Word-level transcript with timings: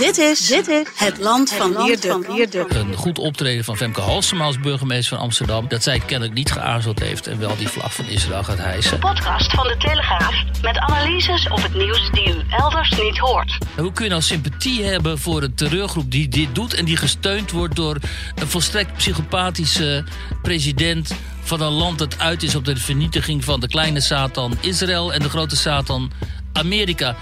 Dit 0.00 0.18
is, 0.18 0.46
dit 0.46 0.68
is 0.68 0.86
het 0.94 1.18
land 1.18 1.52
van 1.52 1.82
Leerde. 1.82 2.66
Een 2.68 2.94
goed 2.94 3.18
optreden 3.18 3.64
van 3.64 3.76
Femke 3.76 4.00
Halsema 4.00 4.44
als 4.44 4.58
burgemeester 4.58 5.16
van 5.16 5.24
Amsterdam. 5.24 5.68
Dat 5.68 5.82
zij 5.82 5.98
kennelijk 5.98 6.34
niet 6.34 6.52
geaarzeld 6.52 6.98
heeft 6.98 7.26
en 7.26 7.38
wel 7.38 7.56
die 7.56 7.68
vlag 7.68 7.94
van 7.94 8.04
Israël 8.04 8.44
gaat 8.44 8.58
hijsen. 8.58 8.98
Podcast 8.98 9.50
van 9.50 9.66
de 9.66 9.76
Telegraaf 9.76 10.34
met 10.62 10.78
analyses 10.78 11.48
op 11.48 11.62
het 11.62 11.74
nieuws 11.74 12.10
die 12.12 12.28
u 12.28 12.42
elders 12.50 12.90
niet 12.90 13.18
hoort. 13.18 13.58
En 13.76 13.82
hoe 13.82 13.92
kun 13.92 14.04
je 14.04 14.10
nou 14.10 14.22
sympathie 14.22 14.84
hebben 14.84 15.18
voor 15.18 15.42
een 15.42 15.54
terreurgroep 15.54 16.10
die 16.10 16.28
dit 16.28 16.54
doet 16.54 16.74
en 16.74 16.84
die 16.84 16.96
gesteund 16.96 17.50
wordt 17.50 17.76
door 17.76 17.96
een 18.34 18.48
volstrekt 18.48 18.96
psychopathische 18.96 20.04
president 20.42 21.14
van 21.42 21.60
een 21.60 21.72
land 21.72 21.98
dat 21.98 22.18
uit 22.18 22.42
is 22.42 22.54
op 22.54 22.64
de 22.64 22.76
vernietiging 22.76 23.44
van 23.44 23.60
de 23.60 23.68
kleine 23.68 24.00
Satan 24.00 24.58
Israël 24.60 25.12
en 25.12 25.20
de 25.20 25.28
grote 25.28 25.56
Satan 25.56 26.12
Amerika. 26.52 27.16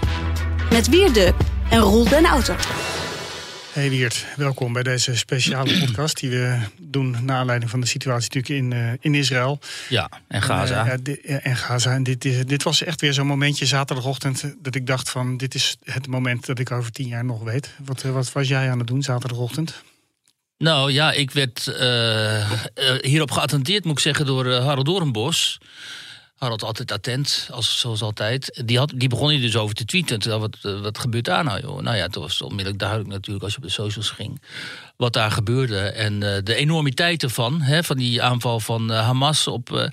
Met 0.79 0.89
Wierde 0.89 1.33
en 1.69 1.79
Roel 1.79 2.09
den 2.09 2.25
Auto. 2.25 2.55
Hey 3.73 3.89
Wiert, 3.89 4.25
welkom 4.35 4.73
bij 4.73 4.83
deze 4.83 5.17
speciale 5.17 5.77
podcast 5.85 6.19
die 6.19 6.29
we 6.29 6.59
doen 6.77 7.17
naar 7.21 7.37
aanleiding 7.37 7.71
van 7.71 7.79
de 7.79 7.87
situatie 7.87 8.35
natuurlijk 8.35 8.73
in, 8.73 8.79
uh, 8.79 8.91
in 8.99 9.15
Israël. 9.15 9.59
Ja, 9.89 10.09
en 10.27 10.41
Gaza. 10.41 10.87
En, 10.87 11.01
uh, 11.03 11.15
ja, 11.23 11.39
en 11.39 11.55
Gaza. 11.55 11.93
En 11.93 12.03
dit, 12.03 12.25
is, 12.25 12.45
dit 12.45 12.63
was 12.63 12.83
echt 12.83 13.01
weer 13.01 13.13
zo'n 13.13 13.27
momentje 13.27 13.65
zaterdagochtend 13.65 14.55
dat 14.61 14.75
ik 14.75 14.87
dacht 14.87 15.09
van 15.09 15.37
dit 15.37 15.55
is 15.55 15.77
het 15.83 16.07
moment 16.07 16.45
dat 16.45 16.59
ik 16.59 16.71
over 16.71 16.91
tien 16.91 17.07
jaar 17.07 17.25
nog 17.25 17.43
weet. 17.43 17.69
Wat, 17.85 18.01
wat 18.01 18.31
was 18.31 18.47
jij 18.47 18.71
aan 18.71 18.79
het 18.79 18.87
doen 18.87 19.03
zaterdagochtend? 19.03 19.83
Nou 20.57 20.91
ja, 20.91 21.11
ik 21.11 21.31
werd 21.31 21.73
hierop 23.01 23.31
geattendeerd 23.31 23.83
moet 23.83 23.93
ik 23.93 23.99
zeggen 23.99 24.25
door 24.25 24.53
Harold 24.53 24.85
Doornbos. 24.85 25.59
Harold 26.39 26.63
altijd 26.63 26.91
attent, 26.91 27.49
als, 27.51 27.79
zoals 27.79 28.01
altijd. 28.01 28.61
Die, 28.65 28.77
had, 28.77 28.91
die 28.95 29.09
begon 29.09 29.29
hier 29.29 29.41
dus 29.41 29.55
over 29.55 29.75
te 29.75 29.85
tweeten. 29.85 30.39
Wat, 30.39 30.57
wat 30.61 30.97
gebeurt 30.97 31.25
daar 31.25 31.43
nou, 31.43 31.61
joh? 31.61 31.81
Nou 31.81 31.97
ja, 31.97 32.03
het 32.03 32.15
was 32.15 32.41
onmiddellijk 32.41 32.79
duidelijk 32.79 33.09
natuurlijk 33.09 33.43
als 33.43 33.51
je 33.51 33.57
op 33.57 33.63
de 33.63 33.69
socials 33.69 34.09
ging... 34.09 34.41
wat 34.99 35.13
daar 35.13 35.31
gebeurde. 35.31 35.79
En 35.79 36.13
uh, 36.13 36.37
de 36.43 36.55
enormiteit 36.55 37.23
ervan, 37.23 37.61
hè, 37.61 37.83
van 37.83 37.97
die 37.97 38.21
aanval 38.21 38.59
van 38.59 38.91
uh, 38.91 38.99
Hamas 38.99 39.47
op... 39.47 39.71
Uh, 39.71 39.87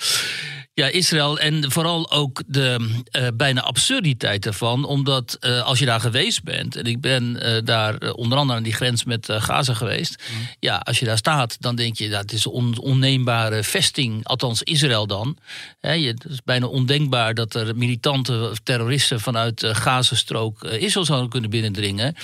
ja, 0.75 0.87
Israël 0.87 1.39
en 1.39 1.71
vooral 1.73 2.11
ook 2.11 2.43
de 2.47 2.77
uh, 3.13 3.27
bijna 3.35 3.61
absurditeit 3.61 4.47
ervan. 4.47 4.85
Omdat 4.85 5.37
uh, 5.41 5.63
als 5.63 5.79
je 5.79 5.85
daar 5.85 6.01
geweest 6.01 6.43
bent, 6.43 6.77
en 6.77 6.85
ik 6.85 7.01
ben 7.01 7.39
uh, 7.43 7.59
daar 7.65 8.13
onder 8.13 8.39
andere 8.39 8.59
aan 8.59 8.65
die 8.65 8.73
grens 8.73 9.05
met 9.05 9.29
Gaza 9.31 9.75
geweest. 9.75 10.23
Mm. 10.31 10.49
Ja, 10.61 10.77
als 10.77 10.99
je 10.99 11.05
daar 11.05 11.17
staat, 11.17 11.57
dan 11.61 11.77
denk 11.77 11.97
je 11.97 12.09
dat 12.09 12.33
is 12.33 12.45
een 12.45 12.51
on 12.51 12.79
onneembare 12.79 13.63
vesting, 13.63 14.27
althans 14.27 14.63
Israël 14.63 15.07
dan. 15.07 15.37
He, 15.81 15.93
je, 15.93 16.09
het 16.09 16.25
is 16.25 16.43
bijna 16.45 16.67
ondenkbaar 16.67 17.35
dat 17.35 17.55
er 17.55 17.77
militante 17.77 18.53
terroristen 18.63 19.21
vanuit 19.21 19.61
de 19.61 19.75
Gazastrook 19.75 20.65
Israël 20.65 21.07
zouden 21.07 21.31
kunnen 21.31 21.51
binnendringen. 21.51 22.15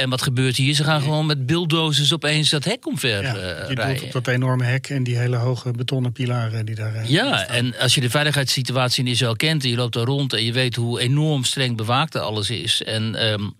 En 0.00 0.10
wat 0.10 0.22
gebeurt 0.22 0.56
hier? 0.56 0.74
Ze 0.74 0.84
gaan 0.84 1.02
gewoon 1.02 1.26
met 1.26 1.46
bulldozers 1.46 2.12
opeens 2.12 2.50
dat 2.50 2.64
hek 2.64 2.86
omver 2.86 3.22
ja, 3.22 3.34
uh, 3.34 3.68
je 3.68 3.74
rijden. 3.74 4.04
op 4.04 4.12
dat 4.12 4.26
enorme 4.26 4.64
hek 4.64 4.88
en 4.88 5.02
die 5.02 5.16
hele 5.16 5.36
hoge 5.36 5.70
betonnen 5.70 6.12
pilaren 6.12 6.66
die 6.66 6.74
daar. 6.74 7.10
Ja, 7.10 7.38
staan. 7.38 7.56
en 7.56 7.78
als 7.78 7.94
je 7.94 8.00
de 8.00 8.10
veiligheidssituatie 8.10 9.04
in 9.04 9.10
Israël 9.10 9.36
kent, 9.36 9.64
en 9.64 9.70
je 9.70 9.76
loopt 9.76 9.94
daar 9.94 10.04
rond 10.04 10.32
en 10.32 10.44
je 10.44 10.52
weet 10.52 10.74
hoe 10.74 11.00
enorm 11.00 11.44
streng 11.44 11.76
bewaakt 11.76 12.16
alles 12.16 12.50
is. 12.50 12.82
En 12.82 13.32
um, 13.32 13.54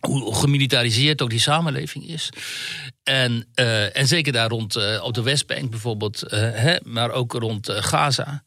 hoe 0.00 0.34
gemilitariseerd 0.34 1.22
ook 1.22 1.30
die 1.30 1.40
samenleving 1.40 2.08
is. 2.08 2.30
En, 3.02 3.46
uh, 3.54 3.96
en 3.96 4.06
zeker 4.06 4.32
daar 4.32 4.48
rond 4.48 4.76
uh, 4.76 5.02
op 5.02 5.14
de 5.14 5.22
Westbank 5.22 5.70
bijvoorbeeld, 5.70 6.22
hè, 6.30 6.76
maar 6.82 7.10
ook 7.10 7.32
rond 7.32 7.70
Gaza 7.70 8.42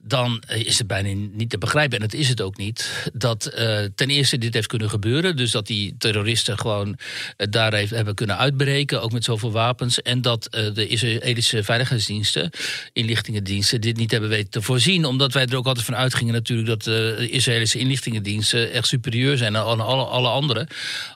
dan 0.00 0.42
is 0.48 0.78
het 0.78 0.86
bijna 0.86 1.28
niet 1.32 1.50
te 1.50 1.58
begrijpen, 1.58 1.98
en 1.98 2.08
dat 2.08 2.18
is 2.20 2.28
het 2.28 2.40
ook 2.40 2.56
niet, 2.56 3.10
dat 3.12 3.50
uh, 3.58 3.78
ten 3.94 4.10
eerste 4.10 4.38
dit 4.38 4.54
heeft 4.54 4.66
kunnen 4.66 4.90
gebeuren. 4.90 5.36
Dus 5.36 5.50
dat 5.50 5.66
die 5.66 5.94
terroristen 5.98 6.58
gewoon 6.58 6.88
uh, 6.88 7.46
daar 7.50 7.74
heeft, 7.74 7.90
hebben 7.90 8.14
kunnen 8.14 8.38
uitbreken, 8.38 9.02
ook 9.02 9.12
met 9.12 9.24
zoveel 9.24 9.52
wapens. 9.52 10.02
En 10.02 10.22
dat 10.22 10.48
uh, 10.50 10.74
de 10.74 10.86
Israëlische 10.86 11.64
veiligheidsdiensten, 11.64 12.50
inlichtingendiensten, 12.92 13.80
dit 13.80 13.96
niet 13.96 14.10
hebben 14.10 14.30
weten 14.30 14.50
te 14.50 14.62
voorzien. 14.62 15.04
Omdat 15.04 15.32
wij 15.32 15.46
er 15.46 15.56
ook 15.56 15.66
altijd 15.66 15.86
van 15.86 15.96
uitgingen 15.96 16.34
natuurlijk 16.34 16.68
dat 16.68 16.82
de 16.82 17.28
Israëlische 17.30 17.78
inlichtingendiensten 17.78 18.72
echt 18.72 18.86
superieur 18.86 19.36
zijn 19.36 19.56
aan 19.56 19.80
alle, 19.80 20.04
alle 20.04 20.28
anderen. 20.28 20.68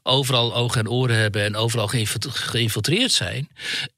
Overal 0.02 0.54
ogen 0.54 0.80
en 0.80 0.88
oren 0.88 1.16
hebben 1.16 1.44
en 1.44 1.56
overal 1.56 1.90
geïnfiltreerd 2.28 3.12
zijn. 3.12 3.48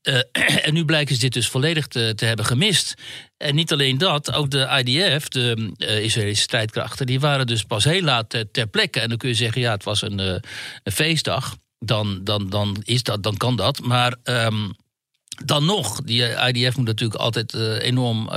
en 0.66 0.74
nu 0.74 0.84
blijken 0.84 1.14
ze 1.14 1.20
dit 1.20 1.32
dus 1.32 1.48
volledig 1.48 1.86
te 1.86 2.14
hebben 2.16 2.44
gemist. 2.44 2.94
En 3.36 3.54
niet 3.54 3.72
alleen 3.72 3.98
dat, 3.98 4.32
ook 4.32 4.50
de 4.50 4.82
IDF, 4.84 5.28
de 5.28 5.72
uh, 5.76 6.04
Israëlische 6.04 6.42
strijdkrachten, 6.42 7.06
die 7.06 7.20
waren 7.20 7.46
dus 7.46 7.62
pas 7.62 7.84
heel 7.84 8.02
laat 8.02 8.30
ter, 8.30 8.50
ter, 8.50 8.66
plekke. 8.66 9.00
En 9.00 9.08
dan 9.08 9.18
kun 9.18 9.28
je 9.28 9.34
zeggen, 9.34 9.60
ja, 9.60 9.72
het 9.72 9.84
was 9.84 10.02
een, 10.02 10.18
een 10.18 10.42
feestdag. 10.92 11.56
Dan, 11.78 12.20
dan, 12.24 12.50
dan, 12.50 12.76
is 12.84 13.02
dat, 13.02 13.22
dan 13.22 13.36
kan 13.36 13.56
dat. 13.56 13.80
Maar 13.80 14.16
um, 14.24 14.74
dan 15.44 15.64
nog, 15.64 16.00
die 16.00 16.22
IDF 16.22 16.76
moet 16.76 16.86
natuurlijk 16.86 17.20
altijd 17.20 17.54
enorm 17.80 18.30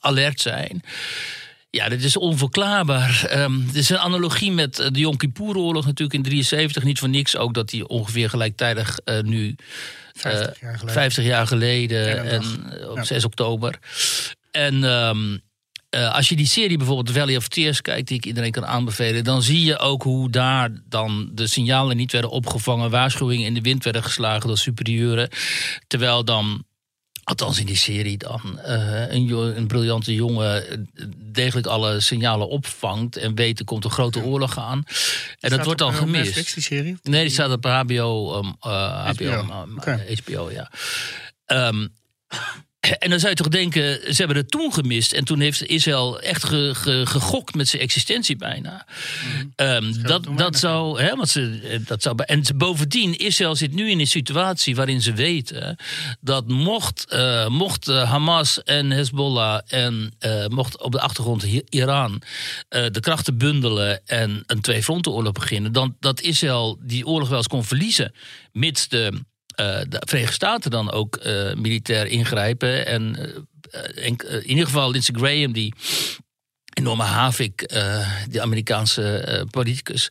alert 0.00 0.40
zijn. 0.40 0.82
Ja, 1.74 1.88
dit 1.88 2.04
is 2.04 2.16
onverklaarbaar. 2.16 3.30
Um, 3.38 3.66
dit 3.66 3.74
is 3.76 3.90
een 3.90 3.98
analogie 3.98 4.52
met 4.52 4.76
de 4.76 4.98
Yom 4.98 5.16
Kippur-oorlog 5.16 5.84
natuurlijk 5.84 6.14
in 6.14 6.22
73. 6.22 6.82
Niet 6.82 6.98
voor 6.98 7.08
niks 7.08 7.36
ook 7.36 7.54
dat 7.54 7.68
die 7.68 7.88
ongeveer 7.88 8.28
gelijktijdig 8.28 8.98
nu... 9.22 9.56
50 10.14 10.60
jaar 10.60 10.78
geleden, 10.78 10.94
50 10.94 11.24
jaar 11.24 11.46
geleden 11.46 12.24
en, 12.24 12.42
en 12.70 12.88
op 12.90 12.96
ja. 12.96 13.04
6 13.04 13.24
oktober. 13.24 13.78
En 14.50 14.82
um, 14.82 15.40
uh, 15.94 16.14
als 16.14 16.28
je 16.28 16.36
die 16.36 16.46
serie 16.46 16.76
bijvoorbeeld 16.76 17.16
Valley 17.16 17.36
of 17.36 17.48
Tears 17.48 17.80
kijkt, 17.80 18.08
die 18.08 18.16
ik 18.16 18.26
iedereen 18.26 18.50
kan 18.50 18.66
aanbevelen, 18.66 19.24
dan 19.24 19.42
zie 19.42 19.64
je 19.64 19.78
ook 19.78 20.02
hoe 20.02 20.30
daar 20.30 20.70
dan 20.88 21.30
de 21.32 21.46
signalen 21.46 21.96
niet 21.96 22.12
werden 22.12 22.30
opgevangen, 22.30 22.90
waarschuwingen 22.90 23.46
in 23.46 23.54
de 23.54 23.60
wind 23.60 23.84
werden 23.84 24.02
geslagen 24.02 24.46
door 24.46 24.58
superieuren. 24.58 25.28
Terwijl 25.86 26.24
dan 26.24 26.64
Althans 27.24 27.58
in 27.58 27.66
die 27.66 27.76
serie 27.76 28.18
dan. 28.18 28.60
Uh, 28.66 29.12
een, 29.12 29.30
een, 29.56 29.66
briljante 29.66 30.14
jongen 30.14 30.88
degelijk 31.16 31.66
alle 31.66 32.00
signalen 32.00 32.48
opvangt 32.48 33.16
en 33.16 33.34
weet 33.34 33.58
er 33.58 33.64
komt 33.64 33.84
een 33.84 33.90
grote 33.90 34.24
oorlog 34.24 34.58
aan. 34.58 34.78
En 34.78 34.94
staat 35.36 35.50
dat 35.50 35.64
wordt 35.64 35.80
al 35.80 35.92
gemist. 35.92 36.24
Netflix, 36.24 36.54
die 36.54 36.62
serie? 36.62 36.96
Nee, 37.02 37.22
die 37.22 37.32
staat 37.32 37.50
op 37.50 37.64
HBO. 37.64 38.38
Um, 38.38 38.56
uh, 38.66 39.08
HBO, 39.08 39.30
HBO, 39.30 39.66
okay. 39.76 40.18
HBO 40.24 40.50
ja. 40.50 40.70
Um, 41.46 41.92
en 42.90 43.10
dan 43.10 43.18
zou 43.18 43.30
je 43.30 43.36
toch 43.36 43.48
denken, 43.48 44.00
ze 44.00 44.14
hebben 44.16 44.36
het 44.36 44.50
toen 44.50 44.72
gemist. 44.72 45.12
En 45.12 45.24
toen 45.24 45.40
heeft 45.40 45.66
Israël 45.66 46.20
echt 46.20 46.44
ge, 46.44 46.70
ge, 46.74 47.06
gegokt 47.06 47.54
met 47.54 47.68
zijn 47.68 47.82
existentie 47.82 48.36
bijna. 48.36 48.86
Mm. 49.24 49.52
Um, 49.56 50.02
dat, 50.02 50.26
dat, 50.36 50.56
zou, 50.56 51.02
hè, 51.02 51.16
want 51.16 51.28
ze, 51.28 51.80
dat 51.86 52.02
zou. 52.02 52.22
En 52.24 52.42
bovendien, 52.56 53.18
Israël 53.18 53.56
zit 53.56 53.74
nu 53.74 53.90
in 53.90 54.00
een 54.00 54.06
situatie 54.06 54.76
waarin 54.76 55.02
ze 55.02 55.12
weten 55.12 55.76
dat 56.20 56.48
mocht, 56.48 57.06
uh, 57.12 57.48
mocht 57.48 57.88
uh, 57.88 58.10
Hamas 58.10 58.62
en 58.62 58.90
Hezbollah 58.90 59.60
en 59.66 60.14
uh, 60.20 60.46
mocht 60.46 60.82
op 60.82 60.92
de 60.92 61.00
achtergrond 61.00 61.42
Iran 61.68 62.22
de 62.68 63.00
krachten 63.00 63.38
bundelen 63.38 64.06
en 64.06 64.42
een 64.46 64.60
twee-frontenoorlog 64.60 65.32
beginnen, 65.32 65.72
dan 65.72 65.96
dat 66.00 66.20
Israël 66.20 66.78
die 66.80 67.06
oorlog 67.06 67.28
wel 67.28 67.38
eens 67.38 67.46
kon 67.46 67.64
verliezen, 67.64 68.14
mits 68.52 68.88
de 68.88 69.24
de 69.88 70.02
Verenigde 70.06 70.34
Staten 70.34 70.70
dan 70.70 70.90
ook 70.90 71.18
uh, 71.26 71.54
militair 71.54 72.06
ingrijpen. 72.06 72.86
En 72.86 73.16
uh, 73.18 74.04
in, 74.04 74.18
ieder 74.46 74.64
geval 74.64 74.90
Lindsey 74.90 75.14
Graham, 75.18 75.52
die 75.52 75.74
enorme 76.74 77.02
havik, 77.02 77.68
de 78.28 78.40
Amerikaanse 78.40 79.46
politicus. 79.50 80.08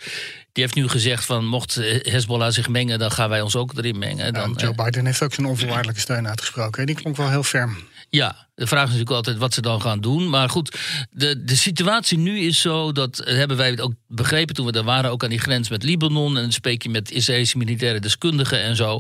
Die 0.52 0.64
heeft 0.64 0.76
nu 0.76 0.88
gezegd 0.88 1.26
van 1.26 1.46
mocht 1.46 1.76
Hezbollah 2.02 2.52
zich 2.52 2.68
mengen, 2.68 3.00
dan 3.00 3.12
gaan 3.12 3.30
wij 3.30 3.42
ons 3.42 3.56
ook 3.56 3.78
erin 3.78 3.98
mengen. 3.98 4.34
Dan, 4.34 4.54
Joe 4.58 4.76
Biden 4.76 5.06
heeft 5.06 5.24
ook 5.24 5.34
zijn 5.34 5.48
onvoorwaardelijke 5.48 6.02
steun 6.02 6.28
uitgesproken. 6.28 6.86
Die 6.86 6.96
klonk 6.96 7.18
wel 7.18 7.30
heel 7.30 7.44
ferm. 7.44 7.78
Ja, 8.16 8.48
de 8.56 8.68
vraag 8.68 8.84
is 8.84 8.90
natuurlijk 8.90 9.16
altijd 9.16 9.38
wat 9.38 9.54
ze 9.54 9.62
dan 9.62 9.82
gaan 9.82 10.02
doen. 10.02 10.30
Maar 10.30 10.50
goed, 10.50 10.78
de, 11.12 11.44
de 11.44 11.56
situatie 11.56 12.18
nu 12.18 12.40
is 12.40 12.62
zo, 12.62 12.92
dat 12.92 13.22
hebben 13.26 13.58
wij 13.58 13.80
ook 13.80 13.94
begrepen 14.08 14.56
toen 14.56 14.66
we 14.66 14.72
daar 14.72 14.84
waren, 14.84 15.12
ook 15.12 15.24
aan 15.24 15.30
die 15.30 15.40
grens 15.40 15.70
met 15.70 15.84
Libanon. 15.84 16.36
En 16.36 16.42
dan 16.42 16.52
spreek 16.52 16.84
je 16.84 16.90
met 16.90 17.12
Israëlische 17.12 17.58
militaire 17.58 18.00
deskundigen 18.00 18.62
en 18.62 18.76
zo. 18.76 19.00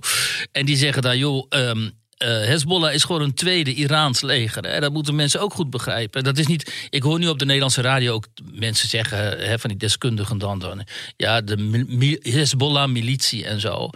En 0.51 0.65
die 0.65 0.77
zeggen 0.77 1.01
dan, 1.01 1.18
joh, 1.18 1.45
um, 1.50 1.92
uh, 2.18 2.27
Hezbollah 2.27 2.94
is 2.94 3.04
gewoon 3.04 3.21
een 3.21 3.33
tweede 3.33 3.74
Iraans 3.74 4.21
leger. 4.21 4.81
Dat 4.81 4.94
moeten 4.94 5.15
mensen 5.15 5.42
ook 5.42 5.54
goed 5.54 5.69
begrijpen. 5.69 6.24
Dat 6.24 6.38
is 6.38 6.48
niet. 6.48 6.88
Ik 6.89 7.04
hoor 7.04 7.19
nu 7.19 7.27
op 7.27 7.39
de 7.39 7.45
Nederlandse 7.45 7.81
radio 7.81 8.13
ook 8.13 8.27
mensen 8.51 8.89
zeggen 8.89 9.18
hè, 9.18 9.60
van 9.60 9.69
die 9.69 9.80
deskundigen 9.80 10.38
dan, 10.38 10.60
dan 10.60 10.88
ja, 11.18 11.42
de 11.42 12.19
Hezbollah-militie 12.21 13.45
en 13.45 13.60
zo. 13.60 13.89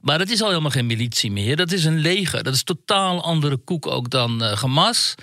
Maar 0.00 0.18
dat 0.18 0.30
is 0.30 0.42
al 0.42 0.48
helemaal 0.48 0.70
geen 0.70 0.86
militie 0.86 1.30
meer. 1.30 1.56
Dat 1.56 1.72
is 1.72 1.84
een 1.84 1.98
leger. 1.98 2.42
Dat 2.42 2.54
is 2.54 2.62
totaal 2.62 3.22
andere 3.22 3.56
koek 3.56 3.86
ook 3.86 4.10
dan 4.10 4.42
uh, 4.42 4.52
Hamas. 4.52 5.14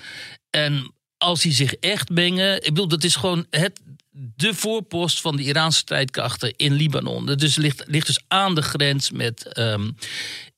En 0.50 0.92
als 1.18 1.40
die 1.40 1.52
zich 1.52 1.74
echt 1.74 2.08
mengen, 2.08 2.56
ik 2.56 2.74
bedoel, 2.74 2.88
dat 2.88 3.04
is 3.04 3.16
gewoon 3.16 3.46
het 3.50 3.80
de 4.36 4.54
voorpost 4.54 5.20
van 5.20 5.36
de 5.36 5.42
Iraanse 5.42 5.78
strijdkrachten 5.78 6.56
in 6.56 6.72
Libanon. 6.72 7.26
Dat 7.26 7.38
dus 7.38 7.56
ligt, 7.56 7.84
ligt 7.86 8.06
dus 8.06 8.20
aan 8.28 8.54
de 8.54 8.62
grens 8.62 9.10
met 9.10 9.58
um, 9.58 9.96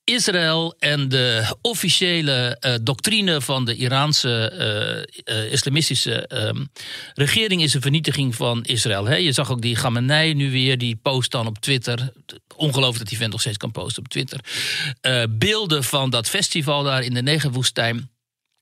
Israël 0.08 0.74
en 0.78 1.08
de 1.08 1.56
officiële 1.60 2.56
uh, 2.60 2.74
doctrine 2.82 3.40
van 3.40 3.64
de 3.64 3.74
Iraanse 3.74 4.52
uh, 5.24 5.52
islamistische 5.52 6.26
ehm, 6.26 6.64
regering 7.14 7.62
is 7.62 7.74
een 7.74 7.80
vernietiging 7.80 8.34
van 8.34 8.64
Israël. 8.64 9.12
Je 9.12 9.32
zag 9.32 9.50
ook 9.50 9.62
die 9.62 9.76
Gamenei 9.76 10.34
nu 10.34 10.50
weer, 10.50 10.78
die 10.78 10.96
post 10.96 11.30
dan 11.30 11.46
op 11.46 11.58
Twitter. 11.58 12.12
Ongelooflijk 12.56 12.98
dat 12.98 13.08
die 13.08 13.18
vent 13.18 13.30
nog 13.30 13.40
steeds 13.40 13.56
kan 13.56 13.70
posten 13.70 14.02
op 14.02 14.08
Twitter. 14.08 14.40
beelden 15.30 15.84
van 15.84 16.10
dat 16.10 16.28
festival 16.28 16.82
daar 16.82 17.02
in 17.02 17.14
de 17.14 17.22
Negerwoestijn. 17.22 18.10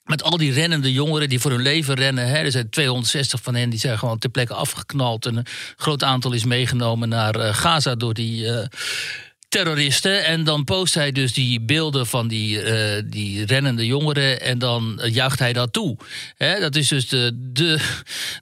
Met 0.05 0.23
al 0.23 0.37
die 0.37 0.53
rennende 0.53 0.93
jongeren 0.93 1.29
die 1.29 1.41
voor 1.41 1.51
hun 1.51 1.63
leven 1.63 1.95
rennen. 1.95 2.29
Hè. 2.29 2.37
Er 2.39 2.51
zijn 2.51 2.71
260 2.71 3.43
van 3.43 3.55
hen 3.55 3.71
die 3.71 3.79
zijn 3.79 3.99
gewoon 3.99 4.19
ter 4.19 4.31
plekke 4.31 4.55
afgeknald. 4.55 5.27
En 5.27 5.37
een 5.37 5.47
groot 5.77 6.03
aantal 6.03 6.33
is 6.33 6.45
meegenomen 6.45 7.09
naar 7.09 7.55
Gaza 7.55 7.95
door 7.95 8.15
die 8.15 8.47
terroristen. 9.49 10.25
En 10.25 10.45
dan 10.45 10.65
post 10.65 10.95
hij 10.95 11.13
dus 11.13 11.33
die 11.33 11.61
beelden 11.61 12.07
van 12.07 12.29
die, 12.29 12.63
uh, 12.63 13.03
die 13.05 13.47
rennende 13.47 13.87
jongeren. 13.87 14.41
En 14.41 14.59
dan 14.59 15.01
juicht 15.05 15.39
hij 15.39 15.53
dat 15.53 15.73
toe. 15.73 15.97
dat 16.37 16.77
is 16.77 16.89
dus 16.89 17.09
de, 17.09 17.49
de, 17.53 17.79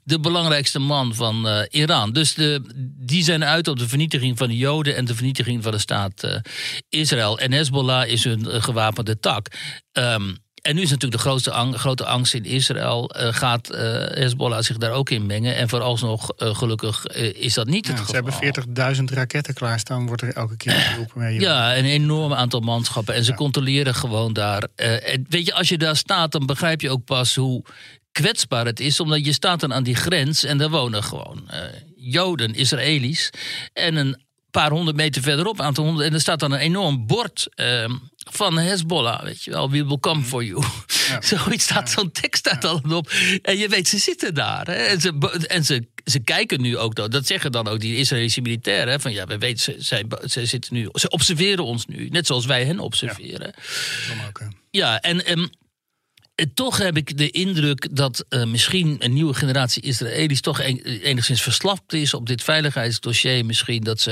de 0.03 0.19
belangrijkste 0.19 0.79
man 0.79 1.15
van 1.15 1.47
uh, 1.47 1.61
Iran. 1.69 2.13
Dus 2.13 2.33
de, 2.33 2.61
die 2.97 3.23
zijn 3.23 3.45
uit 3.45 3.67
op 3.67 3.79
de 3.79 3.87
vernietiging 3.87 4.37
van 4.37 4.47
de 4.47 4.57
Joden 4.57 4.95
en 4.95 5.05
de 5.05 5.15
vernietiging 5.15 5.63
van 5.63 5.71
de 5.71 5.77
staat 5.77 6.41
Israël. 6.89 7.39
En 7.39 7.51
Hezbollah 7.51 8.07
is 8.07 8.23
hun 8.23 8.61
gewapende 8.61 9.19
tak. 9.19 9.47
Um, 9.93 10.43
en 10.65 10.75
nu 10.75 10.81
is 10.81 10.89
natuurlijk 10.89 11.21
de 11.21 11.27
grootste 11.29 11.51
grote 11.73 12.05
angst 12.05 12.33
in 12.33 12.45
Israël. 12.45 13.11
Uh, 13.15 13.33
gaat 13.33 13.71
uh, 13.71 13.79
Hezbollah 13.79 14.61
zich 14.61 14.77
daar 14.77 14.91
ook 14.91 15.09
in 15.09 15.25
mengen? 15.25 15.55
En 15.55 15.69
vooralsnog, 15.69 16.31
uh, 16.37 16.55
gelukkig, 16.55 17.05
is 17.35 17.53
dat 17.53 17.67
niet 17.67 17.87
het 17.87 17.99
geval. 17.99 18.31
Ze 18.31 18.51
hebben 18.73 18.95
40.000 18.95 19.03
raketten 19.03 19.53
klaarstaan, 19.53 20.07
wordt 20.07 20.21
er 20.21 20.33
elke 20.33 20.57
keer 20.57 20.71
geroepen. 20.71 21.21
Mee. 21.21 21.39
Ja, 21.39 21.77
een 21.77 21.85
enorm 21.85 22.33
aantal 22.33 22.59
manschappen. 22.59 23.13
En 23.15 23.23
ze 23.23 23.33
controleren 23.33 23.95
gewoon 23.95 24.33
daar. 24.33 24.67
en 24.75 25.25
weet 25.29 25.45
je, 25.45 25.53
als 25.53 25.69
je 25.69 25.77
daar 25.77 25.95
staat, 25.95 26.31
dan 26.31 26.45
begrijp 26.45 26.81
je 26.81 26.89
ook 26.89 27.05
pas 27.05 27.35
hoe 27.35 27.63
kwetsbaar 28.11 28.65
het 28.65 28.79
is. 28.79 28.99
Omdat 28.99 29.25
je 29.25 29.33
staat 29.33 29.59
dan 29.59 29.73
aan 29.73 29.83
die 29.83 29.95
grens 29.95 30.43
en 30.43 30.57
daar 30.57 30.69
wonen 30.69 31.03
gewoon 31.03 31.49
Joden, 31.95 32.55
Israëli's. 32.55 33.29
En 33.73 33.95
een 33.95 34.24
paar 34.61 34.71
honderd 34.71 34.97
meter 34.97 35.21
verderop, 35.21 35.61
aantal 35.61 35.83
honderd. 35.85 36.07
En 36.07 36.13
er 36.13 36.19
staat 36.19 36.39
dan 36.39 36.51
een 36.51 36.59
enorm 36.59 37.07
bord 37.07 37.47
uh, 37.55 37.89
van 38.31 38.57
Hezbollah, 38.57 39.23
weet 39.23 39.43
je 39.43 39.51
wel. 39.51 39.69
We 39.69 39.85
will 39.85 39.99
come 39.99 40.23
for 40.23 40.43
you. 40.43 40.63
Ja. 41.07 41.21
Zoiets 41.37 41.63
staat 41.63 41.89
zo'n 41.89 42.11
tekst 42.11 42.47
staat 42.47 42.63
al 42.63 42.81
op. 42.89 43.11
En 43.41 43.57
je 43.57 43.67
weet, 43.67 43.87
ze 43.87 43.97
zitten 43.97 44.33
daar. 44.33 44.65
Hè? 44.65 44.73
En, 44.73 45.01
ze, 45.01 45.43
en 45.47 45.65
ze, 45.65 45.87
ze 46.05 46.19
kijken 46.19 46.61
nu 46.61 46.77
ook, 46.77 46.95
dat 47.11 47.27
zeggen 47.27 47.51
dan 47.51 47.67
ook 47.67 47.79
die 47.79 47.97
Israëlische 47.97 48.41
militairen. 48.41 49.01
Van 49.01 49.11
ja, 49.11 49.25
we 49.25 49.37
weten, 49.37 49.59
ze, 49.59 49.75
zij, 49.79 50.05
ze 50.25 50.45
zitten 50.45 50.73
nu, 50.73 50.89
ze 50.91 51.09
observeren 51.09 51.65
ons 51.65 51.85
nu. 51.85 52.07
Net 52.09 52.27
zoals 52.27 52.45
wij 52.45 52.65
hen 52.65 52.79
observeren. 52.79 53.53
Ja, 54.07 54.27
ook, 54.27 54.41
ja 54.71 55.01
en... 55.01 55.31
Um, 55.31 55.49
toch 56.53 56.77
heb 56.77 56.97
ik 56.97 57.17
de 57.17 57.29
indruk 57.29 57.95
dat 57.95 58.25
uh, 58.29 58.45
misschien 58.45 58.95
een 58.99 59.13
nieuwe 59.13 59.33
generatie 59.33 59.81
Israëli's 59.81 60.41
toch 60.41 60.59
enigszins 60.59 61.41
verslapt 61.41 61.93
is 61.93 62.13
op 62.13 62.27
dit 62.27 62.43
veiligheidsdossier. 62.43 63.45
Misschien 63.45 63.83
dat 63.83 63.99
ze. 63.99 64.09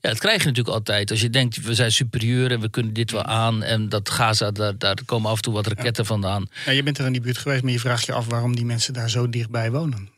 Ja, 0.00 0.08
dat 0.08 0.18
krijg 0.18 0.40
je 0.40 0.48
natuurlijk 0.48 0.74
altijd. 0.74 1.10
Als 1.10 1.20
je 1.20 1.30
denkt, 1.30 1.62
we 1.62 1.74
zijn 1.74 1.92
superieur 1.92 2.50
en 2.50 2.60
we 2.60 2.70
kunnen 2.70 2.92
dit 2.92 3.10
wel 3.10 3.24
aan. 3.24 3.62
En 3.62 3.88
dat 3.88 4.10
Gaza, 4.10 4.50
daar, 4.50 4.78
daar 4.78 4.98
komen 5.04 5.30
af 5.30 5.36
en 5.36 5.42
toe 5.42 5.54
wat 5.54 5.66
raketten 5.66 6.06
vandaan. 6.06 6.48
Ja, 6.66 6.72
je 6.72 6.82
bent 6.82 6.98
er 6.98 7.06
in 7.06 7.12
die 7.12 7.20
buurt 7.20 7.38
geweest, 7.38 7.62
maar 7.62 7.72
je 7.72 7.80
vraagt 7.80 8.06
je 8.06 8.12
af 8.12 8.26
waarom 8.26 8.56
die 8.56 8.64
mensen 8.64 8.92
daar 8.92 9.10
zo 9.10 9.28
dichtbij 9.28 9.70
wonen. 9.70 10.08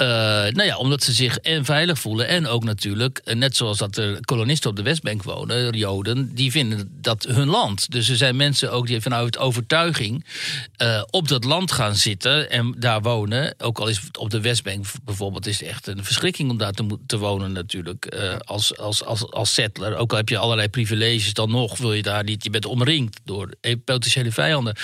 Uh, 0.00 0.06
nou 0.06 0.62
ja, 0.62 0.76
omdat 0.76 1.02
ze 1.02 1.12
zich 1.12 1.38
en 1.38 1.64
veilig 1.64 1.98
voelen. 1.98 2.28
En 2.28 2.46
ook 2.46 2.64
natuurlijk, 2.64 3.20
eh, 3.24 3.34
net 3.34 3.56
zoals 3.56 3.78
dat 3.78 3.96
er 3.96 4.20
kolonisten 4.20 4.70
op 4.70 4.76
de 4.76 4.82
Westbank 4.82 5.22
wonen, 5.22 5.76
Joden, 5.76 6.34
die 6.34 6.50
vinden 6.50 6.88
dat 7.00 7.24
hun 7.24 7.48
land. 7.48 7.90
Dus 7.90 8.08
er 8.08 8.16
zijn 8.16 8.36
mensen 8.36 8.72
ook 8.72 8.86
die 8.86 9.00
vanuit 9.00 9.38
overtuiging 9.38 10.24
uh, 10.82 11.02
op 11.10 11.28
dat 11.28 11.44
land 11.44 11.72
gaan 11.72 11.94
zitten 11.94 12.50
en 12.50 12.74
daar 12.78 13.02
wonen. 13.02 13.54
Ook 13.58 13.78
al 13.78 13.88
is 13.88 14.00
het 14.00 14.18
op 14.18 14.30
de 14.30 14.40
Westbank 14.40 14.86
bijvoorbeeld, 15.04 15.46
is 15.46 15.60
het 15.60 15.68
echt 15.68 15.86
een 15.86 16.04
verschrikking 16.04 16.50
om 16.50 16.58
daar 16.58 16.72
te, 17.06 17.18
wonen 17.18 17.52
natuurlijk. 17.52 18.06
Als, 18.44 18.76
als, 18.76 19.04
als, 19.04 19.30
als 19.30 19.54
settler. 19.54 19.96
Ook 19.96 20.10
al 20.10 20.16
heb 20.16 20.28
je 20.28 20.38
allerlei 20.38 20.68
privileges, 20.68 21.32
dan 21.32 21.50
nog 21.50 21.78
wil 21.78 21.92
je 21.92 22.02
daar 22.02 22.24
niet. 22.24 22.44
Je 22.44 22.50
bent 22.50 22.66
omringd 22.66 23.20
door 23.24 23.54
potentiële 23.84 24.32
vijanden. 24.32 24.76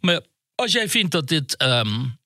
Maar 0.00 0.20
als 0.54 0.72
jij 0.72 0.88
vindt 0.88 1.12
dat 1.12 1.28
dit. 1.28 1.62
Um, 1.62 2.17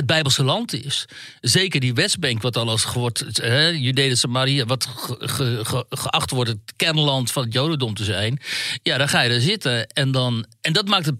het 0.00 0.08
Bijbelse 0.08 0.44
land 0.44 0.72
is. 0.72 1.06
Zeker 1.40 1.80
die 1.80 1.94
Westbank, 1.94 2.42
wat 2.42 2.56
al 2.56 2.68
als 2.68 2.92
wordt, 2.92 3.24
Judea 3.74 4.14
Samaria, 4.14 4.64
wat 4.64 4.88
geacht 5.88 6.30
wordt 6.30 6.50
het 6.50 6.72
kernland 6.76 7.32
van 7.32 7.42
het 7.42 7.52
Jodendom 7.52 7.94
te 7.94 8.04
zijn. 8.04 8.40
Ja, 8.82 8.98
dan 8.98 9.08
ga 9.08 9.20
je 9.20 9.30
er 9.30 9.40
zitten. 9.40 9.86
En, 9.86 10.10
dan, 10.10 10.46
en 10.60 10.72
dat 10.72 10.88
maakt 10.88 11.06
het 11.06 11.16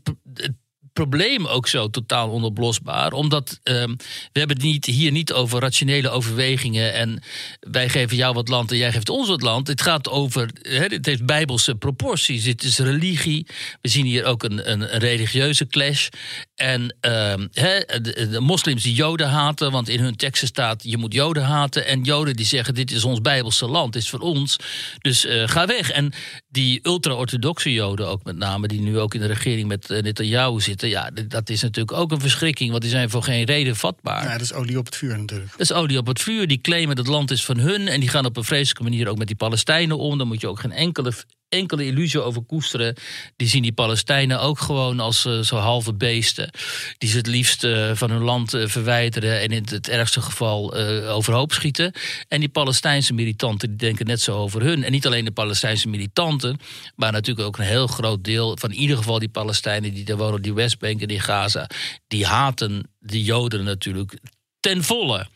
probleem 0.93 1.47
ook 1.47 1.69
zo 1.69 1.89
totaal 1.91 2.31
onoplosbaar. 2.31 3.13
Omdat 3.13 3.59
ehm, 3.63 3.95
we 4.33 4.39
hebben 4.39 4.57
het 4.57 4.67
niet, 4.67 4.87
hier 4.87 5.13
niet 5.13 5.33
over 5.33 5.61
rationele 5.61 6.09
overwegingen. 6.09 6.95
En 6.95 7.23
wij 7.61 7.89
geven 7.89 8.17
jou 8.17 8.35
wat 8.35 8.49
land 8.49 8.71
en 8.71 8.77
jij 8.77 8.93
geeft 8.93 9.09
ons 9.09 9.29
wat 9.29 9.43
land. 9.43 9.69
Het 9.69 9.83
gaat 9.83 10.09
over. 10.09 10.51
het 10.63 11.07
heeft 11.07 11.27
bijbelse 11.27 11.75
proporties. 11.75 12.45
Het 12.45 12.63
is 12.63 12.79
religie. 12.79 13.47
We 13.81 13.89
zien 13.89 14.05
hier 14.05 14.25
ook 14.25 14.43
een, 14.43 14.71
een, 14.71 14.87
religieuze 14.87 15.67
clash. 15.67 16.09
En 16.55 16.97
ehm, 17.01 17.47
de, 17.53 18.37
moslims 18.41 18.83
die 18.83 18.95
Joden 18.95 19.29
haten. 19.29 19.71
Want 19.71 19.89
in 19.89 20.01
hun 20.01 20.17
teksten 20.17 20.49
staat: 20.49 20.83
je 20.83 20.97
moet 20.97 21.13
Joden 21.13 21.45
haten. 21.45 21.87
En 21.87 22.03
Joden 22.03 22.37
die 22.37 22.47
zeggen: 22.47 22.75
dit 22.75 22.91
is 22.91 23.05
ons 23.05 23.21
bijbelse 23.21 23.67
land. 23.67 23.97
Is 23.97 24.11
voor 24.11 24.21
ons. 24.21 24.57
Dus 24.99 25.25
uh, 25.25 25.49
ga 25.49 25.67
weg. 25.67 25.91
En 25.91 26.13
die 26.49 26.81
ultra-orthodoxe 26.83 27.73
Joden 27.73 28.09
ook 28.09 28.25
met 28.25 28.37
name. 28.37 28.69
die 28.69 28.81
nu 28.81 28.99
ook 28.99 29.15
in 29.15 29.21
de 29.21 29.27
regering 29.27 29.69
met 29.69 29.91
uh, 29.91 30.03
Netanyahu 30.03 30.61
zitten 30.61 30.80
ja, 30.89 31.11
dat 31.29 31.49
is 31.49 31.63
natuurlijk 31.63 31.99
ook 31.99 32.13
een 32.13 32.21
verschrikking, 32.21 32.71
want 32.71 32.83
die 32.83 32.91
zijn 32.91 33.11
voor 33.11 33.23
geen 33.23 33.45
reden 33.45 33.77
vatbaar. 33.77 34.25
Ja, 34.25 34.33
dat 34.33 34.41
is 34.41 34.53
olie 34.53 34.79
op 34.79 34.85
het 34.85 34.97
vuur 34.97 35.19
natuurlijk. 35.19 35.51
Dat 35.51 35.61
is 35.61 35.73
olie 35.73 35.99
op 35.99 36.07
het 36.07 36.21
vuur. 36.21 36.47
Die 36.47 36.61
claimen 36.61 36.97
dat 36.97 37.07
het 37.07 37.15
land 37.15 37.31
is 37.31 37.45
van 37.45 37.59
hun 37.59 37.89
en 37.89 38.01
die 38.01 38.09
gaan 38.09 38.25
op 38.25 38.37
een 38.37 38.45
vreselijke 38.45 38.83
manier 38.83 39.09
ook 39.09 39.19
met 39.19 39.27
die 39.27 39.37
Palestijnen 39.37 39.99
om. 39.99 40.19
Dan 40.19 40.27
moet 40.27 40.41
je 40.41 40.49
ook 40.49 40.61
geen 40.61 40.73
enkele 40.73 41.13
enkele 41.51 41.85
illusie 41.85 42.21
over 42.21 42.43
koesteren. 42.43 42.95
Die 43.37 43.49
zien 43.49 43.63
die 43.63 43.73
Palestijnen 43.73 44.41
ook 44.41 44.59
gewoon 44.59 45.01
als 45.01 45.25
uh, 45.25 45.41
zo 45.41 45.57
halve 45.57 45.95
beesten. 45.95 46.51
Die 46.99 47.09
ze 47.09 47.17
het 47.17 47.27
liefst 47.27 47.65
uh, 47.65 47.91
van 47.95 48.11
hun 48.11 48.23
land 48.23 48.55
uh, 48.55 48.67
verwijderen 48.67 49.41
en 49.41 49.49
in 49.49 49.67
het 49.71 49.89
ergste 49.89 50.21
geval 50.21 50.75
overhoop 51.07 51.53
schieten. 51.53 51.93
En 52.29 52.41
die 52.41 52.49
Palestijnse 52.49 53.13
militanten 53.13 53.69
die 53.69 53.77
denken 53.77 54.07
net 54.07 54.21
zo 54.21 54.37
over 54.37 54.63
hun. 54.63 54.85
En 54.85 54.93
niet 54.93 55.07
alleen 55.07 55.25
de 55.25 55.31
Palestijnse 55.31 55.89
militanten, 55.89 56.59
maar 56.97 57.13
natuurlijk 57.13 57.47
ook 57.47 57.59
een 57.59 57.65
heel 57.65 57.87
groot 57.87 58.25
deel 58.25 58.57
van 58.57 58.71
in 58.71 58.79
ieder 58.79 58.97
geval 58.97 59.19
die 59.19 59.29
Palestijnen 59.29 59.95
die 59.95 60.05
daar 60.05 60.17
wonen 60.17 60.35
op 60.35 60.43
die 60.43 60.55
Westbank 60.55 61.01
en 61.01 61.09
die 61.09 61.21
Gaza. 61.21 61.71
Die 62.09 62.27
haten 62.27 62.91
de 62.99 63.23
Joden 63.23 63.65
natuurlijk 63.65 64.19
ten 64.61 64.85
volle. 64.85 65.27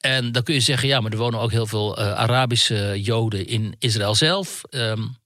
En 0.00 0.32
dan 0.32 0.42
kun 0.42 0.54
je 0.54 0.60
zeggen, 0.60 0.88
ja, 0.88 1.00
maar 1.00 1.12
er 1.12 1.18
wonen 1.18 1.40
ook 1.40 1.50
heel 1.50 1.66
veel 1.66 1.98
Arabische 1.98 3.00
Joden 3.02 3.46
in 3.46 3.74
Israël 3.78 4.14
zelf. 4.14 4.60
Um, 4.70 5.16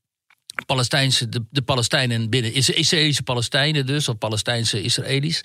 Palestijnse, 0.67 1.29
de, 1.29 1.43
de 1.51 1.63
Palestijnen 1.63 2.31
binnen, 2.31 2.55
Israëlische 2.55 3.23
Palestijnen 3.23 3.87
dus, 3.87 4.09
of 4.09 4.19
Palestijnse 4.19 4.83
Israëli's. 4.83 5.43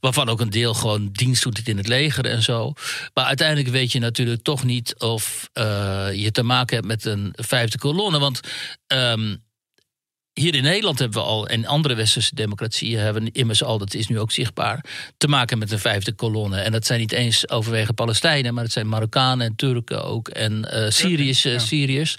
Waarvan 0.00 0.28
ook 0.28 0.40
een 0.40 0.50
deel 0.50 0.74
gewoon 0.74 1.08
dienst 1.12 1.42
doet 1.42 1.68
in 1.68 1.76
het 1.76 1.88
leger 1.88 2.26
en 2.26 2.42
zo. 2.42 2.72
Maar 3.14 3.24
uiteindelijk 3.24 3.68
weet 3.68 3.92
je 3.92 3.98
natuurlijk 3.98 4.42
toch 4.42 4.64
niet 4.64 4.98
of 4.98 5.48
uh, 5.54 6.08
je 6.12 6.30
te 6.30 6.42
maken 6.42 6.74
hebt 6.74 6.88
met 6.88 7.04
een 7.04 7.32
vijfde 7.36 7.78
kolonne. 7.78 8.18
Want 8.18 8.40
um, 8.86 9.44
hier 10.40 10.54
in 10.54 10.62
Nederland 10.62 10.98
hebben 10.98 11.22
we 11.22 11.26
al, 11.26 11.48
en 11.48 11.66
andere 11.66 11.94
westerse 11.94 12.34
democratieën 12.34 13.00
hebben 13.00 13.32
immers 13.32 13.62
al, 13.62 13.78
dat 13.78 13.94
is 13.94 14.08
nu 14.08 14.18
ook 14.18 14.32
zichtbaar, 14.32 14.84
te 15.16 15.28
maken 15.28 15.58
met 15.58 15.72
een 15.72 15.78
vijfde 15.78 16.12
kolonne. 16.12 16.60
En 16.60 16.72
dat 16.72 16.86
zijn 16.86 17.00
niet 17.00 17.12
eens 17.12 17.48
overwege 17.48 17.92
Palestijnen, 17.92 18.54
maar 18.54 18.62
het 18.62 18.72
zijn 18.72 18.88
Marokkanen 18.88 19.46
en 19.46 19.56
Turken 19.56 20.04
ook. 20.04 20.28
En 20.28 20.68
uh, 20.72 20.90
Syriërs, 20.90 21.42
ja. 21.42 21.58
Syriërs. 21.58 22.16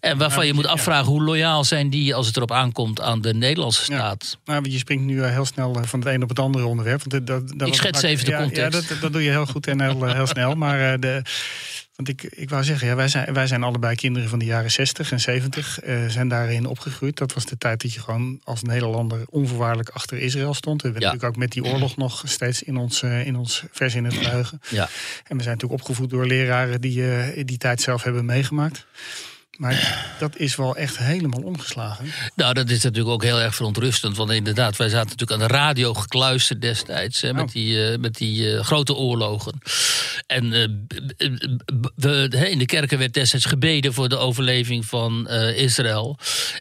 En 0.00 0.18
waarvan 0.18 0.46
je 0.46 0.52
moet 0.52 0.66
afvragen 0.66 1.06
hoe 1.06 1.22
loyaal 1.22 1.64
zijn 1.64 1.90
die 1.90 2.14
als 2.14 2.26
het 2.26 2.36
erop 2.36 2.52
aankomt 2.52 3.00
aan 3.00 3.20
de 3.20 3.34
Nederlandse 3.34 3.84
staat. 3.84 4.38
Ja. 4.44 4.52
Nou, 4.52 4.70
je 4.70 4.78
springt 4.78 5.04
nu 5.04 5.22
eh, 5.22 5.30
heel 5.30 5.44
snel 5.44 5.74
eh, 5.74 5.82
van 5.82 6.00
het 6.00 6.08
een 6.08 6.22
op 6.22 6.28
het 6.28 6.38
andere 6.38 6.66
onderwerp. 6.66 7.02
Want 7.04 7.26
dat, 7.26 7.58
dat, 7.58 7.68
Ik 7.68 7.74
schets 7.74 8.02
even 8.02 8.24
de 8.24 8.36
context. 8.36 8.82
Ja, 8.82 8.88
dat, 8.88 9.00
dat, 9.00 9.12
doe 9.12 9.22
je 9.22 9.30
heel 9.30 9.46
goed 9.46 9.66
en 9.66 9.80
heel, 9.80 10.04
heel 10.04 10.26
snel. 10.26 10.54
Maar 10.54 11.00
de 11.00 11.22
want 11.96 12.08
ik, 12.08 12.22
ik 12.22 12.50
wou 12.50 12.64
zeggen, 12.64 12.88
ja, 12.88 12.94
wij, 12.94 13.08
zijn, 13.08 13.34
wij 13.34 13.46
zijn 13.46 13.62
allebei 13.62 13.94
kinderen 13.94 14.28
van 14.28 14.38
de 14.38 14.44
jaren 14.44 14.70
60 14.70 15.12
en 15.12 15.20
70. 15.20 15.84
Uh, 15.84 16.08
zijn 16.08 16.28
daarin 16.28 16.66
opgegroeid. 16.66 17.16
Dat 17.16 17.34
was 17.34 17.44
de 17.44 17.58
tijd 17.58 17.82
dat 17.82 17.92
je 17.92 18.00
gewoon 18.00 18.40
als 18.44 18.62
Nederlander 18.62 19.22
onvoorwaardelijk 19.30 19.88
achter 19.88 20.18
Israël 20.18 20.54
stond. 20.54 20.82
We 20.82 20.88
hebben 20.88 21.02
natuurlijk 21.06 21.34
ook 21.34 21.40
met 21.40 21.52
die 21.52 21.64
oorlog 21.64 21.96
nog 21.96 22.22
steeds 22.24 22.62
in 22.62 22.76
ons, 22.76 23.02
uh, 23.02 23.26
in 23.26 23.36
ons 23.36 23.64
vers 23.70 23.94
in 23.94 24.04
het 24.04 24.14
geheugen. 24.14 24.60
Ja. 24.68 24.88
En 25.26 25.36
we 25.36 25.42
zijn 25.42 25.54
natuurlijk 25.54 25.80
opgevoed 25.80 26.10
door 26.10 26.26
leraren 26.26 26.80
die 26.80 26.98
uh, 26.98 27.44
die 27.44 27.58
tijd 27.58 27.80
zelf 27.80 28.02
hebben 28.02 28.24
meegemaakt. 28.24 28.86
Maar 29.58 30.14
dat 30.18 30.36
is 30.36 30.56
wel 30.56 30.76
echt 30.76 30.98
helemaal 30.98 31.42
omgeslagen. 31.42 32.12
Nou, 32.34 32.54
dat 32.54 32.70
is 32.70 32.82
natuurlijk 32.82 33.14
ook 33.14 33.22
heel 33.22 33.40
erg 33.40 33.54
verontrustend. 33.54 34.16
Want 34.16 34.30
inderdaad, 34.30 34.76
wij 34.76 34.88
zaten 34.88 35.08
natuurlijk 35.10 35.40
aan 35.42 35.48
de 35.48 35.54
radio 35.54 35.94
gekluisterd 35.94 36.60
destijds. 36.60 37.20
Hè, 37.20 37.32
met 37.32 37.42
Oh. 37.44 37.52
die, 37.52 37.86
eh, 37.90 37.98
met 37.98 38.14
die 38.14 38.52
eh, 38.56 38.64
grote 38.64 38.94
oorlogen. 38.94 39.58
En 40.26 40.50
hè, 42.30 42.44
in 42.46 42.58
de 42.58 42.66
kerken 42.66 42.98
werd 42.98 43.14
destijds 43.14 43.44
gebeden 43.44 43.94
voor 43.94 44.08
de 44.08 44.16
overleving 44.16 44.86
van 44.86 45.28
Israël. 45.54 46.18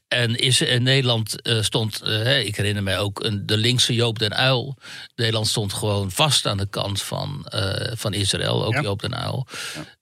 En 0.08 0.36
is, 0.36 0.62
in 0.62 0.84
Nederland 0.84 1.36
stond, 1.62 2.02
ik 2.44 2.56
herinner 2.56 2.84
mij 2.84 3.00
ook, 3.00 3.24
een, 3.24 3.46
de 3.46 3.58
linkse 3.58 3.94
Joop 3.94 4.20
den 4.20 4.34
Uil. 4.36 4.78
Nederland 5.16 5.48
stond 5.48 5.74
gewoon 5.74 6.12
vast 6.12 6.46
aan 6.46 6.58
de 6.58 6.70
kant 6.70 7.02
van, 7.02 7.46
van 7.94 8.14
Israël, 8.14 8.66
ook 8.66 8.74
Ja. 8.74 8.82
Joop 8.82 9.02
den 9.02 9.16
Uil. 9.16 9.48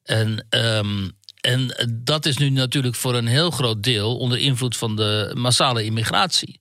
En, 0.03 0.45
ehm, 0.49 1.07
en 1.39 1.89
dat 2.03 2.25
is 2.25 2.37
nu 2.37 2.49
natuurlijk 2.49 2.95
voor 2.95 3.15
een 3.15 3.27
heel 3.27 3.51
groot 3.51 3.83
deel 3.83 4.17
onder 4.17 4.37
invloed 4.37 4.77
van 4.77 4.95
de 4.95 5.31
massale 5.33 5.83
immigratie. 5.83 6.57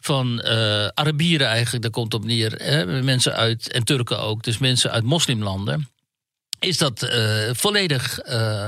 Van 0.00 0.40
eh, 0.40 0.86
Arabieren 0.86 1.46
eigenlijk, 1.46 1.82
daar 1.82 1.92
komt 1.92 2.14
op 2.14 2.24
neer. 2.24 2.52
Hè, 2.52 3.02
mensen 3.02 3.34
uit, 3.34 3.72
en 3.72 3.84
Turken 3.84 4.18
ook, 4.18 4.42
dus 4.42 4.58
mensen 4.58 4.90
uit 4.90 5.04
moslimlanden. 5.04 5.88
Is 6.60 6.78
dat 6.78 7.02
eh, 7.02 7.22
volledig 7.52 8.18
eh, 8.18 8.66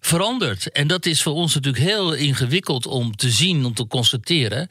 veranderd. 0.00 0.72
En 0.72 0.86
dat 0.86 1.06
is 1.06 1.22
voor 1.22 1.32
ons 1.32 1.54
natuurlijk 1.54 1.84
heel 1.84 2.12
ingewikkeld 2.12 2.86
om 2.86 3.16
te 3.16 3.30
zien, 3.30 3.64
om 3.64 3.74
te 3.74 3.86
constateren. 3.86 4.68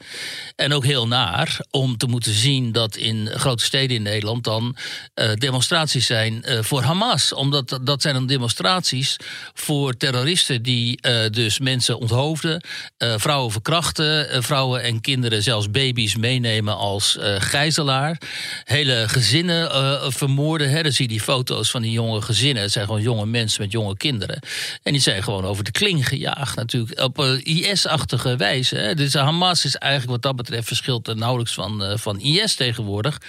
En 0.56 0.72
ook 0.72 0.84
heel 0.84 1.06
naar 1.06 1.60
om 1.70 1.96
te 1.96 2.06
moeten 2.06 2.34
zien 2.34 2.72
dat 2.72 2.96
in 2.96 3.28
grote 3.32 3.64
steden 3.64 3.96
in 3.96 4.02
Nederland 4.02 4.44
dan 4.44 4.76
eh, 5.14 5.32
demonstraties 5.34 6.06
zijn 6.06 6.44
voor 6.60 6.82
Hamas. 6.82 7.32
Omdat 7.32 7.78
dat 7.82 8.02
zijn 8.02 8.14
dan 8.14 8.26
demonstraties 8.26 9.16
voor 9.54 9.96
terroristen 9.96 10.62
die 10.62 11.00
dus 11.30 11.58
mensen 11.58 11.98
onthoofden, 11.98 12.64
vrouwen 12.98 13.52
verkrachten, 13.52 14.42
vrouwen 14.42 14.82
en 14.82 15.00
kinderen, 15.00 15.42
zelfs 15.42 15.70
baby's 15.70 16.16
meenemen 16.16 16.76
als 16.76 17.16
gijzelaar. 17.38 18.20
Hele 18.64 19.04
gezinnen 19.08 19.70
vermoorden. 20.12 20.70
Hè. 20.70 20.82
Dan 20.82 20.92
zie 20.92 21.04
je 21.04 21.12
die 21.12 21.20
foto's 21.20 21.70
van 21.70 21.82
die 21.82 21.90
jonge 21.90 22.22
gezinnen. 22.22 22.61
Het 22.62 22.72
zijn 22.72 22.86
gewoon 22.86 23.02
jonge 23.02 23.26
mensen 23.26 23.62
met 23.62 23.72
jonge 23.72 23.96
kinderen. 23.96 24.38
En 24.82 24.92
die 24.92 25.00
zijn 25.00 25.22
gewoon 25.22 25.44
over 25.44 25.64
de 25.64 25.70
kling 25.70 26.08
gejaagd 26.08 26.56
natuurlijk. 26.56 27.00
Op 27.00 27.18
eh, 27.18 27.44
IS-achtige 27.44 28.36
wijze. 28.36 28.76
Hè. 28.76 28.94
Dus 28.94 29.14
Hamas 29.14 29.64
is 29.64 29.76
eigenlijk 29.76 30.12
wat 30.12 30.22
dat 30.22 30.36
betreft 30.36 30.66
verschilt 30.66 31.08
er 31.08 31.16
nauwelijks 31.16 31.54
van, 31.54 31.84
eh, 31.84 31.96
van 31.96 32.20
IS 32.20 32.54
tegenwoordig. 32.54 33.20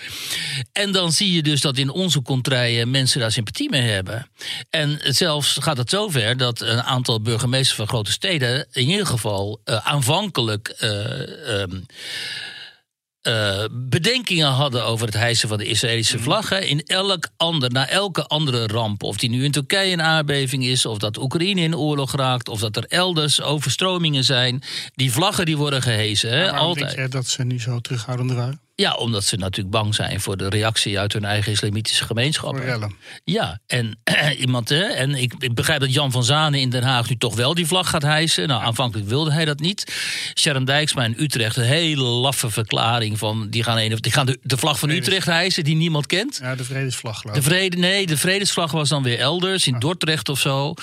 En 0.72 0.92
dan 0.92 1.12
zie 1.12 1.32
je 1.34 1.44
dus 1.44 1.62
dat 1.62 1.78
in 1.78 1.90
onze 1.90 2.22
contraien 2.22 2.92
mensen 2.92 3.20
daar 3.20 3.32
sympathie 3.32 3.70
mee 3.70 3.90
hebben. 3.90 4.28
En 4.70 5.00
zelfs 5.02 5.58
gaat 5.62 5.78
het 5.78 5.90
zover 5.90 6.38
dat 6.38 6.62
een 6.62 6.84
aantal 6.84 7.22
burgemeesters 7.22 7.78
van 7.78 7.88
grote 7.88 8.12
steden 8.12 8.68
in 8.72 8.90
ieder 8.90 9.06
geval 9.06 9.62
eh, 9.64 9.76
aanvankelijk. 9.88 10.68
eh, 10.68 11.64
eh, 13.24 13.64
bedenkingen 13.72 14.48
hadden 14.48 14.86
over 14.86 15.06
het 15.06 15.16
hijsen 15.16 15.50
van 15.50 15.58
de 15.58 15.66
Israëlische 15.66 16.20
vlag. 16.20 16.50
hè. 16.50 16.60
In 16.60 16.82
elk 16.84 17.30
ander, 17.38 17.72
na 17.72 17.90
elke 17.90 18.26
andere 18.26 18.68
ramp, 18.68 19.04
of 19.04 19.18
die 19.18 19.30
nu 19.30 19.44
in 19.44 19.52
Turkije 19.52 19.94
een 19.94 20.02
aardbeving 20.02 20.66
is, 20.66 20.86
of 20.86 20.98
dat 20.98 21.18
Oekraïne 21.18 21.62
in 21.62 21.76
oorlog 21.76 22.16
raakt, 22.16 22.50
of 22.50 22.60
dat 22.60 22.76
er 22.76 22.86
elders 22.88 23.42
overstromingen 23.42 24.24
zijn, 24.24 24.64
die 24.96 25.12
vlaggen 25.12 25.46
die 25.46 25.58
worden 25.58 25.82
gehezen. 25.82 26.30
Hè, 26.30 26.52
altijd. 26.52 26.96
denk 26.96 27.00
je 27.00 27.18
dat 27.18 27.28
ze 27.28 27.44
nu 27.44 27.60
zo 27.60 27.80
terughoudend 27.80 28.32
waren? 28.32 28.62
Ja, 28.76 28.94
omdat 28.94 29.24
ze 29.24 29.36
natuurlijk 29.36 29.76
bang 29.76 29.96
zijn 29.96 30.20
voor 30.20 30.38
de 30.38 30.50
reactie 30.50 31.00
uit 31.00 31.14
hun 31.14 31.26
eigen 31.26 31.52
islamitische 31.52 32.06
rellen. 32.40 32.96
Ja, 33.24 33.60
en 33.68 34.00
iemand, 34.38 34.70
hè, 34.70 34.84
en 34.84 35.16
ik, 35.16 35.34
ik 35.40 35.54
begrijp 35.54 35.80
dat 35.80 35.94
Jan 35.94 36.12
van 36.12 36.24
Zanen 36.24 36.60
in 36.60 36.70
Den 36.70 36.84
Haag 36.84 37.10
nu 37.10 37.18
toch 37.18 37.36
wel 37.36 37.54
die 37.54 37.68
vlag 37.68 37.90
gaat 37.90 38.02
hijsen. 38.02 38.48
Nou, 38.48 38.64
aanvankelijk 38.64 39.08
wilde 39.08 39.32
hij 39.32 39.46
dat 39.46 39.60
niet. 39.60 39.94
Sharon 40.40 40.66
Dijksma 40.66 41.04
in 41.04 41.16
Utrecht, 41.18 41.56
een 41.58 41.64
hele 41.64 42.04
laffe 42.04 42.50
verklaring 42.50 43.18
van 43.18 43.50
die 43.50 43.64
gaan, 43.64 43.78
een, 43.78 43.96
die 43.96 44.12
gaan 44.12 44.26
de, 44.26 44.40
de 44.42 44.58
vlag 44.58 44.80
van 44.80 44.90
Vredes- 44.90 45.08
Utrecht 45.08 45.28
hijsen, 45.28 45.64
die 45.64 45.76
niemand 45.76 46.06
kent. 46.06 46.38
Ja, 46.42 46.56
de 46.56 46.64
vredesvlag 46.64 47.20
geloof 47.20 47.36
De 47.36 47.42
vrede, 47.42 47.78
nee, 47.78 48.06
de 48.08 48.18
vredesvlag 48.18 48.72
was 48.72 48.90
dan 48.90 49.04
weer 49.04 49.20
elders, 49.20 49.68
in 49.68 49.80
Dordrecht 49.80 50.30
of 50.30 50.40
zo. 50.40 50.74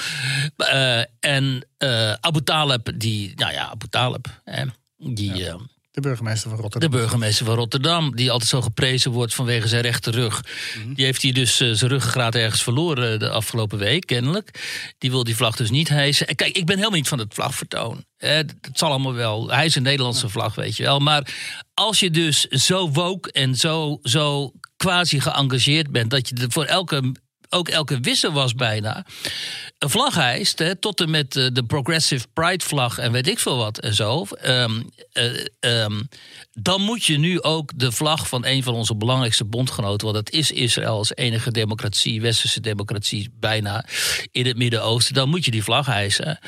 Eh, 0.57 0.99
en 1.21 1.67
eh, 1.79 2.13
Abu 2.13 2.43
Talib, 2.43 2.91
die, 2.95 3.33
nou 3.37 3.53
ja, 3.53 3.69
Abu 3.69 3.87
Talib, 3.89 4.27
hè, 4.45 4.65
die. 4.97 5.49
eh, 5.49 5.55
De 6.03 6.09
burgemeester 6.09 6.49
van 6.49 6.57
de 6.57 6.63
Rotterdam. 6.63 6.91
burgemeester 6.91 7.47
van 7.47 7.55
Rotterdam, 7.55 8.17
die 8.17 8.31
altijd 8.31 8.51
zo 8.51 8.61
geprezen 8.61 9.11
wordt 9.11 9.35
vanwege 9.35 9.69
zijn 9.69 9.83
rechte 9.83 10.11
rug. 10.11 10.45
Die 10.95 11.05
heeft 11.05 11.23
hier 11.23 11.35
dus 11.35 11.61
eh, 11.61 11.71
zijn 11.73 11.91
ruggengraat 11.91 12.35
ergens 12.35 12.63
verloren 12.63 13.19
de 13.19 13.29
afgelopen 13.31 13.79
week, 13.79 14.07
kennelijk. 14.07 14.61
Die 14.99 15.11
wil 15.11 15.25
die 15.25 15.37
vlag 15.37 15.57
dus 15.57 15.71
niet 15.71 15.89
hijsen. 15.89 16.27
En 16.27 16.35
kijk, 16.35 16.57
ik 16.57 16.67
ben 16.67 16.77
helemaal 16.77 16.99
niet 16.99 17.09
van 17.09 17.19
het 17.19 17.35
vlagvertoon. 17.35 18.05
Eh, 18.17 18.31
Het 18.37 18.55
zal 18.73 18.89
allemaal 18.91 19.15
wel. 19.15 19.51
Hij 19.51 19.65
is 19.67 19.75
een 19.75 19.83
Nederlandse 19.83 20.29
vlag, 20.29 20.55
weet 20.55 20.77
je 20.77 20.83
wel. 20.83 20.99
Maar 20.99 21.35
als 21.75 22.01
je 22.01 22.11
dus 22.11 22.41
zo 22.49 22.91
woke 22.91 23.33
en 23.33 23.55
zo, 23.55 23.99
zo 24.03 24.53
quasi 24.77 25.21
geëngageerd 25.21 25.91
bent... 25.91 26.11
dat 26.11 26.29
je 26.29 26.35
voor 26.49 26.65
elke, 26.65 27.15
ook 27.51 27.69
elke 27.69 28.01
wissel 28.01 28.33
was 28.33 28.55
bijna... 28.55 29.07
een 29.79 29.91
vlag 29.91 30.15
hijst, 30.15 30.59
hè, 30.59 30.77
tot 30.77 31.01
en 31.01 31.11
met 31.11 31.37
eh, 31.37 31.47
de 31.53 31.65
Progressive 31.65 32.27
Pride 32.33 32.65
vlag 32.65 32.99
en 32.99 33.13
weet 33.13 33.29
ik 33.29 33.39
veel 33.39 33.57
wat 33.57 33.79
en 33.79 33.95
zo... 33.95 34.25
ehm, 34.25 34.83
eh, 35.13 35.47
ehm, 35.61 36.01
dan 36.53 36.83
moet 36.83 37.05
je 37.05 37.19
nu 37.19 37.43
ook 37.43 37.73
de 37.75 37.93
vlag 37.93 38.29
van 38.29 38.47
een 38.47 38.63
van 38.63 38.75
onze 38.75 38.95
belangrijkste 38.95 39.45
bondgenoten... 39.45 40.13
want 40.13 40.25
dat 40.25 40.35
is 40.35 40.51
Israël 40.51 40.97
als 40.97 41.15
enige 41.15 41.51
democratie, 41.51 42.21
westerse 42.21 42.61
democratie 42.61 43.31
bijna... 43.41 43.85
in 44.31 44.47
het 44.47 44.57
Midden-Oosten, 44.57 45.15
dan 45.15 45.29
moet 45.29 45.45
je 45.45 45.51
die 45.51 45.63
vlag 45.63 45.87
hijsen. 45.87 46.39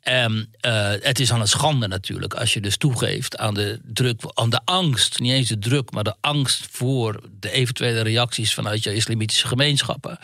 En 0.00 0.48
eh, 0.60 0.92
het 1.00 1.20
is 1.20 1.32
aan 1.32 1.40
een 1.40 1.48
schande 1.48 1.88
natuurlijk 1.88 2.34
als 2.34 2.52
je 2.52 2.60
dus 2.60 2.76
toegeeft 2.76 3.36
aan 3.38 3.54
de 3.54 3.80
druk, 3.84 4.22
aan 4.34 4.50
de 4.50 4.60
angst... 4.64 5.18
niet 5.18 5.32
eens 5.32 5.48
de 5.48 5.58
druk, 5.58 5.90
maar 5.90 6.04
de 6.04 6.14
angst 6.20 6.66
voor 6.70 7.20
de 7.40 7.50
eventuele 7.50 8.00
reacties... 8.00 8.54
vanuit 8.54 8.82
je 8.82 8.94
islamitische 8.94 9.46
gemeenschappen. 9.46 10.18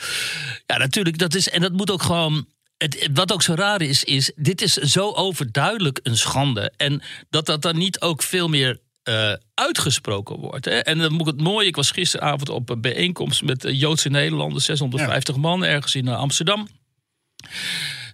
Ja, 0.67 0.77
natuurlijk, 0.77 1.19
dat 1.19 1.35
is, 1.35 1.49
en 1.49 1.61
dat 1.61 1.73
moet 1.73 1.91
ook 1.91 2.03
gewoon... 2.03 2.47
Het, 2.77 3.09
wat 3.13 3.33
ook 3.33 3.43
zo 3.43 3.55
raar 3.55 3.83
is, 3.83 4.05
is 4.05 4.33
dit 4.37 4.63
is 4.63 4.75
zo 4.75 5.13
overduidelijk 5.13 6.01
een 6.03 6.17
schande. 6.17 6.73
En 6.77 7.03
dat 7.31 7.47
dat 7.47 7.63
dan 7.63 7.79
niet 7.79 8.01
ook 8.01 8.23
veel 8.23 8.49
meer 8.49 8.79
eh, 9.09 9.33
uitgesproken 9.55 10.37
wordt. 10.37 10.65
Hè? 10.65 10.79
En 10.79 10.99
dan 10.99 11.13
moet 11.13 11.21
ik 11.21 11.27
het 11.27 11.43
mooie, 11.43 11.67
ik 11.67 11.77
was 11.77 11.91
gisteravond 11.91 12.49
op 12.49 12.69
een 12.69 12.81
bijeenkomst 12.81 13.43
met 13.43 13.65
eh, 13.65 13.81
Joodse 13.81 14.09
Nederlanders, 14.09 14.65
650 14.65 15.37
man 15.37 15.65
ergens 15.65 15.95
in 15.95 16.09
eh, 16.09 16.17
Amsterdam. 16.17 16.69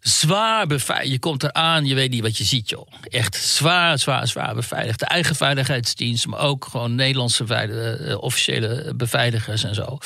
Zwaar 0.04 0.66
beveiligd. 0.66 1.10
Je 1.10 1.18
komt 1.18 1.42
eraan, 1.42 1.86
je 1.86 1.94
weet 1.94 2.10
niet 2.10 2.22
wat 2.22 2.36
je 2.36 2.44
ziet, 2.44 2.68
joh. 2.70 2.88
Echt 3.08 3.34
zwaar, 3.36 3.98
zwaar, 3.98 4.28
zwaar 4.28 4.54
beveiligd. 4.54 4.98
De 4.98 5.06
eigen 5.06 5.36
veiligheidsdienst, 5.36 6.26
maar 6.26 6.40
ook 6.40 6.64
gewoon 6.64 6.94
Nederlandse 6.94 7.44
eh, 7.44 8.22
officiële 8.22 8.92
beveiligers 8.96 9.64
en 9.64 9.74
zo. 9.74 9.98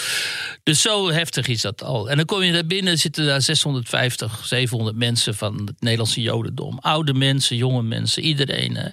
Dus 0.63 0.81
zo 0.81 1.11
heftig 1.11 1.47
is 1.47 1.61
dat 1.61 1.83
al. 1.83 2.11
En 2.11 2.17
dan 2.17 2.27
kom 2.27 2.43
je 2.43 2.53
daar 2.53 2.67
binnen, 2.67 2.99
zitten 2.99 3.27
daar 3.27 3.43
650, 3.43 4.47
700 4.47 4.97
mensen 4.97 5.35
van 5.35 5.63
het 5.67 5.81
Nederlandse 5.81 6.21
Jodendom. 6.21 6.79
Oude 6.79 7.15
mensen, 7.15 7.57
jonge 7.57 7.83
mensen, 7.83 8.23
iedereen. 8.23 8.77
eh, 8.77 8.93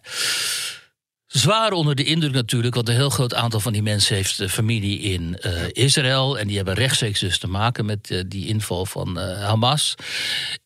Zwaar 1.25 1.71
onder 1.71 1.95
de 1.95 2.03
indruk 2.03 2.33
natuurlijk, 2.33 2.75
want 2.75 2.89
een 2.89 2.95
heel 2.95 3.09
groot 3.09 3.33
aantal 3.33 3.59
van 3.59 3.73
die 3.73 3.83
mensen 3.83 4.15
heeft 4.15 4.39
eh, 4.39 4.47
familie 4.47 4.99
in 4.99 5.37
eh, 5.37 5.51
Israël. 5.71 6.39
En 6.39 6.47
die 6.47 6.55
hebben 6.55 6.73
rechtstreeks 6.73 7.19
dus 7.19 7.37
te 7.37 7.47
maken 7.47 7.85
met 7.85 8.23
die 8.27 8.47
inval 8.47 8.85
van 8.85 9.17
Hamas. 9.17 9.95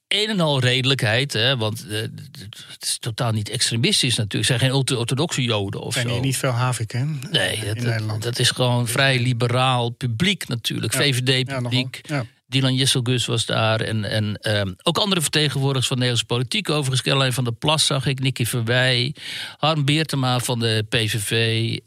Een 0.09 0.29
en 0.29 0.39
al 0.39 0.59
redelijkheid, 0.59 1.33
hè, 1.33 1.57
want 1.57 1.87
eh, 1.87 2.01
het 2.01 2.77
is 2.79 2.97
totaal 2.97 3.31
niet 3.31 3.49
extremistisch 3.49 4.15
natuurlijk. 4.15 4.49
Het 4.49 4.59
zijn 4.59 4.59
geen 4.59 4.79
ultra- 4.79 4.95
orthodoxe 4.95 5.43
Joden 5.43 5.81
of 5.81 5.93
zijn 5.93 6.07
zo. 6.07 6.13
hier 6.13 6.21
niet 6.21 6.37
veel 6.37 6.51
havik, 6.51 6.91
hè? 6.91 7.05
Nee, 7.31 7.73
dat, 8.19 8.39
is 8.39 8.51
gewoon 8.51 8.87
vrij 8.87 9.19
liberaal 9.19 9.89
publiek 9.89 10.47
natuurlijk. 10.47 10.93
Ja. 10.93 10.99
VVD-publiek. 10.99 12.01
Ja. 12.07 12.25
Dylan 12.49 12.75
Jesselgus 12.75 13.25
was 13.25 13.45
daar. 13.45 13.81
En, 13.81 14.03
en 14.05 14.37
ehm, 14.41 14.73
ook 14.83 14.97
andere 14.97 15.21
vertegenwoordigers 15.21 15.87
van 15.87 15.97
de 15.97 16.03
Nederlandse 16.05 16.35
politiek. 16.35 16.69
Overigens, 16.69 17.01
Caroline 17.01 17.31
van 17.33 17.43
der 17.43 17.53
Plas 17.53 17.85
zag 17.85 18.05
ik. 18.05 18.19
Nicky 18.19 18.45
Verwij. 18.45 19.15
Harm 19.57 19.85
Beertema 19.85 20.39
van 20.39 20.59
de 20.59 20.85
PVV. 20.89 21.31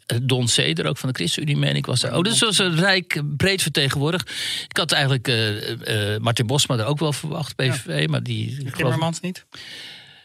eh, 0.06 0.18
Don 0.22 0.48
Ceder 0.48 0.86
ook 0.86 0.96
van 0.98 1.08
de 1.08 1.14
ChristenUnie, 1.14 1.56
meen 1.56 1.76
ik, 1.76 1.86
was 1.86 2.00
daar. 2.00 2.16
Oh, 2.16 2.22
dus 2.22 2.40
was 2.40 2.58
een 2.58 2.76
rijk, 2.76 3.22
breed 3.36 3.62
vertegenwoordigd. 3.62 4.30
Ik 4.68 4.76
had 4.76 4.92
eigenlijk 4.92 5.28
eh, 5.28 6.16
Martin 6.18 6.46
Bosma 6.46 6.76
er 6.78 6.84
ook 6.84 6.98
wel 6.98 7.12
verwacht, 7.12 7.56
PVV. 7.56 8.06
Maar 8.08 8.22
die... 8.22 8.54
geloof- 8.56 8.72
Timmermans 8.72 9.20
niet. 9.20 9.44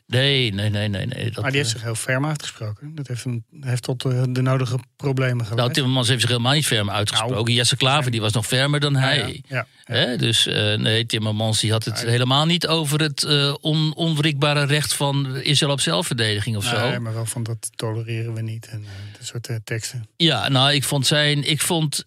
Nee, 0.08 0.54
nee, 0.54 0.70
nee, 0.70 0.88
nee. 0.88 1.06
nee 1.06 1.32
dat, 1.32 1.42
Maar 1.42 1.52
die 1.52 1.60
heeft 1.60 1.70
eh, 1.70 1.76
zich 1.76 1.84
heel 1.84 1.96
ferm 1.96 2.26
uitgesproken. 2.26 2.96
Dat 2.96 3.08
heeft, 3.08 3.26
een, 3.26 3.46
heeft 3.62 3.84
tot 3.84 4.06
eh, 4.06 4.24
de 4.30 4.42
nodige 4.42 4.80
problemen 4.96 5.46
geleid. 5.46 5.60
nou, 5.62 5.74
Timmermans 5.74 6.08
heeft 6.08 6.22
zich 6.22 6.30
helemaal 6.30 6.54
niet 6.54 6.66
ferm 6.66 6.90
uitgesproken. 6.90 7.54
Jesse 7.54 7.78
Klaver 7.78 8.12
die 8.12 8.22
was 8.22 8.34
nog 8.34 8.46
fermer 8.46 8.80
dan 8.80 8.96
hij. 8.96 9.18
Nou. 9.18 9.32
ja, 9.32 9.42
ja. 9.48 9.66
Hè, 9.84 10.18
dus 10.18 10.48
eh, 10.48 10.78
nee, 10.78 11.06
Timmermans 11.06 11.60
die 11.60 11.72
had 11.72 11.86
het 11.86 12.02
Nee. 12.02 12.12
helemaal 12.12 12.46
niet 12.46 12.68
over 12.68 13.02
het 13.02 13.26
on, 13.62 13.94
onwrikbare 13.96 14.66
recht 14.66 14.94
van 14.94 15.36
Israël 15.36 15.72
op 15.72 15.80
zelfverdediging 15.80 16.58
of 16.58 16.66
zo. 16.66 16.90
Nee, 16.90 17.00
maar 17.00 17.14
wel 17.14 17.26
van 17.26 17.44
dat 17.44 17.70
tolereren 17.76 18.34
we 18.34 18.42
niet. 18.42 18.68
En 18.68 18.84
eh, 18.84 19.18
dat 19.18 19.28
soort 19.28 19.60
teksten. 19.64 20.08
Ja, 20.18 20.50
nou, 20.50 20.74
ik 20.74 20.84
vond 20.84 21.08
zijn. 21.08 21.50
Ik 21.50 21.62
vond. 21.62 22.06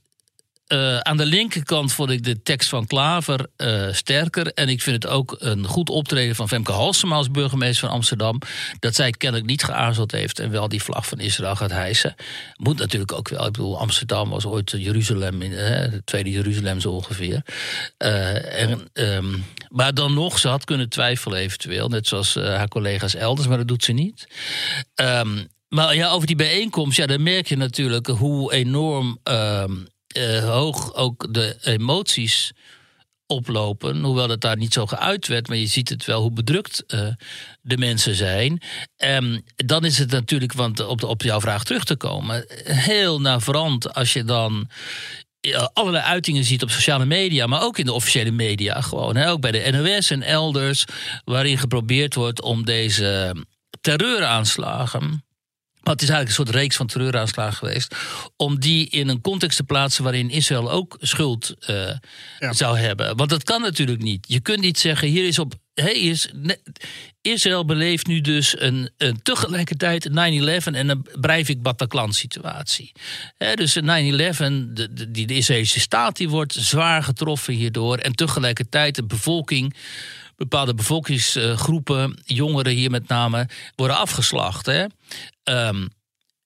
Eh, 0.71 0.99
aan 0.99 1.17
de 1.17 1.27
linkerkant 1.27 1.93
vond 1.93 2.11
ik 2.11 2.25
de 2.25 2.43
tekst 2.43 2.69
van 2.69 2.87
Klaver 2.87 3.47
eh, 3.57 3.93
sterker. 3.93 4.47
En 4.47 4.69
ik 4.69 4.83
vind 4.83 5.03
het 5.03 5.13
ook 5.13 5.37
een 5.39 5.67
goed 5.67 5.91
optreden 5.91 6.35
van 6.35 6.49
Femke 6.49 6.73
Halsema 6.73 7.17
als 7.17 7.31
burgemeester 7.31 7.87
van 7.87 7.97
Amsterdam. 7.97 8.39
Dat 8.79 8.95
zij 8.95 9.11
kennelijk 9.11 9.49
niet 9.49 9.65
geaarzeld 9.65 10.13
heeft 10.13 10.39
en 10.39 10.51
wel 10.51 10.69
die 10.69 10.83
vlag 10.83 11.07
van 11.07 11.19
Israël 11.19 11.57
gaat 11.57 11.71
hijsen. 11.71 12.15
Moet 12.57 12.79
natuurlijk 12.79 13.13
ook 13.13 13.29
wel. 13.29 13.47
Ik 13.47 13.53
bedoel, 13.53 13.79
Amsterdam 13.79 14.31
was 14.31 14.47
ooit 14.47 14.71
Jeruzalem, 14.77 15.43
in, 15.43 15.53
het 15.53 16.07
tweede 16.07 16.31
Jeruzalem 16.31 16.81
zo 16.81 16.91
ongeveer. 16.91 17.43
en, 17.99 18.89
ehm, 18.93 19.37
maar 19.69 19.95
dan 19.95 20.15
nog, 20.15 20.39
ze 20.39 20.49
had 20.49 20.65
kunnen 20.65 20.89
twijfelen 20.89 21.39
eventueel. 21.39 21.89
Net 21.89 22.07
zoals 22.07 22.35
haar 22.35 22.69
collega's 22.69 23.15
elders, 23.15 23.49
maar 23.49 23.59
dat 23.59 23.69
doet 23.69 23.85
ze 23.85 23.93
niet. 23.93 24.27
Um, 24.95 25.49
maar 25.69 25.95
ja, 25.95 26.11
over 26.11 26.27
die 26.27 26.37
bijeenkomst, 26.37 26.97
ja, 26.97 27.07
dan 27.07 27.23
merk 27.23 27.47
je 27.47 27.57
natuurlijk 27.57 28.07
hoe 28.07 28.53
enorm 28.53 29.19
ehm, 29.23 29.73
eh, 30.13 30.45
hoog 30.45 30.95
ook 30.95 31.35
de 31.35 31.57
emoties 31.61 32.53
oplopen. 33.27 34.03
Hoewel 34.03 34.29
dat 34.29 34.41
daar 34.41 34.57
niet 34.57 34.73
zo 34.73 34.87
geuit 34.87 35.27
werd, 35.27 35.49
maar 35.49 35.57
je 35.57 35.67
ziet 35.67 35.89
het 35.89 36.05
wel 36.05 36.21
hoe 36.21 36.33
bedrukt 36.33 36.85
uh, 36.87 37.09
de 37.63 37.77
mensen 37.77 38.15
zijn. 38.15 38.63
Um, 39.05 39.43
dan 39.57 39.85
is 39.85 39.99
het 39.99 40.11
natuurlijk, 40.11 40.53
want 40.53 40.87
op, 40.87 41.01
de, 41.01 41.07
op 41.07 41.23
jouw 41.23 41.41
vraag 41.41 41.65
terug 41.65 41.85
te 41.85 41.97
komen, 41.97 42.45
heel 42.65 43.21
navrant 43.21 43.95
als 43.95 44.13
je 44.13 44.25
dan 44.25 44.71
allerlei 45.73 46.05
uitingen 46.05 46.45
ziet 46.45 46.63
op 46.63 46.71
sociale 46.71 47.05
media, 47.05 47.47
maar 47.47 47.63
ook 47.63 47.79
in 47.79 47.85
de 47.85 47.93
officiële 47.93 48.31
media 48.31 48.81
gewoon. 48.81 49.17
Hè, 49.17 49.31
ook 49.31 49.41
bij 49.41 49.51
de 49.51 49.71
NOS 49.71 50.11
en 50.11 50.23
elders, 50.23 50.85
waarin 51.25 51.59
geprobeerd 51.59 52.15
wordt 52.15 52.43
om 52.43 52.65
deze 52.65 53.37
terreuraanslagen 53.81 55.25
maar 55.91 55.99
het 55.99 56.09
is 56.09 56.15
eigenlijk 56.15 56.39
een 56.39 56.53
soort 56.53 56.63
reeks 56.63 56.77
van 56.77 56.87
terreuraanslagen 56.87 57.57
geweest. 57.57 57.95
Om 58.37 58.61
die 58.61 58.89
in 58.89 59.09
een 59.09 59.21
context 59.21 59.57
te 59.57 59.65
plaatsen 59.65 60.03
waarin 60.03 60.31
Israël 60.31 60.71
ook 60.71 60.97
schuld 61.01 61.55
uh, 61.71 61.91
zou 62.51 62.79
hebben. 62.79 63.17
Want 63.17 63.31
dat 63.31 63.45
kan 63.45 63.61
natuurlijk 63.61 64.03
niet. 64.03 64.25
Je 64.29 64.41
kunt 64.41 64.61
niet 64.61 64.79
zeggen, 64.79 65.09
hier 65.09 65.27
is 65.27 65.39
op. 65.39 65.55
Hey, 65.75 65.93
is, 65.93 66.31
Israël 67.21 67.65
beleeft 67.65 68.07
nu 68.07 68.21
dus 68.21 68.61
een, 68.61 68.91
een 68.97 69.23
tegelijkertijd 69.23 70.09
9-11 70.09 70.13
en 70.13 70.89
een 70.89 71.07
Breivik-Bataclan-situatie. 71.21 72.93
dus 73.55 73.77
9-11, 73.77 73.83
de, 73.83 74.89
de, 74.91 75.11
die 75.11 75.27
de 75.27 75.35
Israëlische 75.35 75.81
staat, 75.81 76.17
die 76.17 76.29
wordt 76.29 76.53
zwaar 76.53 77.03
getroffen 77.03 77.55
hierdoor. 77.55 77.99
En 77.99 78.13
tegelijkertijd 78.13 78.95
de 78.95 79.05
bevolking 79.05 79.75
bepaalde 80.49 80.75
bevolkingsgroepen, 80.75 82.23
jongeren 82.25 82.73
hier 82.73 82.91
met 82.91 83.09
name, 83.09 83.49
worden 83.77 83.97
afgeslacht. 83.97 84.67
Hè? 84.67 84.85
Um, 85.45 85.89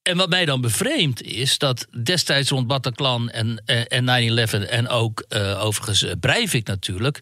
en 0.01 0.17
wat 0.17 0.29
mij 0.29 0.45
dan 0.45 0.61
bevreemdt 0.61 1.21
is 1.21 1.57
dat 1.57 1.87
destijds 2.03 2.49
rond 2.49 2.67
Bataclan 2.67 3.29
en, 3.29 3.63
en 3.87 4.47
9-11 4.65 4.69
en 4.69 4.87
ook 4.87 5.25
uh, 5.29 5.63
overigens 5.63 6.03
uh, 6.03 6.11
Breivik 6.19 6.67
natuurlijk, 6.67 7.19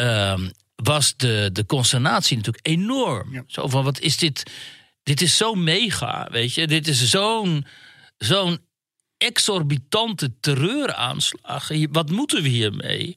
uh, 0.00 0.38
was 0.74 1.16
de, 1.16 1.50
de 1.52 1.66
consternatie 1.66 2.36
natuurlijk 2.36 2.66
enorm. 2.66 3.44
Zo 3.46 3.68
van, 3.68 3.84
wat 3.84 4.00
is 4.00 4.16
dit? 4.16 4.42
Dit 5.02 5.20
is 5.20 5.36
zo 5.36 5.54
mega, 5.54 6.28
weet 6.30 6.54
je. 6.54 6.66
Dit 6.66 6.88
is 6.88 7.10
zo'n 7.10 7.66
zo'n 8.18 8.58
exorbitante 9.18 10.40
terreuraanslag. 10.40 11.68
Wat 11.90 12.10
moeten 12.10 12.42
we 12.42 12.48
hiermee? 12.48 13.14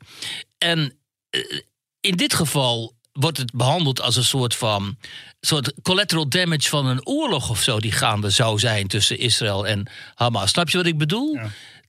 En 0.57 0.93
eh, 1.29 1.60
in 2.01 2.15
dit 2.15 2.34
geval 2.34 2.93
wordt 3.13 3.38
het 3.38 3.51
behandeld 3.53 4.01
als 4.01 4.15
een 4.15 4.24
soort 4.24 4.55
van 4.55 4.98
soort 5.41 5.74
collateral 5.81 6.29
damage 6.29 6.70
van 6.70 6.86
een 6.86 7.08
oorlog 7.08 7.50
of 7.50 7.62
zo 7.62 7.79
die 7.79 7.91
gaande 7.91 8.29
zou 8.29 8.60
zijn 8.60 8.88
tussen 8.88 9.20
Israël 9.20 9.67
en 9.67 9.88
Hamas. 10.15 10.50
Snap 10.50 10.70
je 10.70 10.77
wat 10.77 10.86
ik 10.86 10.98
bedoel? 10.98 11.39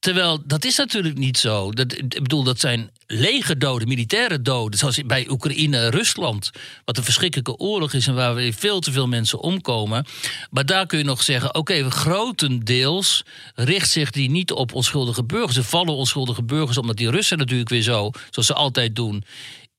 Terwijl 0.03 0.43
dat 0.47 0.65
is 0.65 0.77
natuurlijk 0.77 1.19
niet 1.19 1.39
zo. 1.39 1.71
Dat, 1.71 1.93
ik 1.93 2.23
bedoel, 2.23 2.43
dat 2.43 2.61
zijn 2.61 2.91
legerdoden, 3.07 3.89
militaire 3.89 4.43
doden. 4.43 4.79
Zoals 4.79 5.01
bij 5.07 5.29
Oekraïne 5.29 5.77
en 5.77 5.91
Rusland. 5.91 6.51
Wat 6.85 6.97
een 6.97 7.05
verschrikkelijke 7.05 7.57
oorlog 7.57 7.93
is 7.93 8.07
en 8.07 8.15
waar 8.15 8.35
weer 8.35 8.53
veel 8.53 8.81
te 8.81 8.93
veel 8.93 9.09
mensen 9.09 9.41
omkomen. 9.41 10.07
Maar 10.51 10.67
daar 10.67 10.87
kun 10.87 10.99
je 10.99 11.05
nog 11.05 11.23
zeggen: 11.23 11.49
oké, 11.49 11.59
okay, 11.59 11.91
grotendeels 11.91 13.25
richt 13.55 13.91
zich 13.91 14.11
die 14.11 14.31
niet 14.31 14.53
op 14.53 14.75
onschuldige 14.75 15.25
burgers. 15.25 15.55
Ze 15.55 15.65
vallen 15.65 15.95
onschuldige 15.95 16.43
burgers, 16.43 16.79
omdat 16.79 16.97
die 16.97 17.11
Russen 17.11 17.39
natuurlijk 17.39 17.71
weer 17.71 17.83
zo, 17.83 18.11
zoals 18.31 18.49
ze 18.49 18.55
altijd 18.55 18.97
doen 18.97 19.25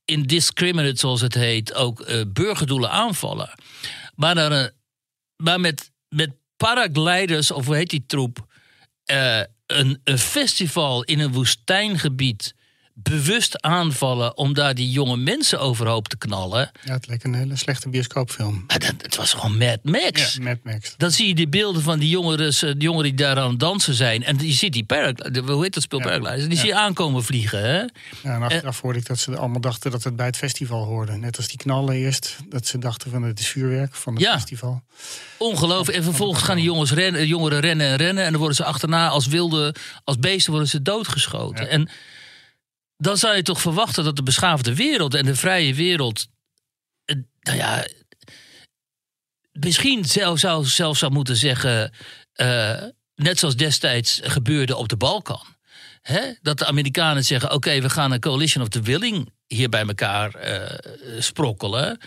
indiscriminate, 0.04 0.98
zoals 0.98 1.20
het 1.20 1.34
heet, 1.34 1.74
ook 1.74 2.08
uh, 2.08 2.22
burgerdoelen 2.28 2.90
aanvallen. 2.90 3.50
Maar, 4.14 4.34
dan, 4.34 4.52
uh, 4.52 4.64
maar 5.36 5.60
met, 5.60 5.90
met 6.08 6.30
paragliders, 6.56 7.50
of 7.50 7.66
hoe 7.66 7.76
heet 7.76 7.90
die 7.90 8.04
troep, 8.06 8.46
uh, 9.10 9.40
een, 9.66 10.00
een 10.04 10.18
festival 10.18 11.02
in 11.02 11.18
een 11.18 11.32
woestijngebied 11.32 12.54
bewust 12.96 13.62
aanvallen 13.62 14.36
om 14.36 14.54
daar 14.54 14.74
die 14.74 14.90
jonge 14.90 15.16
mensen 15.16 15.60
overhoop 15.60 16.08
te 16.08 16.16
knallen. 16.16 16.70
Ja, 16.84 16.92
het 16.92 17.06
leek 17.06 17.24
een 17.24 17.34
hele 17.34 17.56
slechte 17.56 17.88
bioscoopfilm. 17.88 18.64
Maar 18.66 18.78
dat, 18.78 18.94
het 18.98 19.16
was 19.16 19.32
gewoon 19.32 19.58
Mad 19.58 19.78
Max. 19.82 20.34
Ja, 20.34 20.42
Mad 20.42 20.58
Max. 20.62 20.94
Dan 20.96 21.10
zie 21.10 21.28
je 21.28 21.34
die 21.34 21.48
beelden 21.48 21.82
van 21.82 21.98
die 21.98 22.08
jongeren, 22.08 22.46
eh, 22.46 22.60
die, 22.60 22.76
jongeren 22.76 23.16
die 23.16 23.26
daar 23.26 23.38
aan 23.38 23.50
het 23.50 23.60
dansen 23.60 23.94
zijn. 23.94 24.24
En 24.24 24.38
je 24.38 24.52
ziet 24.52 24.72
die 24.72 24.84
paragliders, 24.84 25.46
hoe 25.46 25.62
heet 25.62 25.74
dat 25.74 25.82
speel 25.82 26.08
ja. 26.08 26.36
Die 26.36 26.58
zie 26.58 26.66
je 26.66 26.74
aankomen 26.74 27.24
vliegen. 27.24 27.62
Hè? 27.62 27.78
Ja, 27.78 27.88
en 28.22 28.42
achteraf 28.42 28.80
hoorde 28.80 28.98
ik 28.98 29.06
dat 29.06 29.18
ze 29.18 29.36
allemaal 29.36 29.60
dachten 29.60 29.90
dat 29.90 30.04
het 30.04 30.16
bij 30.16 30.26
het 30.26 30.36
festival 30.36 30.84
hoorde. 30.84 31.16
Net 31.16 31.36
als 31.36 31.48
die 31.48 31.58
knallen 31.58 31.94
eerst, 31.94 32.36
dat 32.48 32.66
ze 32.66 32.78
dachten 32.78 33.10
van 33.10 33.22
het 33.22 33.38
is 33.38 33.48
vuurwerk 33.48 33.94
van 33.94 34.14
het 34.14 34.22
ja. 34.22 34.32
festival. 34.32 34.82
Ongelooflijk. 35.36 35.98
En 35.98 36.04
vervolgens 36.04 36.42
gaan 36.42 36.56
die 36.56 36.64
jongens 36.64 36.92
rennen, 36.92 37.26
jongeren 37.26 37.60
rennen 37.60 37.86
en 37.86 37.96
rennen. 37.96 38.24
En 38.24 38.30
dan 38.30 38.38
worden 38.38 38.56
ze 38.56 38.64
achterna 38.64 39.08
als 39.08 39.26
wilde, 39.26 39.74
als 40.04 40.18
beesten 40.18 40.50
worden 40.50 40.68
ze 40.68 40.82
doodgeschoten. 40.82 41.68
En 41.68 41.88
dan 43.04 43.16
zou 43.16 43.36
je 43.36 43.42
toch 43.42 43.60
verwachten 43.60 44.04
dat 44.04 44.16
de 44.16 44.22
beschaafde 44.22 44.74
wereld 44.74 45.14
en 45.14 45.24
de 45.24 45.36
vrije 45.36 45.74
wereld. 45.74 46.26
Eh, 47.04 47.16
nou 47.40 47.58
ja. 47.58 47.86
Misschien 49.52 50.04
zelf, 50.04 50.38
zou 50.38 50.64
zelfs 50.64 50.98
zou 50.98 51.12
moeten 51.12 51.36
zeggen. 51.36 51.92
Uh, 52.36 52.82
net 53.14 53.38
zoals 53.38 53.56
destijds 53.56 54.20
gebeurde 54.22 54.76
op 54.76 54.88
de 54.88 54.96
Balkan. 54.96 55.46
Hè? 56.00 56.32
Dat 56.42 56.58
de 56.58 56.66
Amerikanen 56.66 57.24
zeggen: 57.24 57.52
oké, 57.52 57.80
we 57.80 57.90
gaan 57.90 58.12
een 58.12 58.20
coalition 58.20 58.62
of 58.62 58.68
the 58.68 58.80
willing 58.80 59.32
hier 59.46 59.68
bij 59.68 59.86
elkaar 59.86 60.46
uh, 60.46 60.78
sprokkelen. 61.18 61.98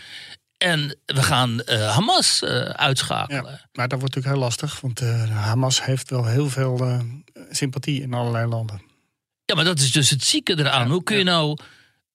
En 0.56 0.98
we 1.04 1.22
gaan 1.22 1.62
Hamas 1.66 2.44
uitschakelen. 2.72 3.52
Ja, 3.52 3.68
maar 3.72 3.88
dat 3.88 4.00
wordt 4.00 4.14
natuurlijk 4.14 4.34
heel 4.34 4.44
lastig, 4.44 4.80
want 4.80 5.00
Hamas 5.30 5.84
heeft 5.84 6.10
wel 6.10 6.26
heel 6.26 6.48
veel 6.48 7.02
sympathie 7.50 8.02
in 8.02 8.14
allerlei 8.14 8.46
landen. 8.46 8.87
Ja, 9.48 9.54
maar 9.54 9.64
dat 9.64 9.78
is 9.78 9.92
dus 9.92 10.10
het 10.10 10.24
zieke 10.24 10.58
eraan. 10.58 10.90
hoe 10.90 11.02
kun 11.02 11.16
je 11.16 11.24
nou, 11.24 11.58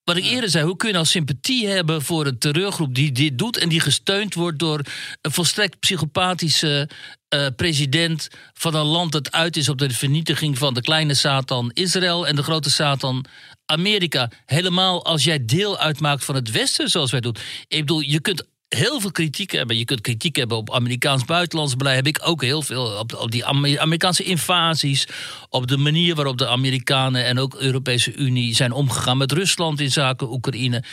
wat 0.04 0.18
ik 0.18 0.24
eerder 0.24 0.50
zei, 0.50 0.66
hoe 0.66 0.76
kun 0.76 0.88
je 0.88 0.94
nou 0.94 1.06
sympathie 1.06 1.68
hebben 1.68 2.02
voor 2.02 2.26
een 2.26 2.38
terreurgroep 2.38 2.96
die 2.96 3.12
dit 3.12 3.38
doet 3.38 3.58
en 3.58 3.70
die 3.70 3.80
gesteund 3.80 4.34
wordt 4.34 4.60
door 4.60 4.82
een 5.22 5.32
volstrekt 5.32 5.80
psychopathische 5.80 6.90
uh, 7.36 7.48
president 7.56 8.28
van 8.54 8.76
een 8.76 8.86
land 8.86 9.12
dat 9.12 9.32
uit 9.32 9.58
is 9.58 9.70
op 9.70 9.78
de 9.78 9.90
vernietiging 9.90 10.58
van 10.58 10.74
de 10.74 10.82
kleine 10.82 11.14
Satan 11.14 11.72
Israël 11.74 12.28
en 12.28 12.36
de 12.36 12.44
grote 12.44 12.72
Satan 12.72 13.26
Amerika. 13.66 14.32
Helemaal 14.46 15.06
als 15.06 15.24
jij 15.24 15.46
deel 15.46 15.78
uitmaakt 15.78 16.26
van 16.26 16.36
het 16.36 16.52
Westen, 16.52 16.90
zoals 16.90 17.12
wij 17.12 17.22
doen. 17.22 17.36
Ik 17.68 17.80
bedoel, 17.80 18.00
je 18.00 18.20
kunt 18.20 18.46
heel 18.76 19.00
veel 19.00 19.12
kritiek 19.12 19.52
hebben. 19.52 19.78
Je 19.78 19.86
kunt 19.86 20.02
kritiek 20.02 20.36
hebben 20.36 20.58
op 20.58 20.74
Amerikaans 20.74 21.26
buitenlands 21.26 21.76
beleid. 21.76 21.96
Heb 21.96 22.08
ik 22.08 22.20
ook 22.24 22.42
heel 22.42 22.62
veel 22.62 22.86
op, 22.86 23.14
op 23.14 23.32
die 23.32 23.46
Amerikaanse 23.46 24.24
invasies. 24.24 25.08
Op 25.50 25.68
de 25.68 25.78
manier 25.78 26.16
waarop 26.16 26.38
de 26.38 26.48
Amerikanen 26.48 27.26
en 27.26 27.40
ook 27.40 27.52
de 27.52 27.66
Europese 27.66 28.16
Unie 28.16 28.56
zijn 28.56 28.72
omgegaan 28.72 29.18
met 29.18 29.32
Rusland 29.32 29.80
in 29.80 29.92
zaken 29.92 30.32
Oekraïne. 30.32 30.84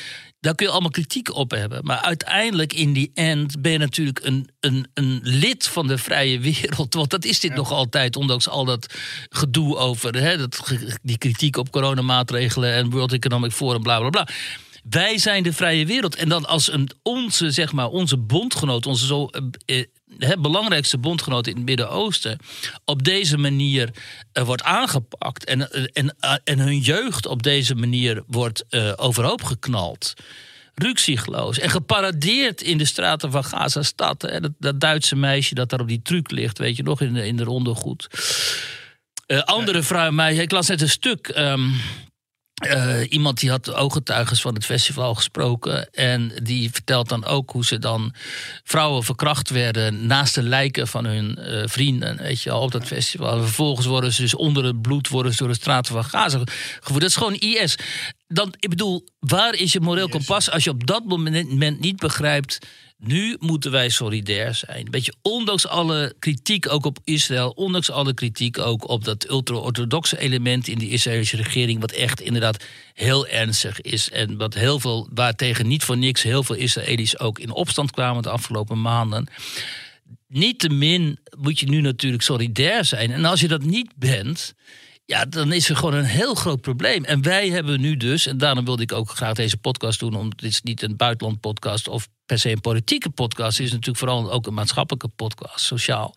Daar 0.40 0.54
kun 0.54 0.66
je 0.66 0.72
allemaal 0.72 0.90
kritiek 0.90 1.34
op 1.34 1.50
hebben. 1.50 1.80
Maar 1.84 2.00
uiteindelijk, 2.00 2.72
in 2.72 2.92
die 2.92 3.10
end, 3.14 3.62
ben 3.62 3.72
je 3.72 3.78
natuurlijk 3.78 4.20
een, 4.22 4.48
een, 4.60 4.86
een 4.94 5.20
lid 5.22 5.66
van 5.66 5.86
de 5.86 5.98
vrije 5.98 6.38
wereld. 6.40 6.94
Want 6.94 7.10
dat 7.10 7.24
is 7.24 7.40
dit 7.40 7.54
nog 7.54 7.72
altijd, 7.72 8.16
ondanks 8.16 8.48
al 8.48 8.64
dat 8.64 8.94
gedoe 9.28 9.76
over 9.76 10.16
hè, 10.16 10.36
dat, 10.36 10.72
die 11.02 11.18
kritiek 11.18 11.56
op 11.56 11.70
coronamaatregelen 11.70 12.72
en 12.72 12.90
World 12.90 13.12
Economic 13.12 13.52
Forum, 13.52 13.82
bla 13.82 13.98
bla 13.98 14.10
bla. 14.10 14.28
Wij 14.88 15.18
zijn 15.18 15.42
de 15.42 15.52
vrije 15.52 15.86
wereld. 15.86 16.16
En 16.16 16.28
dan 16.28 16.46
als 16.46 16.72
een, 16.72 16.90
onze, 17.02 17.50
zeg 17.50 17.72
maar, 17.72 17.88
onze 17.88 18.16
bondgenoot, 18.16 18.86
onze 18.86 19.06
zo, 19.06 19.26
eh, 19.26 19.78
eh 20.18 20.40
belangrijkste 20.40 20.98
bondgenoot 20.98 21.46
in 21.46 21.56
het 21.56 21.64
Midden-Oosten, 21.64 22.38
op 22.84 23.02
deze 23.04 23.38
manier 23.38 23.90
uh, 24.32 24.44
wordt 24.44 24.62
aangepakt 24.62 25.44
en, 25.44 25.72
eh, 25.72 25.84
en, 25.92 26.16
en 26.44 26.58
hun 26.58 26.78
jeugd 26.78 27.26
op 27.26 27.42
deze 27.42 27.74
manier 27.74 28.22
wordt 28.26 28.64
overhoop 28.96 29.42
geknald. 29.42 30.14
Ruksigloos 30.74 31.58
en 31.58 31.70
geparadeerd 31.70 32.62
in 32.62 32.78
de 32.78 32.84
straten 32.84 33.30
van 33.30 33.44
Gaza-stad. 33.44 34.20
Dat, 34.20 34.50
dat 34.58 34.80
Duitse 34.80 35.16
meisje 35.16 35.54
dat 35.54 35.70
daar 35.70 35.80
op 35.80 35.88
die 35.88 36.02
truc 36.02 36.30
ligt, 36.30 36.58
weet 36.58 36.76
je 36.76 36.82
nog, 36.82 37.00
in 37.00 37.12
de, 37.12 37.26
in 37.26 37.36
de 37.36 37.44
ronde 37.44 37.74
goed. 37.74 38.06
Andere 39.44 39.82
vrouw, 39.82 40.10
mij, 40.10 40.34
ik 40.34 40.50
las 40.50 40.68
net 40.68 40.80
een 40.80 40.88
stuk. 40.88 41.32
Um, 41.36 41.74
eh, 42.60 43.00
iemand 43.08 43.40
die 43.40 43.50
had 43.50 43.74
ooggetuigen 43.74 44.36
van 44.36 44.54
het 44.54 44.64
festival 44.64 45.14
gesproken. 45.14 45.92
En 45.92 46.32
die 46.42 46.70
vertelt 46.70 47.08
dan 47.08 47.24
ook 47.24 47.50
hoe 47.50 47.64
ze 47.64 47.78
dan 47.78 48.14
vrouwen 48.64 49.04
verkracht 49.04 49.50
werden 49.50 50.06
naast 50.06 50.34
de 50.34 50.42
lijken 50.42 50.88
van 50.88 51.04
hun 51.04 51.36
eh, 51.36 51.62
vrienden. 51.64 52.16
Weet 52.16 52.42
je, 52.42 52.50
al, 52.50 52.62
op 52.62 52.72
dat 52.72 52.86
festival. 52.86 53.32
En 53.32 53.42
vervolgens 53.42 53.86
worden 53.86 54.12
ze 54.12 54.20
dus 54.20 54.34
onder 54.34 54.64
het 54.64 54.82
bloed 54.82 55.08
worden 55.08 55.32
ze 55.32 55.38
door 55.38 55.48
de 55.48 55.54
straten 55.54 55.92
van 55.92 56.04
Gaza 56.04 56.38
gevoerd. 56.80 57.00
Dat 57.00 57.10
is 57.10 57.16
gewoon 57.16 57.34
IS. 57.34 57.76
Dan, 58.28 58.54
ik 58.58 58.68
bedoel, 58.68 59.04
waar 59.18 59.54
is 59.54 59.72
je 59.72 59.80
moreel 59.80 60.08
kompas 60.08 60.50
als 60.50 60.64
je 60.64 60.70
op 60.70 60.86
dat 60.86 61.04
moment 61.04 61.80
niet 61.80 61.96
begrijpt 61.96 62.58
nu 63.00 63.36
moeten 63.38 63.70
wij 63.70 63.88
solidair 63.88 64.54
zijn. 64.54 64.90
Weet 64.90 65.04
je, 65.04 65.14
ondanks 65.22 65.66
alle 65.66 66.14
kritiek 66.18 66.68
ook 66.72 66.84
op 66.84 66.98
Israël, 67.04 67.50
ondanks 67.50 67.90
alle 67.90 68.14
kritiek 68.14 68.58
ook 68.58 68.88
op 68.88 69.04
dat 69.04 69.30
ultra-orthodoxe 69.30 70.18
element 70.18 70.68
in 70.68 70.78
de 70.78 70.88
Israëlische 70.88 71.36
regering, 71.36 71.80
wat 71.80 71.92
echt 71.92 72.20
inderdaad 72.20 72.64
heel 72.94 73.26
ernstig 73.26 73.80
is 73.80 74.10
en 74.10 74.36
wat 74.36 74.54
heel 74.54 74.80
veel, 74.80 75.08
waartegen 75.14 75.66
niet 75.66 75.84
voor 75.84 75.98
niks 75.98 76.22
heel 76.22 76.42
veel 76.42 76.56
Israëli's 76.56 77.18
ook 77.18 77.38
in 77.38 77.50
opstand 77.50 77.90
kwamen 77.90 78.22
de 78.22 78.30
afgelopen 78.30 78.80
maanden. 78.80 79.28
Niettemin 80.28 81.18
moet 81.38 81.60
je 81.60 81.68
nu 81.68 81.80
natuurlijk 81.80 82.22
solidair 82.22 82.84
zijn. 82.84 83.12
En 83.12 83.24
als 83.24 83.40
je 83.40 83.48
dat 83.48 83.62
niet 83.62 83.92
bent, 83.96 84.54
ja, 85.10 85.24
dan 85.24 85.52
is 85.52 85.68
er 85.68 85.76
gewoon 85.76 85.94
een 85.94 86.04
heel 86.04 86.34
groot 86.34 86.60
probleem. 86.60 87.04
En 87.04 87.22
wij 87.22 87.48
hebben 87.48 87.80
nu 87.80 87.96
dus, 87.96 88.26
en 88.26 88.38
daarom 88.38 88.64
wilde 88.64 88.82
ik 88.82 88.92
ook 88.92 89.10
graag 89.10 89.34
deze 89.34 89.56
podcast 89.56 89.98
doen, 89.98 90.14
omdat 90.14 90.38
dit 90.38 90.50
is 90.50 90.62
niet 90.62 90.82
een 90.82 90.96
buitenland 90.96 91.40
podcast 91.40 91.88
of 91.88 92.08
per 92.26 92.38
se 92.38 92.50
een 92.50 92.60
politieke 92.60 93.10
podcast, 93.10 93.56
het 93.56 93.66
is 93.66 93.72
natuurlijk 93.72 93.98
vooral 93.98 94.32
ook 94.32 94.46
een 94.46 94.54
maatschappelijke 94.54 95.08
podcast, 95.08 95.64
sociaal. 95.64 96.14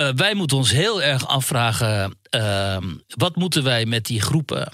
Uh, 0.00 0.08
wij 0.16 0.34
moeten 0.34 0.56
ons 0.56 0.70
heel 0.70 1.02
erg 1.02 1.26
afvragen: 1.26 2.18
uh, 2.30 2.76
wat 3.08 3.36
moeten 3.36 3.62
wij 3.62 3.86
met 3.86 4.04
die 4.04 4.20
groepen 4.20 4.72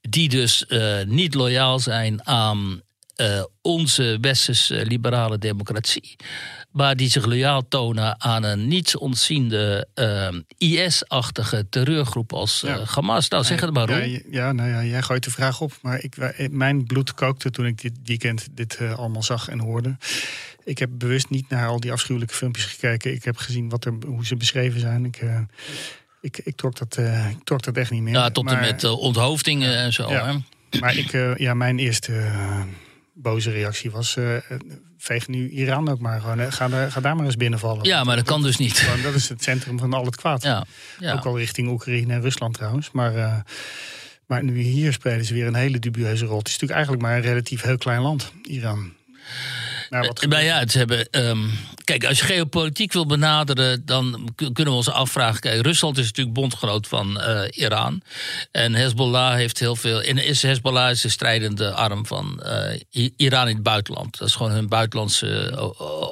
die 0.00 0.28
dus 0.28 0.64
uh, 0.68 1.02
niet 1.06 1.34
loyaal 1.34 1.78
zijn 1.78 2.26
aan 2.26 2.80
uh, 3.16 3.44
onze 3.62 4.18
westerse 4.20 4.86
liberale 4.86 5.38
democratie 5.38 6.16
maar 6.74 6.96
die 6.96 7.10
zich 7.10 7.24
loyaal 7.24 7.68
tonen 7.68 8.20
aan 8.20 8.42
een 8.42 8.68
niets 8.68 8.96
ontziende 8.96 9.88
uh, 9.94 10.28
IS-achtige 10.58 11.66
terreurgroep 11.68 12.32
als 12.32 12.62
uh, 12.64 12.88
Hamas. 12.88 13.28
Nou, 13.28 13.44
zeg 13.44 13.60
het 13.60 13.72
maar, 13.72 13.88
Roel. 13.88 14.02
Ja, 14.02 14.20
ja, 14.30 14.52
nou 14.52 14.68
ja, 14.68 14.84
jij 14.84 15.02
gooit 15.02 15.24
de 15.24 15.30
vraag 15.30 15.60
op, 15.60 15.72
maar 15.82 16.02
ik, 16.02 16.16
mijn 16.50 16.86
bloed 16.86 17.14
kookte 17.14 17.50
toen 17.50 17.66
ik 17.66 17.82
dit 17.82 17.92
weekend 18.04 18.48
dit 18.50 18.78
allemaal 18.96 19.22
zag 19.22 19.48
en 19.48 19.58
hoorde. 19.58 19.96
Ik 20.64 20.78
heb 20.78 20.90
bewust 20.92 21.30
niet 21.30 21.48
naar 21.48 21.68
al 21.68 21.80
die 21.80 21.92
afschuwelijke 21.92 22.34
filmpjes 22.34 22.64
gekeken. 22.64 23.12
Ik 23.12 23.24
heb 23.24 23.36
gezien 23.36 23.68
wat 23.68 23.84
er, 23.84 23.94
hoe 24.06 24.26
ze 24.26 24.36
beschreven 24.36 24.80
zijn. 24.80 25.04
Ik, 25.04 25.22
ik, 26.20 26.38
ik, 26.44 26.56
trok 26.56 26.76
dat, 26.78 26.96
ik 27.30 27.44
trok 27.44 27.62
dat 27.62 27.76
echt 27.76 27.90
niet 27.90 28.02
meer. 28.02 28.14
Ja, 28.14 28.30
tot 28.30 28.50
en 28.50 28.60
met 28.60 28.84
onthoofdingen 28.84 29.76
en 29.76 29.92
zo. 29.92 30.10
Ja. 30.10 30.26
Hè? 30.26 30.78
Maar 30.80 30.96
ik, 30.96 31.38
ja, 31.38 31.54
mijn 31.54 31.78
eerste 31.78 32.12
boze 33.14 33.50
reactie 33.50 33.90
was 33.90 34.16
veeg 35.04 35.28
nu 35.28 35.48
Iran 35.48 35.88
ook 35.88 36.00
maar 36.00 36.20
gewoon. 36.20 36.52
Ga, 36.52 36.68
daar, 36.68 36.90
ga 36.90 37.00
daar 37.00 37.16
maar 37.16 37.24
eens 37.24 37.36
binnenvallen. 37.36 37.84
Ja, 37.84 38.04
maar 38.04 38.16
dat 38.16 38.24
kan 38.24 38.42
dus 38.42 38.56
niet. 38.56 38.88
Dat 39.02 39.14
is 39.14 39.28
het 39.28 39.42
centrum 39.42 39.78
van 39.78 39.92
al 39.92 40.04
het 40.04 40.16
kwaad. 40.16 40.42
Ja, 40.42 40.64
ja. 40.98 41.12
Ook 41.12 41.24
al 41.24 41.38
richting 41.38 41.68
Oekraïne 41.68 42.12
en 42.12 42.20
Rusland 42.20 42.54
trouwens. 42.54 42.90
Maar, 42.90 43.14
uh, 43.14 43.36
maar 44.26 44.44
nu 44.44 44.60
hier 44.60 44.92
spelen 44.92 45.24
ze 45.24 45.34
weer 45.34 45.46
een 45.46 45.54
hele 45.54 45.78
dubieuze 45.78 46.24
rol. 46.24 46.38
Het 46.38 46.48
is 46.48 46.52
natuurlijk 46.52 46.72
eigenlijk 46.72 47.02
maar 47.02 47.16
een 47.16 47.22
relatief 47.22 47.62
heel 47.62 47.78
klein 47.78 48.00
land, 48.00 48.32
Iran. 48.42 48.92
Nou, 49.90 50.06
wat 50.06 50.26
maar 50.26 50.44
ja, 50.44 50.58
het 50.58 50.74
hebben. 50.74 51.08
Um, 51.10 51.50
kijk, 51.84 52.04
als 52.04 52.18
je 52.18 52.24
geopolitiek 52.24 52.92
wil 52.92 53.06
benaderen, 53.06 53.84
dan 53.84 54.28
kunnen 54.34 54.64
we 54.64 54.70
ons 54.70 54.90
afvragen. 54.90 55.40
Kijk, 55.40 55.62
Rusland 55.62 55.98
is 55.98 56.06
natuurlijk 56.06 56.36
bondgenoot 56.36 56.86
van 56.86 57.20
uh, 57.20 57.40
Iran. 57.50 58.02
En 58.50 58.74
Hezbollah 58.74 59.34
heeft 59.34 59.58
heel 59.58 59.76
veel. 59.76 60.02
En 60.02 60.18
is 60.18 60.42
Hezbollah 60.42 60.90
is 60.90 61.00
de 61.00 61.08
strijdende 61.08 61.72
arm 61.72 62.06
van 62.06 62.42
uh, 62.44 63.10
Iran 63.16 63.48
in 63.48 63.54
het 63.54 63.62
buitenland. 63.62 64.18
Dat 64.18 64.28
is 64.28 64.34
gewoon 64.34 64.52
hun 64.52 64.68
buitenlandse 64.68 65.52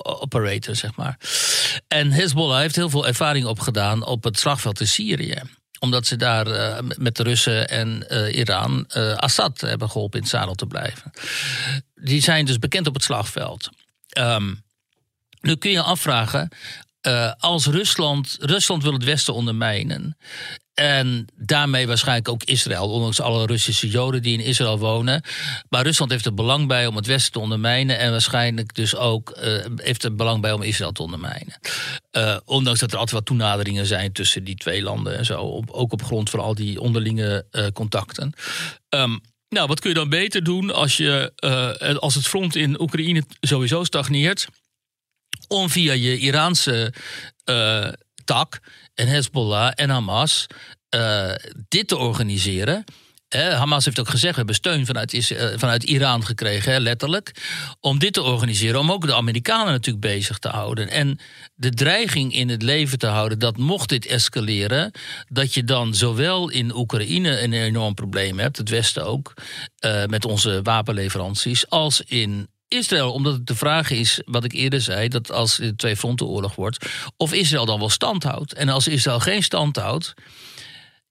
operator, 0.03 0.77
zeg 0.77 0.97
maar. 0.97 1.19
En 1.89 2.11
Hezbollah 2.11 2.61
heeft 2.61 2.77
heel 2.77 2.91
veel 2.91 3.07
ervaring 3.07 3.47
opgedaan 3.47 4.07
op 4.07 4.25
het 4.25 4.39
slagveld 4.39 4.81
in 4.81 4.87
Syrië 4.87 5.43
omdat 5.83 6.07
ze 6.07 6.17
daar 6.17 6.47
uh, 6.47 6.79
met 6.97 7.17
de 7.17 7.23
Russen 7.23 7.69
en 7.69 8.07
uh, 8.09 8.37
Iran 8.37 8.87
uh, 8.97 9.15
Assad 9.15 9.61
hebben 9.61 9.91
geholpen 9.91 10.19
in 10.19 10.25
het 10.25 10.35
zadel 10.35 10.55
te 10.55 10.67
blijven. 10.67 11.11
Die 11.95 12.23
zijn 12.23 12.45
dus 12.45 12.59
bekend 12.59 12.87
op 12.87 12.95
het 12.95 13.03
slagveld. 13.03 13.69
Um, 14.19 14.63
nu 15.41 15.57
kun 15.57 15.71
je 15.71 15.83
afvragen, 15.83 16.49
als 17.39 17.67
Rusland, 17.67 18.37
Rusland 18.41 18.83
wil 18.83 18.93
het 18.93 19.05
Westen 19.05 19.35
ondermijnen. 19.35 20.17
En 20.75 21.27
daarmee 21.37 21.87
waarschijnlijk 21.87 22.29
ook 22.29 22.45
Israël, 22.45 22.91
ondanks 22.91 23.21
alle 23.21 23.47
Russische 23.47 23.89
Joden 23.89 24.23
die 24.23 24.39
in 24.39 24.45
Israël 24.45 24.79
wonen. 24.79 25.23
Maar 25.69 25.83
Rusland 25.83 26.11
heeft 26.11 26.27
er 26.27 26.35
belang 26.35 26.69
bij 26.69 26.87
om 26.87 26.97
het 26.97 27.07
Westen 27.07 27.33
te 27.33 27.39
ondermijnen. 27.39 27.99
En 27.99 28.11
waarschijnlijk 28.11 28.75
dus 28.75 28.97
ook 28.97 29.39
uh, 29.45 29.65
heeft 29.77 30.05
er 30.05 30.15
belang 30.15 30.41
bij 30.41 30.53
om 30.53 30.63
Israël 30.63 30.93
te 30.93 31.03
ondermijnen. 31.03 31.59
Uh, 32.13 32.37
ondanks 32.45 32.81
dat 32.81 32.93
er 32.93 32.99
altijd 32.99 33.17
wat 33.17 33.27
toenaderingen 33.27 33.87
zijn 33.87 34.13
tussen 34.13 34.45
die 34.45 34.55
twee 34.55 34.83
landen 34.83 35.19
en 35.19 35.25
zo. 35.25 35.41
Op, 35.41 35.71
ook 35.71 35.93
op 35.93 36.03
grond 36.03 36.31
van 36.31 36.41
al 36.41 36.55
die 36.55 36.81
onderlinge 36.81 37.47
uh, 37.53 37.67
contacten. 37.67 38.33
Um, 38.89 39.21
nou, 39.49 39.69
wat 39.69 39.81
kun 39.81 39.91
je 39.91 39.97
dan 39.97 40.09
beter 40.09 40.45
doen 40.45 40.71
als, 40.75 40.97
je, 40.97 41.33
als 42.01 42.15
het 42.15 42.27
front 42.27 42.57
in 42.57 42.81
Oekraïne 42.81 43.23
sowieso 43.41 43.85
stagneert? 43.85 44.47
Om 45.49 45.71
via 45.71 45.93
je 45.93 46.19
Iraanse 46.19 46.93
tak 48.25 48.61
en 48.95 49.07
Hezbollah 49.07 49.73
en 49.75 49.91
Hamas 49.91 50.47
uh, 50.95 51.33
dit 51.69 51.89
te 51.89 51.97
organiseren. 51.97 52.85
Hamas 53.33 53.85
heeft 53.85 54.01
ook 54.01 54.09
gezegd, 54.09 54.33
we 54.33 54.37
hebben 54.37 54.55
steun 54.55 54.87
vanuit, 54.87 55.31
uh, 55.31 55.47
vanuit 55.57 55.83
Iran 55.83 56.25
gekregen, 56.25 56.73
hè, 56.73 56.79
letterlijk. 56.79 57.35
Om 57.81 57.99
dit 57.99 58.13
te 58.13 58.23
organiseren, 58.23 58.81
om 58.81 58.93
ook 58.93 59.07
de 59.07 59.15
Amerikanen 59.15 59.73
natuurlijk 59.73 60.05
bezig 60.05 60.39
te 60.39 60.49
houden. 60.49 60.89
En 60.89 61.19
de 61.55 61.71
dreiging 61.71 62.35
in 62.35 62.49
het 62.49 62.63
leven 62.63 62.99
te 62.99 63.07
houden 63.07 63.39
dat 63.39 63.57
mocht 63.57 63.89
dit 63.89 64.07
escaleren, 64.07 64.91
dat 65.29 65.55
je 65.55 65.65
dan 65.65 65.95
zowel 65.95 66.49
in 66.49 66.77
Oekraïne 66.77 67.43
een 67.43 67.53
enorm 67.53 67.95
probleem 67.95 68.39
hebt, 68.39 68.57
het 68.57 68.69
Westen 68.69 69.05
ook, 69.05 69.35
uh, 69.85 70.05
met 70.05 70.25
onze 70.25 70.61
wapenleveranties, 70.63 71.69
als 71.69 72.01
in 72.01 72.49
Israël, 72.73 73.13
omdat 73.13 73.33
het 73.33 73.47
de 73.47 73.55
vraag 73.55 73.91
is, 73.91 74.21
wat 74.25 74.45
ik 74.45 74.53
eerder 74.53 74.81
zei, 74.81 75.09
dat 75.09 75.31
als 75.33 75.57
de 75.57 75.77
twee 75.77 75.97
fronten 75.97 76.27
oorlog 76.27 76.55
wordt, 76.55 76.87
of 77.17 77.33
Israël 77.33 77.65
dan 77.65 77.79
wel 77.79 77.89
stand 77.89 78.23
houdt. 78.23 78.53
En 78.53 78.69
als 78.69 78.89
Israël 78.89 79.21
geen 79.21 79.43
stand 79.43 79.77
houdt, 79.77 80.15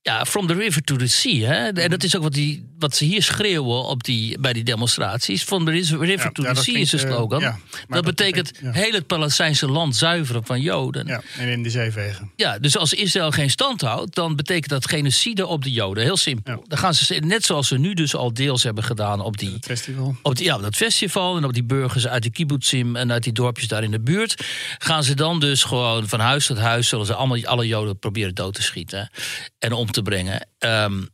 ja, 0.02 0.26
from 0.26 0.48
the 0.48 0.54
river 0.54 0.82
to 0.82 0.96
the 0.96 1.08
sea. 1.08 1.48
Hè? 1.48 1.70
En 1.70 1.90
dat 1.90 2.04
is 2.04 2.16
ook 2.16 2.24
wat, 2.24 2.34
die, 2.34 2.66
wat 2.80 2.96
ze 2.96 3.06
hier 3.06 3.24
schreeuwen 3.24 3.84
op 3.84 4.04
die, 4.04 4.40
bij 4.40 4.54
die 4.54 4.64
demonstraties. 4.64 5.44
From 5.44 5.66
the 5.66 5.72
river 5.72 6.32
to 6.32 6.44
the 6.44 6.62
sea 6.62 6.80
is 6.80 6.90
de 6.90 6.98
eh, 6.98 7.04
slogan. 7.04 7.42
dat, 7.42 7.56
dat, 7.88 8.04
betekent 8.04 8.52
heel 8.62 8.92
het 8.92 9.08
Palestijnse 9.08 9.68
land 9.68 9.96
zuiveren 9.96 10.46
van 10.46 10.62
Joden. 10.62 11.08
Ja, 11.08 11.22
en 11.38 11.48
in 11.48 11.64
de 11.64 11.70
zee 11.70 11.92
vegen. 11.92 12.32
Ja, 12.36 12.60
dus 12.60 12.78
als 12.78 12.94
Israël 12.94 13.32
geen 13.32 13.50
stand 13.50 13.82
houdt, 13.82 14.16
dan 14.16 14.36
betekent 14.36 14.70
dat 14.70 14.90
genocide 14.90 15.46
op 15.48 15.64
de 15.64 15.72
Joden. 15.72 16.04
Heel 16.04 16.18
simpel. 16.18 16.64
Dan 16.68 16.78
gaan 16.78 16.94
ze, 16.94 17.16
net 17.16 17.46
zoals 17.46 17.68
ze 17.68 17.78
nu 17.78 17.94
dus 17.94 18.16
al 18.16 18.34
deels 18.34 18.64
hebben 18.64 18.84
gedaan 18.84 19.22
op 19.22 19.38
die... 19.38 19.58
festival. 19.62 20.16
Op 20.22 20.36
die, 20.36 20.46
ja, 20.46 20.58
dat 20.58 20.76
festival 20.76 21.38
en 21.38 21.44
op 21.44 21.54
die 21.54 21.64
burgers 21.64 22.08
uit 22.08 22.24
de 22.24 22.32
kibbutzim 22.32 22.96
en 22.96 23.12
uit 23.12 23.24
die 23.24 23.34
dorpjes 23.34 23.68
daar 23.68 23.84
in 23.84 23.92
de 23.92 24.00
buurt. 24.00 24.46
Gaan 24.78 25.04
ze 25.04 25.14
dan 25.14 25.40
dus 25.40 25.64
gewoon 25.64 26.08
van 26.08 26.20
huis 26.20 26.46
tot 26.46 26.58
huis, 26.58 26.88
zullen 26.88 27.06
ze 27.06 27.16
allemaal 27.16 27.46
alle 27.46 27.68
Joden 27.68 28.00
proberen 28.00 28.36
dood 28.36 28.54
te 28.54 28.62
schieten. 28.62 29.10
En 29.60 29.74
om 29.74 29.91
te 29.92 30.02
brengen. 30.02 30.50
Um, 30.60 31.10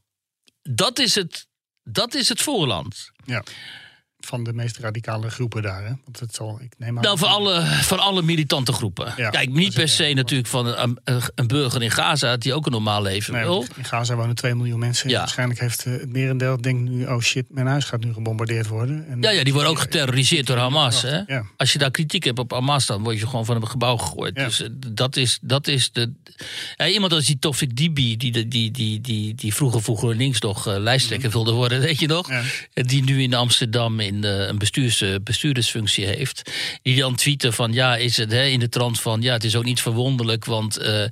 dat, 0.61 0.99
is 0.99 1.15
het, 1.15 1.47
dat 1.83 2.13
is 2.13 2.29
het 2.29 2.41
voorland. 2.41 3.11
Ja 3.25 3.43
van 4.27 4.43
de 4.43 4.53
meest 4.53 4.77
radicale 4.77 5.29
groepen 5.29 5.61
daar. 5.61 5.83
Hè? 5.83 5.91
Want 6.03 6.19
het 6.19 6.35
zal, 6.35 6.59
ik 6.61 6.73
neem 6.77 6.97
aan 6.97 7.03
nou, 7.03 7.17
van 7.17 7.29
alle, 7.29 7.61
van 7.65 7.99
alle 7.99 8.21
militante 8.21 8.73
groepen. 8.73 9.13
Kijk, 9.15 9.49
niet 9.49 9.73
per 9.73 9.87
se 9.89 10.13
natuurlijk 10.13 10.49
van 10.49 10.65
een, 10.67 10.99
een, 11.35 11.47
burger 11.47 11.83
in 11.83 11.91
Gaza 11.91 12.37
die 12.37 12.53
ook 12.53 12.65
een 12.65 12.71
normaal 12.71 13.01
leven 13.01 13.33
nee, 13.33 13.43
wil. 13.43 13.65
In 13.75 13.83
Gaza 13.83 14.15
wonen 14.15 14.35
2 14.35 14.55
miljoen 14.55 14.79
mensen. 14.79 15.09
Ja. 15.09 15.19
Waarschijnlijk 15.19 15.59
heeft 15.59 15.85
eh, 15.85 15.93
het 15.93 16.11
merendeel 16.11 16.61
denkt 16.61 16.89
nu: 16.89 17.05
oh 17.05 17.19
shit, 17.19 17.45
mijn 17.49 17.67
huis 17.67 17.85
gaat 17.85 18.03
nu 18.03 18.13
gebombardeerd 18.13 18.67
worden. 18.67 19.07
En 19.09 19.21
ja, 19.21 19.29
ja, 19.29 19.43
die 19.43 19.53
worden 19.53 19.71
ook 19.71 19.79
geterroriseerd 19.79 20.47
door 20.47 20.57
Hamas. 20.57 21.01
Hè? 21.01 21.17
Ja. 21.27 21.43
Als 21.57 21.73
je 21.73 21.79
daar 21.79 21.91
kritiek 21.91 22.23
hebt 22.23 22.39
op 22.39 22.51
Hamas, 22.51 22.85
dan 22.85 23.03
word 23.03 23.19
je 23.19 23.27
gewoon 23.27 23.45
van 23.45 23.55
een 23.55 23.67
gebouw 23.67 23.97
gegooid. 23.97 24.35
Dus 24.35 24.61
eh, 24.61 24.69
dat 24.87 25.15
is, 25.15 25.39
dat 25.41 25.67
is 25.67 25.91
de. 25.91 26.13
iemand 26.91 27.13
als 27.13 27.25
die 27.25 27.39
Tofik 27.39 27.75
Dibi, 27.75 28.17
die, 28.17 28.31
die, 28.31 28.47
die, 28.47 28.71
die, 28.71 29.01
die, 29.01 29.35
die 29.35 29.53
vroeger 29.53 29.81
vroeger 29.81 30.15
links 30.15 30.39
nog 30.39 30.67
uh, 30.67 30.77
lijsttrekker 30.77 31.27
mhm. 31.27 31.37
wilde 31.37 31.51
worden, 31.51 31.79
weet 31.87 31.99
je 31.99 32.07
nog? 32.07 32.29
Die 32.73 33.03
nu 33.03 33.21
in 33.21 33.33
Amsterdam 33.33 33.99
in 33.99 34.16
de, 34.21 34.45
een 34.49 34.57
bestuurs, 34.57 35.03
bestuurdersfunctie 35.23 36.05
heeft. 36.05 36.51
Die 36.81 36.99
dan 36.99 37.15
tweeten 37.15 37.53
van 37.53 37.73
ja, 37.73 37.95
is 37.95 38.17
het 38.17 38.31
hè, 38.31 38.43
in 38.43 38.59
de 38.59 38.69
trant 38.69 39.01
van 39.01 39.21
ja, 39.21 39.33
het 39.33 39.43
is 39.43 39.55
ook 39.55 39.63
niet 39.63 39.81
verwonderlijk, 39.81 40.45
want 40.45 40.79
uh, 40.79 41.03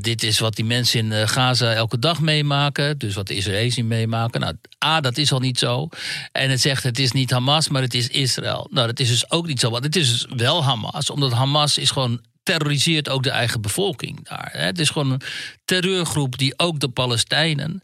dit 0.00 0.22
is 0.22 0.38
wat 0.38 0.56
die 0.56 0.64
mensen 0.64 1.12
in 1.12 1.28
Gaza 1.28 1.72
elke 1.72 1.98
dag 1.98 2.20
meemaken. 2.20 2.98
Dus 2.98 3.14
wat 3.14 3.26
de 3.26 3.34
Israëli's 3.34 3.76
niet 3.76 3.86
meemaken. 3.86 4.40
Nou, 4.40 4.54
A, 4.84 5.00
dat 5.00 5.16
is 5.16 5.32
al 5.32 5.40
niet 5.40 5.58
zo. 5.58 5.88
En 6.32 6.50
het 6.50 6.60
zegt 6.60 6.82
het 6.82 6.98
is 6.98 7.12
niet 7.12 7.30
Hamas, 7.30 7.68
maar 7.68 7.82
het 7.82 7.94
is 7.94 8.08
Israël. 8.08 8.68
Nou, 8.70 8.86
dat 8.86 9.00
is 9.00 9.08
dus 9.08 9.30
ook 9.30 9.46
niet 9.46 9.60
zo. 9.60 9.70
Want 9.70 9.84
het 9.84 9.96
is 9.96 10.10
dus 10.10 10.26
wel 10.36 10.64
Hamas, 10.64 11.10
omdat 11.10 11.32
Hamas 11.32 11.78
is 11.78 11.90
gewoon 11.90 12.20
terroriseert 12.42 13.08
ook 13.08 13.22
de 13.22 13.30
eigen 13.30 13.60
bevolking 13.60 14.28
daar. 14.28 14.50
Het 14.52 14.78
is 14.78 14.90
gewoon 14.90 15.10
een 15.10 15.22
terreurgroep 15.64 16.38
die 16.38 16.58
ook 16.58 16.80
de 16.80 16.88
Palestijnen 16.88 17.80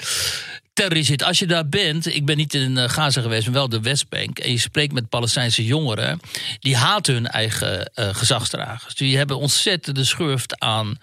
terroriseert. 0.79 1.23
Als 1.23 1.39
je 1.39 1.47
daar 1.47 1.69
bent, 1.69 2.15
ik 2.15 2.25
ben 2.27 2.37
niet 2.37 2.55
in 2.55 2.77
uh, 2.77 2.89
Gaza 2.89 3.21
geweest, 3.21 3.45
maar 3.45 3.55
wel 3.55 3.69
de 3.69 3.81
Westbank. 3.81 4.39
En 4.39 4.51
je 4.51 4.59
spreekt 4.59 4.93
met 4.93 5.09
Palestijnse 5.09 5.65
jongeren. 5.65 6.21
Die 6.61 6.77
haten 6.77 7.15
hun 7.15 7.27
eigen 7.27 7.91
uh, 7.95 8.09
gezagsdragers. 8.15 8.95
Die 8.95 9.17
hebben 9.17 9.39
ontzettende 9.39 10.05
schurft 10.05 10.61
aan. 10.61 10.99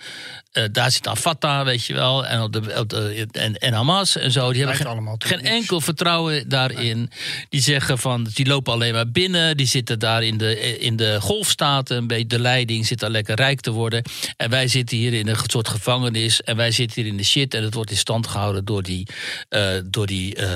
Uh, 0.57 0.63
daar 0.71 0.91
zit 0.91 1.07
aan 1.07 1.17
Fatah, 1.17 1.65
weet 1.65 1.85
je 1.85 1.93
wel. 1.93 2.25
En, 2.25 2.41
op 2.41 2.53
de, 2.53 2.79
op 2.79 2.89
de, 2.89 3.27
en, 3.31 3.55
en 3.55 3.73
Hamas 3.73 4.17
en 4.17 4.31
zo. 4.31 4.51
Die 4.51 4.65
hebben 4.65 4.85
geen, 4.85 5.15
geen 5.17 5.41
enkel 5.41 5.81
vertrouwen 5.81 6.49
daarin. 6.49 6.97
Nee. 6.97 7.07
Die 7.49 7.61
zeggen 7.61 7.97
van, 7.97 8.27
die 8.33 8.45
lopen 8.45 8.73
alleen 8.73 8.93
maar 8.93 9.11
binnen. 9.11 9.57
Die 9.57 9.67
zitten 9.67 9.99
daar 9.99 10.23
in 10.23 10.37
de, 10.37 10.79
in 10.79 10.95
de 10.95 11.17
golfstaten. 11.21 11.97
Een 11.97 12.07
beetje 12.07 12.27
de 12.27 12.39
leiding 12.39 12.85
zit 12.85 12.99
daar 12.99 13.09
lekker 13.09 13.35
rijk 13.35 13.61
te 13.61 13.71
worden. 13.71 14.03
En 14.37 14.49
wij 14.49 14.67
zitten 14.67 14.97
hier 14.97 15.13
in 15.13 15.27
een 15.27 15.37
soort 15.47 15.67
gevangenis. 15.67 16.41
En 16.41 16.55
wij 16.55 16.71
zitten 16.71 17.01
hier 17.01 17.11
in 17.11 17.17
de 17.17 17.23
shit. 17.23 17.53
En 17.53 17.63
het 17.63 17.73
wordt 17.73 17.91
in 17.91 17.97
stand 17.97 18.27
gehouden 18.27 18.65
door 18.65 18.83
die, 18.83 19.07
uh, 19.49 19.67
door 19.85 20.05
die 20.05 20.37
uh, 20.37 20.47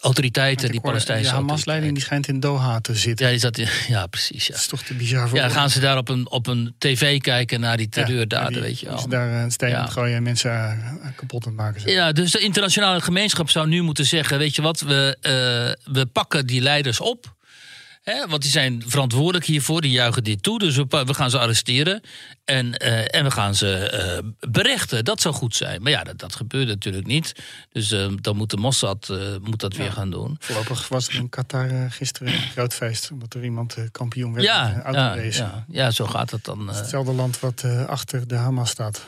autoriteiten, 0.00 0.70
die 0.70 0.80
Palestijnse 0.80 1.30
De 1.30 1.36
Hamas-leiding 1.36 1.94
die 1.94 2.02
schijnt 2.02 2.28
in 2.28 2.40
Doha 2.40 2.80
te 2.80 2.94
zitten. 2.94 3.26
Ja, 3.26 3.32
die 3.32 3.40
zat 3.40 3.58
in, 3.58 3.68
ja 3.94 4.06
precies. 4.06 4.46
Ja. 4.46 4.52
Dat 4.52 4.62
is 4.62 4.68
toch 4.68 4.82
te 4.82 4.94
bizar 4.94 5.28
voor 5.28 5.38
Ja, 5.38 5.48
gaan 5.48 5.70
ze 5.70 5.80
daar 5.80 5.96
op 5.96 6.08
een, 6.08 6.30
op 6.30 6.46
een 6.46 6.74
tv 6.78 7.20
kijken 7.20 7.60
naar 7.60 7.76
die 7.76 7.88
terreurdaden, 7.88 8.48
ja, 8.48 8.52
die, 8.52 8.60
weet 8.60 8.80
je 8.80 8.86
wel. 8.86 9.08
Daar 9.16 9.42
een 9.42 9.50
steen 9.50 9.68
ja. 9.68 9.86
gooien 9.86 10.16
en 10.16 10.22
mensen 10.22 10.50
uh, 10.50 11.06
kapot 11.16 11.46
aan 11.46 11.52
het 11.52 11.60
maken. 11.60 11.92
Ja, 11.92 12.12
dus 12.12 12.30
de 12.30 12.38
internationale 12.38 13.00
gemeenschap 13.00 13.50
zou 13.50 13.68
nu 13.68 13.82
moeten 13.82 14.06
zeggen... 14.06 14.38
weet 14.38 14.54
je 14.54 14.62
wat, 14.62 14.80
we, 14.80 15.16
uh, 15.86 15.94
we 15.94 16.06
pakken 16.06 16.46
die 16.46 16.60
leiders 16.60 17.00
op... 17.00 17.35
He, 18.10 18.26
want 18.26 18.42
die 18.42 18.50
zijn 18.50 18.82
verantwoordelijk 18.86 19.44
hiervoor, 19.44 19.80
die 19.80 19.90
juichen 19.90 20.24
dit 20.24 20.42
toe. 20.42 20.58
Dus 20.58 20.76
we, 20.76 20.86
we 20.88 21.14
gaan 21.14 21.30
ze 21.30 21.38
arresteren 21.38 22.00
en, 22.44 22.66
uh, 22.66 23.14
en 23.14 23.24
we 23.24 23.30
gaan 23.30 23.54
ze 23.54 24.20
uh, 24.22 24.50
berechten. 24.50 25.04
Dat 25.04 25.20
zou 25.20 25.34
goed 25.34 25.54
zijn. 25.54 25.82
Maar 25.82 25.92
ja, 25.92 26.04
dat, 26.04 26.18
dat 26.18 26.34
gebeurt 26.34 26.68
natuurlijk 26.68 27.06
niet. 27.06 27.32
Dus 27.72 27.92
uh, 27.92 28.12
dan 28.20 28.36
moet 28.36 28.50
de 28.50 28.56
Mossad 28.56 29.08
moet 29.42 29.60
dat 29.60 29.76
ja. 29.76 29.78
weer 29.78 29.92
gaan 29.92 30.10
doen. 30.10 30.36
Voorlopig 30.40 30.88
was 30.88 31.08
er 31.08 31.14
in 31.14 31.28
Qatar 31.28 31.90
gisteren 31.90 32.32
een 32.32 32.38
groot 32.38 32.74
feest. 32.74 33.10
Omdat 33.10 33.34
er 33.34 33.44
iemand 33.44 33.76
kampioen 33.90 34.32
werd 34.32 34.46
ja. 34.46 34.82
Ja, 34.90 35.14
ja, 35.14 35.64
ja, 35.68 35.90
zo 35.90 36.06
gaat 36.06 36.30
het 36.30 36.44
dan. 36.44 36.68
Het 36.68 36.78
hetzelfde 36.78 37.12
land 37.12 37.40
wat 37.40 37.64
achter 37.86 38.28
de 38.28 38.36
Hamas 38.36 38.70
staat. 38.70 39.06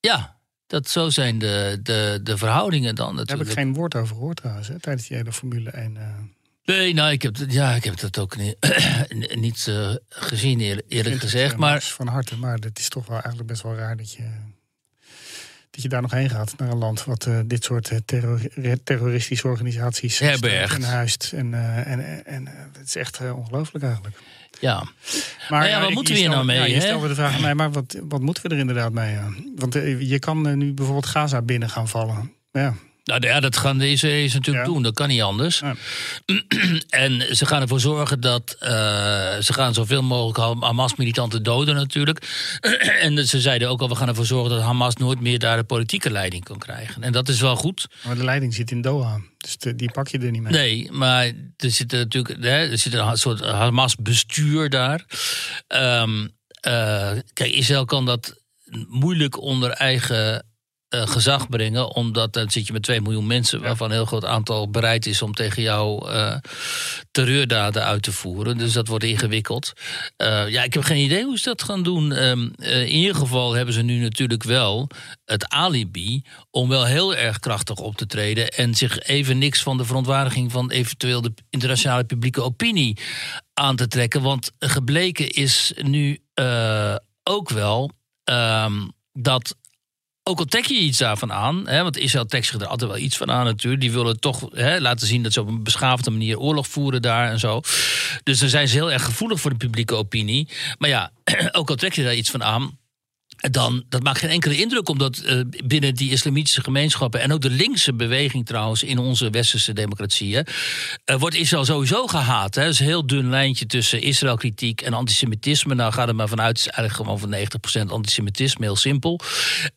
Ja, 0.00 0.36
dat 0.66 0.88
zo 0.88 1.10
zijn 1.10 1.38
de, 1.38 1.80
de, 1.82 2.20
de 2.22 2.36
verhoudingen 2.36 2.94
dan 2.94 3.14
natuurlijk. 3.14 3.28
Daar 3.28 3.38
heb 3.38 3.46
ik 3.46 3.62
geen 3.64 3.74
woord 3.74 3.94
over 3.94 4.14
gehoord 4.14 4.36
trouwens, 4.36 4.68
hè, 4.68 4.80
tijdens 4.80 5.08
die 5.08 5.16
hele 5.16 5.32
Formule 5.32 5.70
1... 5.70 5.98
Nee, 6.64 6.94
nou, 6.94 7.12
ik 7.12 7.22
heb, 7.22 7.36
ja, 7.48 7.74
ik 7.74 7.84
heb 7.84 7.98
dat 7.98 8.18
ook 8.18 8.36
niet, 8.36 8.56
niet 9.46 9.66
uh, 9.68 9.94
gezien, 10.08 10.60
eerlijk, 10.60 10.86
eerlijk 10.88 11.20
gezegd. 11.20 11.56
Maar... 11.56 11.82
Van 11.82 12.06
harte, 12.06 12.36
maar 12.36 12.58
het 12.58 12.78
is 12.78 12.88
toch 12.88 13.06
wel 13.06 13.16
eigenlijk 13.16 13.46
best 13.46 13.62
wel 13.62 13.74
raar 13.74 13.96
dat 13.96 14.12
je, 14.12 14.22
dat 15.70 15.82
je 15.82 15.88
daar 15.88 16.02
nog 16.02 16.10
heen 16.10 16.30
gaat. 16.30 16.54
Naar 16.56 16.70
een 16.70 16.78
land 16.78 17.04
wat 17.04 17.26
uh, 17.26 17.40
dit 17.44 17.64
soort 17.64 17.90
terror, 18.04 18.40
terroristische 18.84 19.48
organisaties 19.48 20.18
herbergt 20.18 20.74
en 20.74 20.82
huist. 20.82 21.32
En, 21.34 21.52
uh, 21.52 21.86
en, 21.86 22.26
en 22.26 22.46
het 22.78 22.86
is 22.86 22.96
echt 22.96 23.20
ongelooflijk 23.32 23.84
eigenlijk. 23.84 24.16
Ja. 24.60 24.84
Maar 25.48 25.68
ja, 25.68 25.80
wat 25.80 25.88
ik, 25.88 25.94
moeten 25.94 26.14
we 26.14 26.20
hier 26.20 26.30
stel, 26.30 26.44
nou 26.44 26.46
mee? 26.46 26.58
Ja, 26.58 26.64
je 26.64 26.74
hè? 26.74 26.80
stelde 26.80 27.08
de 27.08 27.14
vraag 27.14 27.34
aan 27.34 27.40
mij, 27.40 27.54
maar 27.54 27.72
wat, 27.72 27.96
wat 28.02 28.20
moeten 28.20 28.42
we 28.42 28.48
er 28.48 28.58
inderdaad 28.58 28.92
mee? 28.92 29.18
Want 29.56 29.74
je 29.98 30.18
kan 30.18 30.58
nu 30.58 30.72
bijvoorbeeld 30.72 31.06
Gaza 31.06 31.42
binnen 31.42 31.70
gaan 31.70 31.88
vallen. 31.88 32.32
Ja, 32.52 32.74
nou 33.04 33.26
ja, 33.26 33.40
dat 33.40 33.56
gaan 33.56 33.78
de 33.78 33.90
Israëli's 33.90 34.34
natuurlijk 34.34 34.66
ja. 34.66 34.72
doen. 34.72 34.82
Dat 34.82 34.94
kan 34.94 35.08
niet 35.08 35.22
anders. 35.22 35.58
Ja. 35.58 35.74
en 37.04 37.36
ze 37.36 37.46
gaan 37.46 37.62
ervoor 37.62 37.80
zorgen 37.80 38.20
dat 38.20 38.56
uh, 38.60 38.68
ze 39.38 39.52
gaan 39.52 39.74
zoveel 39.74 40.02
mogelijk 40.02 40.62
Hamas-militanten 40.62 41.42
doden 41.42 41.74
natuurlijk. 41.74 42.26
en 43.02 43.28
ze 43.28 43.40
zeiden 43.40 43.68
ook 43.68 43.80
al, 43.80 43.88
we 43.88 43.94
gaan 43.94 44.08
ervoor 44.08 44.26
zorgen 44.26 44.50
dat 44.50 44.62
Hamas 44.62 44.96
nooit 44.96 45.20
meer 45.20 45.38
daar 45.38 45.56
de 45.56 45.64
politieke 45.64 46.10
leiding 46.10 46.44
kan 46.44 46.58
krijgen. 46.58 47.02
En 47.02 47.12
dat 47.12 47.28
is 47.28 47.40
wel 47.40 47.56
goed. 47.56 47.88
Maar 48.04 48.16
de 48.16 48.24
leiding 48.24 48.54
zit 48.54 48.70
in 48.70 48.80
Doha. 48.80 49.20
Dus 49.36 49.56
de, 49.56 49.74
die 49.74 49.90
pak 49.90 50.08
je 50.08 50.18
er 50.18 50.30
niet 50.30 50.42
mee. 50.42 50.52
Nee, 50.52 50.92
maar 50.92 51.24
er 51.56 51.70
zit 51.70 51.92
natuurlijk 51.92 52.42
hè, 52.42 52.70
er 52.70 52.78
zit 52.78 52.94
een 52.94 53.16
soort 53.16 53.40
Hamas-bestuur 53.40 54.70
daar. 54.70 55.04
Um, 55.68 56.38
uh, 56.66 57.10
kijk, 57.32 57.52
Israël 57.52 57.84
kan 57.84 58.06
dat 58.06 58.36
moeilijk 58.88 59.40
onder 59.40 59.70
eigen 59.70 60.44
uh, 60.94 61.06
gezag 61.06 61.48
brengen. 61.48 61.94
Omdat 61.94 62.32
dan 62.32 62.50
zit 62.50 62.66
je 62.66 62.72
met 62.72 62.82
2 62.82 63.00
miljoen 63.00 63.26
mensen, 63.26 63.60
waarvan 63.60 63.88
een 63.88 63.94
heel 63.94 64.04
groot 64.04 64.24
aantal 64.24 64.70
bereid 64.70 65.06
is 65.06 65.22
om 65.22 65.34
tegen 65.34 65.62
jou 65.62 66.10
uh, 66.10 66.36
terreurdaden 67.10 67.84
uit 67.84 68.02
te 68.02 68.12
voeren. 68.12 68.58
Dus 68.58 68.72
dat 68.72 68.88
wordt 68.88 69.04
ingewikkeld. 69.04 69.72
Uh, 70.16 70.48
ja, 70.48 70.62
ik 70.62 70.74
heb 70.74 70.82
geen 70.82 71.04
idee 71.04 71.24
hoe 71.24 71.38
ze 71.38 71.48
dat 71.48 71.62
gaan 71.62 71.82
doen. 71.82 72.28
Um, 72.28 72.52
in 72.58 72.88
ieder 72.88 73.14
geval 73.14 73.52
hebben 73.52 73.74
ze 73.74 73.82
nu 73.82 74.00
natuurlijk 74.00 74.42
wel 74.42 74.88
het 75.24 75.48
alibi 75.48 76.22
om 76.50 76.68
wel 76.68 76.84
heel 76.84 77.14
erg 77.14 77.38
krachtig 77.38 77.76
op 77.76 77.96
te 77.96 78.06
treden. 78.06 78.48
En 78.48 78.74
zich 78.74 78.98
even 78.98 79.38
niks 79.38 79.62
van 79.62 79.76
de 79.76 79.84
verontwaardiging 79.84 80.52
van 80.52 80.70
eventueel 80.70 81.20
de 81.20 81.34
internationale 81.50 82.04
publieke 82.04 82.42
opinie 82.42 82.98
aan 83.54 83.76
te 83.76 83.88
trekken. 83.88 84.22
Want 84.22 84.50
gebleken 84.58 85.28
is 85.28 85.72
nu 85.82 86.18
ook 87.22 87.48
wel. 87.48 87.90
Um, 88.24 88.92
dat 89.12 89.56
ook 90.22 90.38
al 90.38 90.44
trek 90.44 90.66
je 90.66 90.74
iets 90.74 90.98
daarvan 90.98 91.32
aan, 91.32 91.68
hè, 91.68 91.82
want 91.82 91.96
Israël 91.96 92.26
trekt 92.26 92.46
zich 92.46 92.60
er 92.60 92.66
altijd 92.66 92.90
wel 92.90 93.00
iets 93.00 93.16
van 93.16 93.30
aan 93.30 93.44
natuurlijk. 93.44 93.80
Die 93.80 93.92
willen 93.92 94.20
toch 94.20 94.48
hè, 94.52 94.80
laten 94.80 95.06
zien 95.06 95.22
dat 95.22 95.32
ze 95.32 95.40
op 95.40 95.48
een 95.48 95.62
beschaafde 95.62 96.10
manier 96.10 96.38
oorlog 96.38 96.68
voeren 96.68 97.02
daar 97.02 97.30
en 97.30 97.38
zo. 97.38 97.60
Dus 98.22 98.38
dan 98.38 98.48
zijn 98.48 98.68
ze 98.68 98.74
heel 98.74 98.92
erg 98.92 99.04
gevoelig 99.04 99.40
voor 99.40 99.50
de 99.50 99.56
publieke 99.56 99.94
opinie. 99.94 100.48
Maar 100.78 100.88
ja, 100.88 101.10
ook 101.58 101.68
al 101.70 101.76
trek 101.76 101.92
je 101.92 102.02
daar 102.02 102.14
iets 102.14 102.30
van 102.30 102.44
aan. 102.44 102.78
Dan, 103.40 103.84
dat 103.88 104.02
maakt 104.02 104.18
geen 104.18 104.30
enkele 104.30 104.56
indruk, 104.56 104.88
omdat 104.88 105.22
uh, 105.24 105.40
binnen 105.64 105.94
die 105.94 106.10
islamitische 106.10 106.62
gemeenschappen... 106.62 107.20
en 107.20 107.32
ook 107.32 107.40
de 107.40 107.50
linkse 107.50 107.94
beweging 107.94 108.46
trouwens 108.46 108.82
in 108.82 108.98
onze 108.98 109.30
westerse 109.30 109.72
democratieën... 109.72 110.46
Uh, 111.10 111.16
wordt 111.16 111.36
Israël 111.36 111.64
sowieso 111.64 112.06
gehaat. 112.06 112.54
Hè. 112.54 112.62
Er 112.62 112.68
is 112.68 112.80
een 112.80 112.86
heel 112.86 113.06
dun 113.06 113.28
lijntje 113.28 113.66
tussen 113.66 114.02
Israëlkritiek 114.02 114.80
en 114.80 114.92
antisemitisme. 114.92 115.74
Nou, 115.74 115.92
ga 115.92 116.08
er 116.08 116.14
maar 116.14 116.28
vanuit, 116.28 116.58
het 116.58 116.66
is 116.66 116.72
eigenlijk 116.72 117.10
gewoon 117.10 117.46
van 117.50 117.86
90% 117.86 117.90
antisemitisme, 117.90 118.64
heel 118.64 118.76
simpel. 118.76 119.20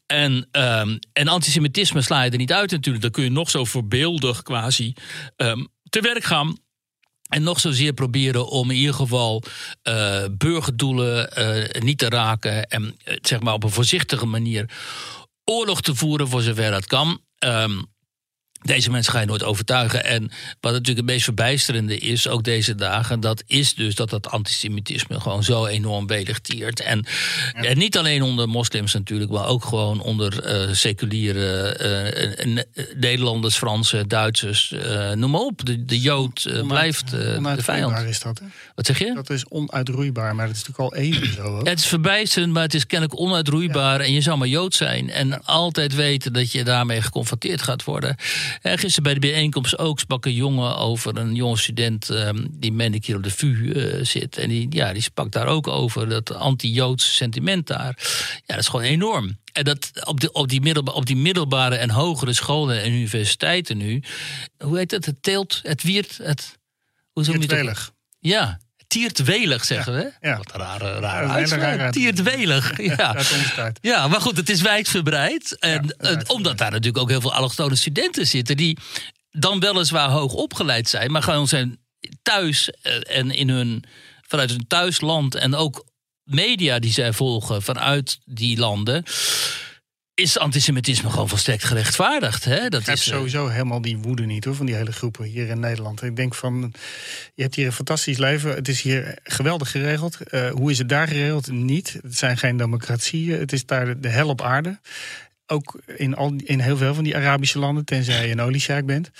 En, 0.06 0.48
um, 0.52 1.00
en 1.14 1.28
antisemitisme 1.28 2.02
sla 2.02 2.24
je 2.24 2.32
er 2.32 2.38
niet 2.38 2.54
uit 2.54 2.72
natuurlijk. 2.72 3.04
Dan 3.04 3.12
kun 3.12 3.24
je 3.24 3.32
nog 3.32 3.50
zo 3.50 3.66
voorbeeldig 3.66 4.44
quasi 4.44 4.94
um, 5.38 5.68
te 5.90 6.02
werk 6.02 6.24
gaan... 6.24 6.58
En 7.34 7.44
nog 7.44 7.60
zozeer 7.60 7.94
proberen 7.94 8.48
om 8.48 8.72
in 8.72 8.78
ieder 8.78 8.94
geval 8.94 9.44
uh, 9.84 10.24
burgerdoelen 10.32 11.30
uh, 11.38 11.82
niet 11.82 11.98
te 11.98 12.10
raken. 12.10 12.70
En 12.70 12.84
uh, 12.84 13.18
zeg 13.22 13.40
maar 13.40 13.54
op 13.54 13.64
een 13.64 13.70
voorzichtige 13.70 14.26
manier 14.26 14.70
oorlog 15.44 15.82
te 15.82 15.96
voeren 15.96 16.28
voor 16.28 16.42
zover 16.42 16.72
dat 16.72 16.86
kan. 16.86 17.20
Um, 17.40 17.86
deze 18.64 18.92
mensen 18.92 19.14
ga 19.14 19.20
je 19.20 19.26
nooit 19.26 19.44
overtuigen. 19.44 20.06
En 20.06 20.32
wat 20.60 20.72
natuurlijk 20.72 20.98
het 20.98 21.06
meest 21.06 21.24
verbijsterende 21.24 21.98
is, 21.98 22.28
ook 22.28 22.44
deze 22.44 22.76
dagen, 22.76 23.20
dat 23.20 23.44
is 23.48 23.76
dus 23.76 23.96
dat 23.96 24.10
dat 24.10 24.30
antisemitisme 24.30 25.20
gewoon 25.20 25.44
zo 25.44 25.66
enorm 25.66 26.08
welig 26.08 26.40
En, 26.42 27.06
ja. 27.54 27.64
en 27.64 27.78
niet 27.78 27.98
alleen 27.98 28.22
onder 28.22 28.50
moslims 28.50 28.94
natuurlijk, 28.94 29.32
maar 29.32 29.48
ook 29.48 29.66
gewoon 29.66 30.02
onder 30.02 30.68
uh, 30.68 30.74
seculiere 30.74 31.78
uh, 32.46 32.64
Nederlanders, 32.96 33.56
Fransen, 33.56 34.08
Duitsers. 34.08 34.72
Uh, 34.72 35.12
noem 35.12 35.32
maar 35.32 35.42
op. 35.42 35.66
De, 35.66 35.86
de 35.86 36.00
Jood 36.00 36.64
blijft 36.68 37.12
de 37.12 37.56
vijand. 37.58 38.08
is 38.08 38.20
dat, 38.20 38.40
hè? 38.40 38.46
Wat 38.76 38.86
zeg 38.86 39.00
je? 39.00 39.14
Dat 39.14 39.30
is 39.30 39.46
onuitroeibaar, 39.48 40.36
maar 40.36 40.48
dat 40.48 40.56
is 40.56 40.64
natuurlijk 40.64 40.94
al 40.96 41.02
even 41.02 41.34
zo. 41.34 41.42
Hoor. 41.42 41.68
Het 41.68 41.80
is 41.80 41.86
verbijsterend, 41.86 42.54
maar 42.54 42.64
het 42.64 42.74
is 42.74 42.86
kennelijk 42.86 43.20
onuitroeibaar. 43.20 44.00
Ja. 44.00 44.06
En 44.06 44.14
je 44.14 44.22
zou 44.22 44.38
maar 44.38 44.48
Jood 44.48 44.76
zijn 44.76 45.10
en 45.10 45.44
altijd 45.44 45.96
weten 45.96 46.34
dat 46.34 46.52
je 46.52 46.64
daarmee 46.64 47.02
geconfronteerd 47.02 47.62
gaat 47.62 47.84
worden. 47.84 48.16
En 48.62 48.78
gisteren 48.78 49.04
bij 49.04 49.14
de 49.14 49.20
bijeenkomst 49.20 49.78
ook 49.78 50.00
sprak 50.00 50.26
een 50.26 50.34
jongen 50.34 50.78
over 50.78 51.18
een 51.18 51.36
jonge 51.36 51.58
student 51.58 52.10
um, 52.10 52.48
die 52.52 52.72
meen 52.72 52.94
ik 52.94 53.06
hier 53.06 53.16
op 53.16 53.24
de 53.24 53.30
VU 53.30 53.48
uh, 53.48 54.06
zit. 54.06 54.38
En 54.38 54.50
die, 54.50 54.68
ja, 54.70 54.94
die 54.94 55.02
sprak 55.02 55.32
daar 55.32 55.48
ook 55.48 55.68
over 55.68 56.10
dat 56.10 56.34
anti-Joodse 56.34 57.12
sentiment 57.12 57.68
daar. 57.68 57.98
Ja, 58.34 58.42
dat 58.46 58.58
is 58.58 58.68
gewoon 58.68 58.86
enorm. 58.86 59.38
En 59.54 59.64
dat 59.64 59.92
op, 60.04 60.20
de, 60.20 60.32
op, 60.32 60.50
die 60.50 60.62
middelba, 60.62 60.92
op 60.92 61.06
die 61.06 61.16
middelbare 61.16 61.76
en 61.76 61.90
hogere 61.90 62.34
scholen 62.34 62.82
en 62.82 62.92
universiteiten 62.92 63.78
nu. 63.78 64.04
Hoe 64.58 64.78
heet 64.78 64.92
het? 64.92 65.06
Het 65.06 65.24
teelt, 65.24 65.60
het 65.64 65.84
wiert, 65.84 66.18
het. 66.18 66.58
Hoe 67.14 67.24
het 67.24 67.32
Ja, 68.20 68.60
tiertwelig, 68.94 69.66
zeggen 69.66 69.94
we. 69.94 70.12
Ja. 70.22 70.38
Wat 70.38 70.54
een 70.54 70.60
rare, 70.60 71.00
rare 71.00 71.28
ja, 71.28 71.34
uitspraak. 71.34 71.92
Tiertwelig. 71.92 72.82
Ja. 72.82 73.16
ja, 73.82 74.08
maar 74.08 74.22
goed, 74.22 74.38
het 74.38 74.50
is 74.50 74.62
wijdverbreid. 74.62 75.60
En, 75.60 75.96
ja, 76.00 76.22
omdat 76.28 76.58
daar 76.58 76.72
natuurlijk 76.72 76.98
ook 76.98 77.10
heel 77.10 77.22
veel 77.22 77.34
allochtone 77.34 77.76
studenten 77.76 78.28
zitten... 78.28 78.58
die 78.58 78.78
dan 79.32 79.60
weliswaar 79.60 80.10
hoog 80.10 80.34
opgeleid 80.34 80.90
zijn... 80.90 81.12
maar 81.12 81.24
gewoon 81.24 81.48
zijn 81.48 81.80
thuis 82.22 82.70
en 83.04 83.32
in 83.32 83.50
hun, 83.50 83.84
vanuit 84.28 84.50
hun 84.50 84.68
thuisland... 84.68 85.36
en 85.36 85.56
ook 85.56 85.86
media 86.24 86.80
die 86.80 86.92
zij 86.92 87.14
volgen 87.14 87.62
vanuit 87.62 88.20
die 88.26 88.58
landen 88.58 89.04
is 90.16 90.38
antisemitisme 90.38 91.10
gewoon 91.10 91.30
volstrekt 91.30 91.64
gerechtvaardigd. 91.64 92.44
Hè? 92.46 92.70
Dat 92.70 92.88
is 92.88 93.04
sowieso 93.04 93.48
helemaal 93.48 93.82
die 93.82 93.98
woede 93.98 94.24
niet 94.24 94.46
hoor, 94.46 94.56
van 94.56 94.66
die 94.66 94.76
hele 94.76 94.92
groepen 94.92 95.26
hier 95.26 95.48
in 95.48 95.60
Nederland. 95.60 96.04
Ik 96.04 96.16
denk 96.16 96.36
van, 96.36 96.74
je 97.34 97.42
hebt 97.42 97.56
hier 97.56 97.66
een 97.66 97.72
fantastisch 97.72 98.18
leven. 98.18 98.56
Het 98.56 98.68
is 98.68 98.82
hier 98.82 99.18
geweldig 99.24 99.72
geregeld. 99.72 100.18
Uh, 100.32 100.50
hoe 100.50 100.72
is 100.72 100.78
het 100.78 100.90
daar 100.90 101.08
geregeld? 101.08 101.52
Niet. 101.52 102.00
Het 102.02 102.18
zijn 102.18 102.38
geen 102.38 102.58
democratieën. 102.58 103.40
Het 103.40 103.52
is 103.52 103.66
daar 103.66 104.00
de 104.00 104.10
hel 104.10 104.30
op 104.30 104.42
aarde. 104.42 104.80
ook 105.48 105.80
in, 105.96 106.16
al, 106.16 106.34
in 106.38 106.60
heel 106.60 106.78
veel 106.78 106.94
van 106.94 107.04
die 107.04 107.16
Arabische 107.16 107.60
landen, 107.60 107.86
tenzij 107.86 108.26
je 108.26 108.32
een 108.32 108.42
oliesjaak 108.42 108.86
bent. 108.86 109.12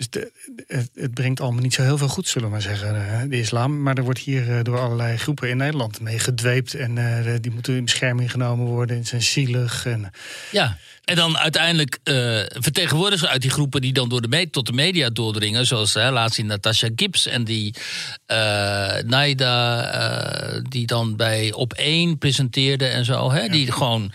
Dus 0.00 0.10
de, 0.10 0.32
het, 0.66 0.90
het, 0.94 1.14
brengt 1.14 1.40
allemaal 1.40 1.62
niet 1.62 1.74
zo 1.74 1.82
heel 1.82 1.98
veel 1.98 2.08
goed, 2.08 2.28
zullen 2.28 2.46
we 2.46 2.52
maar 2.52 2.62
zeggen, 2.62 2.94
eh, 2.94 3.22
de 3.28 3.38
islam. 3.38 3.82
Maar 3.82 3.96
er 3.96 4.02
wordt 4.02 4.18
hier 4.18 4.56
eh, 4.56 4.64
door 4.64 4.78
allerlei 4.78 5.16
groepen 5.16 5.48
in 5.48 5.56
Nederland 5.56 6.00
mee 6.00 6.18
gedweept. 6.18 6.74
En 6.74 6.96
uh, 6.96 7.34
die 7.40 7.52
moeten 7.52 7.76
in 7.76 7.84
bescherming 7.84 8.30
genomen 8.30 8.66
worden. 8.66 8.96
En 8.96 9.06
zijn 9.06 9.22
zielig. 9.22 9.86
En... 9.86 10.10
Ja, 10.50 10.76
en 11.04 11.16
dan 11.16 11.38
uiteindelijk 11.38 11.98
uh, 12.04 12.14
vertegenwoordigers 12.48 13.30
uit 13.30 13.42
die 13.42 13.50
groepen 13.50 13.80
die 13.80 13.92
dan 13.92 14.08
door 14.08 14.20
de 14.20 14.48
tot 14.50 14.66
de 14.66 14.72
media 14.72 15.10
doordringen. 15.10 15.66
Zoals 15.66 15.94
hè, 15.94 16.10
laatst 16.10 16.34
zien 16.34 16.46
Natasha 16.46 16.88
Gibbs 16.96 17.26
en 17.26 17.44
die 17.44 17.74
uh, 18.26 18.36
Naida, 19.06 20.60
die 20.68 20.86
dan 20.86 21.16
bij 21.16 21.52
Op 21.52 21.72
1 21.72 22.18
presenteerde 22.18 22.86
en 22.86 23.04
zo. 23.04 23.30
Hè, 23.32 23.48
Die 23.48 23.72
gewoon 23.72 24.12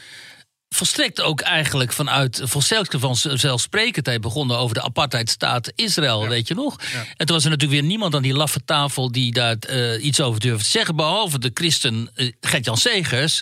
volstrekt 0.76 1.22
ook 1.22 1.42
eigenlijk 1.42 1.94
vanuit 1.94 2.42
volstrekt 2.44 2.96
van 2.98 3.16
zelfsprekendheid 3.16 4.22
begonnen 4.22 4.58
over 4.58 4.76
de 4.76 4.82
apartheidstaat 4.82 5.72
Israël, 5.76 6.28
weet 6.28 6.48
je 6.48 6.54
nog? 6.54 6.80
En 7.18 7.26
toen 7.26 7.36
was 7.36 7.44
er 7.44 7.50
natuurlijk 7.50 7.82
weer 7.82 7.90
niemand 7.90 8.16
aan 8.16 8.22
die 8.22 8.34
laffe 8.34 8.66
tafel 8.66 9.12
die 9.12 9.32
daar 9.32 9.56
uh, 9.70 10.04
iets 10.06 10.22
over 10.22 10.40
durfde 10.40 10.64
te 10.64 10.70
zeggen, 10.70 10.96
behalve 10.96 11.40
de 11.40 11.52
christen 11.54 12.10
uh, 12.16 12.32
Gert-Jan 12.42 12.78
Segers, 12.78 13.42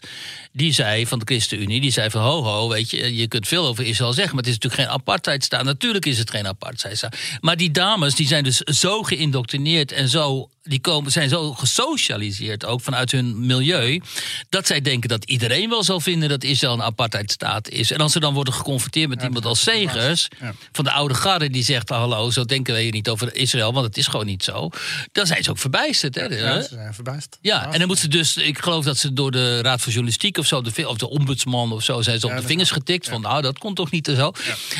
die 0.51 0.73
zei 0.73 1.07
van 1.07 1.19
de 1.19 1.25
ChristenUnie, 1.25 1.81
die 1.81 1.91
zei 1.91 2.09
van 2.09 2.21
ho 2.21 2.43
ho, 2.43 2.69
weet 2.69 2.89
je, 2.89 3.15
je 3.15 3.27
kunt 3.27 3.47
veel 3.47 3.65
over 3.65 3.85
Israël 3.85 4.13
zeggen, 4.13 4.35
maar 4.35 4.43
het 4.43 4.53
is 4.53 4.59
natuurlijk 4.59 4.89
geen 4.89 4.99
apartheidstaat. 4.99 5.63
Natuurlijk 5.63 6.05
is 6.05 6.17
het 6.17 6.29
geen 6.29 6.47
apartheidstaat. 6.47 7.17
Maar 7.41 7.57
die 7.57 7.71
dames, 7.71 8.15
die 8.15 8.27
zijn 8.27 8.43
dus 8.43 8.57
zo 8.57 9.03
geïndoctrineerd 9.03 9.91
en 9.91 10.09
zo 10.09 10.49
die 10.63 10.79
komen, 10.81 11.11
zijn 11.11 11.29
zo 11.29 11.53
gesocialiseerd, 11.53 12.65
ook 12.65 12.81
vanuit 12.81 13.11
hun 13.11 13.45
milieu, 13.45 14.01
dat 14.49 14.67
zij 14.67 14.81
denken 14.81 15.09
dat 15.09 15.23
iedereen 15.25 15.69
wel 15.69 15.83
zal 15.83 15.99
vinden 15.99 16.29
dat 16.29 16.43
Israël 16.43 16.73
een 16.73 16.81
apartheidstaat 16.81 17.69
is. 17.69 17.91
En 17.91 17.99
als 17.99 18.11
ze 18.11 18.19
dan 18.19 18.33
worden 18.33 18.53
geconfronteerd 18.53 19.09
met 19.09 19.23
iemand 19.23 19.45
als 19.45 19.61
Segers, 19.61 20.27
van 20.71 20.83
de 20.83 20.91
oude 20.91 21.13
garde, 21.13 21.49
die 21.49 21.63
zegt: 21.63 21.89
Hallo, 21.89 22.31
zo 22.31 22.45
denken 22.45 22.73
wij 22.73 22.83
hier 22.83 22.91
niet 22.91 23.09
over 23.09 23.35
Israël, 23.35 23.73
want 23.73 23.85
het 23.85 23.97
is 23.97 24.07
gewoon 24.07 24.25
niet 24.25 24.43
zo. 24.43 24.69
Dan 25.11 25.25
zijn 25.25 25.43
ze 25.43 25.49
ook 25.49 25.57
verbijsterd. 25.57 26.15
Hè? 26.15 26.23
Ja, 26.23 26.61
ze 26.61 26.67
zijn 26.67 26.93
verbijsterd. 26.93 27.37
Ja, 27.41 27.71
en 27.71 27.77
dan 27.79 27.87
moeten 27.87 28.05
ze 28.05 28.17
dus, 28.17 28.37
ik 28.37 28.59
geloof 28.59 28.85
dat 28.85 28.97
ze 28.97 29.13
door 29.13 29.31
de 29.31 29.61
Raad 29.61 29.81
voor 29.81 29.91
Journalistiek 29.91 30.37
of 30.37 30.45
zo, 30.45 30.61
de, 30.61 30.87
of 30.89 30.97
de 30.97 31.09
ombudsman 31.09 31.71
of 31.71 31.83
zo, 31.83 32.01
zijn 32.01 32.19
ze 32.19 32.27
op 32.27 32.35
de 32.35 32.47
vingers 32.47 32.71
getikt. 32.71 33.09
Van 33.09 33.21
nou, 33.21 33.41
dat 33.41 33.59
komt 33.59 33.75
toch 33.75 33.91
niet 33.91 34.07
en 34.07 34.15
zo. 34.15 34.31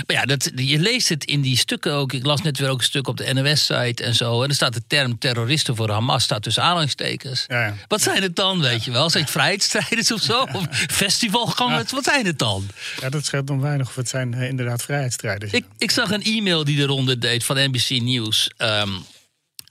Maar 0.08 0.16
ja, 0.16 0.26
dat, 0.26 0.52
je 0.56 0.80
leest 0.80 1.10
het 1.10 1.26
in 1.26 1.42
die 1.42 1.58
stukken 1.58 1.94
ook. 1.94 2.14
Ik 2.14 2.26
las 2.26 2.42
net 2.42 2.60
weer 2.60 2.70
ook 2.70 2.80
een 2.80 2.86
stuk 2.86 3.08
op 3.08 3.18
de 3.18 3.34
NOS-site 3.34 4.04
en 4.04 4.16
zo. 4.16 4.44
En 4.44 4.50
er 4.50 4.56
staat 4.56 4.74
de 4.74 4.84
term 4.88 5.20
terroristen 5.20 5.73
voor 5.76 5.90
Hamas 5.90 6.24
staat 6.24 6.44
tussen 6.44 6.64
aanhalingstekens. 6.64 7.46
Ja, 7.48 7.66
ja. 7.66 7.74
Wat 7.88 8.02
zijn 8.02 8.22
het 8.22 8.36
dan, 8.36 8.62
weet 8.62 8.84
je 8.84 8.92
wel? 8.92 9.10
Zijn 9.10 9.24
het 9.24 9.32
vrijheidsstrijders 9.32 10.12
of 10.12 10.22
zo? 10.22 10.48
Of 10.54 10.68
festivalgangers? 10.72 11.92
Wat 11.92 12.04
zijn 12.04 12.26
het 12.26 12.40
dan? 12.40 12.68
Ja, 13.02 13.10
dat 13.10 13.26
scheelt 13.26 13.50
om 13.50 13.62
weinig. 13.62 13.88
Of 13.88 13.96
het 13.96 14.10
zijn 14.10 14.34
uh, 14.34 14.48
inderdaad 14.48 14.84
vrijheidsstrijders. 14.84 15.52
Ik, 15.52 15.66
ik 15.78 15.92
zag 15.92 16.12
een 16.12 16.24
e-mail 16.24 16.64
die 16.64 16.78
de 16.78 16.86
ronde 16.86 17.18
deed 17.18 17.44
van 17.44 17.56
NBC 17.56 17.90
News. 17.90 18.52
Um, 18.58 19.06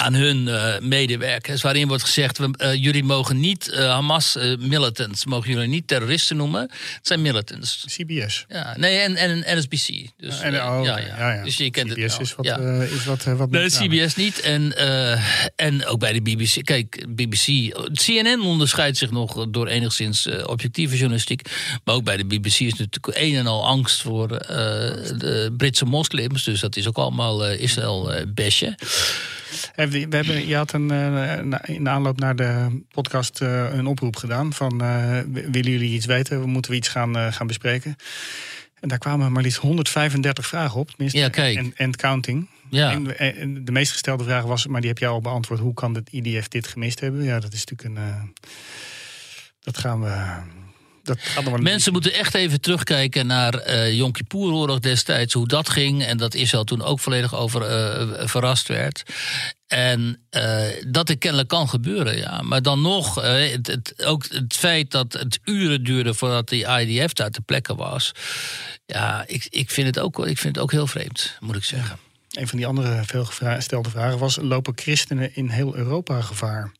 aan 0.03 0.15
hun 0.15 0.47
uh, 0.47 0.79
medewerkers. 0.81 1.62
Waarin 1.62 1.88
wordt 1.88 2.03
gezegd: 2.03 2.38
we, 2.38 2.51
uh, 2.59 2.75
jullie 2.75 3.05
mogen 3.05 3.41
niet 3.41 3.71
uh, 3.73 3.79
Hamas 3.79 4.38
militants, 4.59 5.25
mogen 5.25 5.51
jullie 5.51 5.69
niet 5.69 5.88
terroristen 5.88 6.37
noemen. 6.37 6.61
Het 6.61 7.07
zijn 7.07 7.23
militants. 7.23 7.85
CBS. 7.88 8.45
Ja, 8.49 8.75
nee, 8.77 8.99
en, 8.99 9.17
en 9.17 9.59
NSBC. 9.59 10.09
Dus, 10.17 10.41
en, 10.41 10.55
oh, 10.55 10.81
ja, 10.85 10.99
ja. 10.99 11.17
ja, 11.19 11.33
ja. 11.33 11.45
Dus 11.45 11.57
je 11.57 11.71
kent 11.71 11.93
CBS 11.93 12.12
het 12.12 12.21
is 12.21 12.35
wat, 12.35 12.47
is 12.91 13.05
wat, 13.05 13.25
wat 13.25 13.51
Nee, 13.51 13.69
CBS 13.69 14.15
niet. 14.15 14.41
En, 14.41 14.77
en 15.57 15.87
ook 15.87 15.99
bij 15.99 16.12
de 16.12 16.23
BBC. 16.23 16.65
Kijk, 16.65 17.05
BBC. 17.09 17.75
CNN 17.93 18.41
onderscheidt 18.41 18.97
zich 18.99 19.11
nog 19.11 19.47
door 19.49 19.67
enigszins 19.67 20.29
objectieve 20.47 20.97
journalistiek. 20.97 21.49
Maar 21.85 21.95
ook 21.95 22.05
bij 22.05 22.17
de 22.17 22.25
BBC 22.25 22.59
is 22.59 22.75
natuurlijk 22.75 23.17
een 23.17 23.35
en 23.35 23.47
al 23.47 23.67
angst 23.67 24.03
voor 24.03 24.29
de 24.29 25.55
Britse 25.57 25.85
moslims. 25.85 26.45
Dus 26.45 26.61
dat 26.61 26.77
is 26.77 26.88
ook 26.88 26.97
allemaal 26.97 27.47
Israël-besje. 27.47 28.77
We 29.92 30.16
hebben, 30.16 30.46
je 30.46 30.57
had 30.57 30.72
een, 30.72 30.90
eh, 30.90 31.74
in 31.74 31.88
aanloop 31.88 32.18
naar 32.18 32.37
de 32.37 32.81
podcast 32.90 33.40
eh, 33.40 33.74
een 33.74 33.87
oproep 33.87 34.16
gedaan 34.16 34.52
van 34.52 34.83
uh, 34.83 35.18
willen 35.31 35.70
jullie 35.70 35.94
iets 35.94 36.07
weten? 36.07 36.48
Moeten 36.48 36.70
we 36.70 36.76
iets 36.76 36.88
gaan, 36.88 37.33
gaan 37.33 37.46
bespreken? 37.46 37.96
En 38.81 38.88
daar 38.88 38.98
kwamen 38.98 39.33
maar 39.33 39.42
liefst 39.42 39.59
135 39.59 40.46
vragen 40.46 40.81
op, 40.81 40.90
tenminste. 40.90 41.18
Ja, 41.18 41.28
kijk. 41.28 41.57
En, 41.57 41.72
en 41.76 41.96
counting. 41.96 42.48
Ja. 42.70 43.00
En, 43.16 43.64
de 43.64 43.72
meest 43.72 43.92
gestelde 43.92 44.24
vraag 44.24 44.44
was, 44.44 44.66
maar 44.66 44.81
die 44.81 44.90
heb 44.90 44.98
jij 44.98 45.09
al 45.09 45.20
beantwoord. 45.20 45.61
Hoe 45.61 45.74
kan 45.74 45.94
het 45.94 46.09
IDF 46.11 46.48
dit 46.48 46.66
gemist 46.66 47.00
hebben? 47.00 47.22
Ja, 47.22 47.40
dat 47.40 47.52
is 47.52 47.64
natuurlijk 47.64 47.98
een. 47.98 48.33
dat 49.61 49.78
gaan 49.78 50.00
we 50.00 50.40
dat 51.03 51.61
Mensen 51.61 51.93
moeten 51.93 52.15
echt 52.15 52.35
even 52.35 52.61
terugkijken 52.61 53.27
naar 53.27 53.69
uh, 53.69 53.93
Yom 53.93 54.12
Kippur-oorlog 54.12 54.79
destijds, 54.79 55.35
hoe 55.35 55.49
dat 55.49 55.69
ging. 55.69 56.05
En 56.05 56.17
dat 56.17 56.35
Israël 56.35 56.65
toen 56.65 56.83
ook 56.83 57.01
volledig 57.01 57.35
over 57.35 57.62
uh, 57.62 58.27
verrast 58.27 58.69
werd. 58.69 59.03
En 59.67 60.23
uh, 60.31 60.65
dat 60.87 61.09
het 61.09 61.19
kennelijk 61.19 61.49
kan 61.49 61.69
gebeuren, 61.69 62.17
ja. 62.17 62.43
Maar 62.43 62.62
dan 62.62 62.81
nog, 62.81 63.15
het, 63.15 63.67
het, 63.67 64.05
ook 64.05 64.27
het 64.29 64.57
feit 64.57 64.91
dat 64.91 65.12
het 65.12 65.38
uren 65.45 65.85
duurde 65.85 66.15
voordat 66.15 66.49
die 66.49 66.67
IDF 66.67 67.12
daar 67.12 67.31
ter 67.31 67.43
plekke 67.43 67.75
was. 67.75 68.12
Ja, 68.87 69.25
ik, 69.27 69.47
ik, 69.51 69.71
vind 69.71 69.87
het 69.87 69.99
ook, 69.99 70.27
ik 70.27 70.38
vind 70.38 70.55
het 70.55 70.65
ook 70.65 70.71
heel 70.71 70.87
vreemd, 70.87 71.37
moet 71.41 71.57
ik 71.57 71.65
zeggen. 71.65 71.99
Een 72.31 72.49
van 72.49 72.59
die 72.59 72.67
andere 72.67 73.03
veel 73.05 73.25
gestelde 73.25 73.91
vragen 73.91 74.19
was: 74.19 74.37
lopen 74.37 74.73
christenen 74.77 75.35
in 75.35 75.49
heel 75.49 75.77
Europa 75.77 76.21
gevaar? 76.21 76.73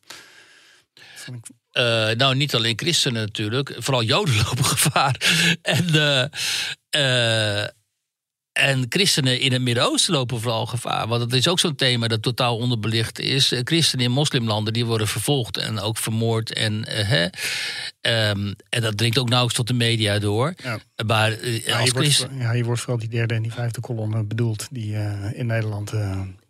Uh, 1.73 2.09
nou, 2.11 2.35
niet 2.35 2.55
alleen 2.55 2.77
christenen 2.77 3.21
natuurlijk. 3.21 3.75
Vooral 3.77 4.03
joden 4.03 4.35
lopen 4.45 4.65
gevaar. 4.65 5.15
En, 5.61 5.85
uh, 6.91 7.63
en 8.51 8.85
christenen 8.89 9.39
in 9.39 9.51
het 9.51 9.61
Midden-Oosten 9.61 10.13
lopen 10.13 10.39
vooral 10.39 10.65
gevaar. 10.65 11.07
Want 11.07 11.21
dat 11.21 11.33
is 11.33 11.47
ook 11.47 11.59
zo'n 11.59 11.75
thema 11.75 12.07
dat 12.07 12.21
totaal 12.21 12.57
onderbelicht 12.57 13.19
is. 13.19 13.53
Christenen 13.63 14.05
in 14.05 14.11
moslimlanden 14.11 14.73
die 14.73 14.85
worden 14.85 15.07
vervolgd 15.07 15.57
en 15.57 15.79
ook 15.79 15.97
vermoord. 15.97 16.53
En, 16.53 16.83
hè, 16.89 17.23
um, 18.29 18.55
en 18.69 18.81
dat 18.81 18.97
dringt 18.97 19.17
ook 19.17 19.29
nauwelijks 19.29 19.57
tot 19.57 19.67
de 19.67 19.73
media 19.73 20.19
door. 20.19 20.53
Ja. 20.63 20.79
Maar, 21.05 21.47
ja, 21.47 21.79
als 21.79 21.91
wordt, 21.91 22.27
ja, 22.37 22.51
hier 22.51 22.65
wordt 22.65 22.81
vooral 22.81 22.99
die 22.99 23.09
derde 23.09 23.33
en 23.33 23.41
die 23.41 23.53
vijfde 23.53 23.81
kolom 23.81 24.27
bedoeld... 24.27 24.67
die 24.71 24.95
in 25.33 25.45
Nederland 25.45 25.91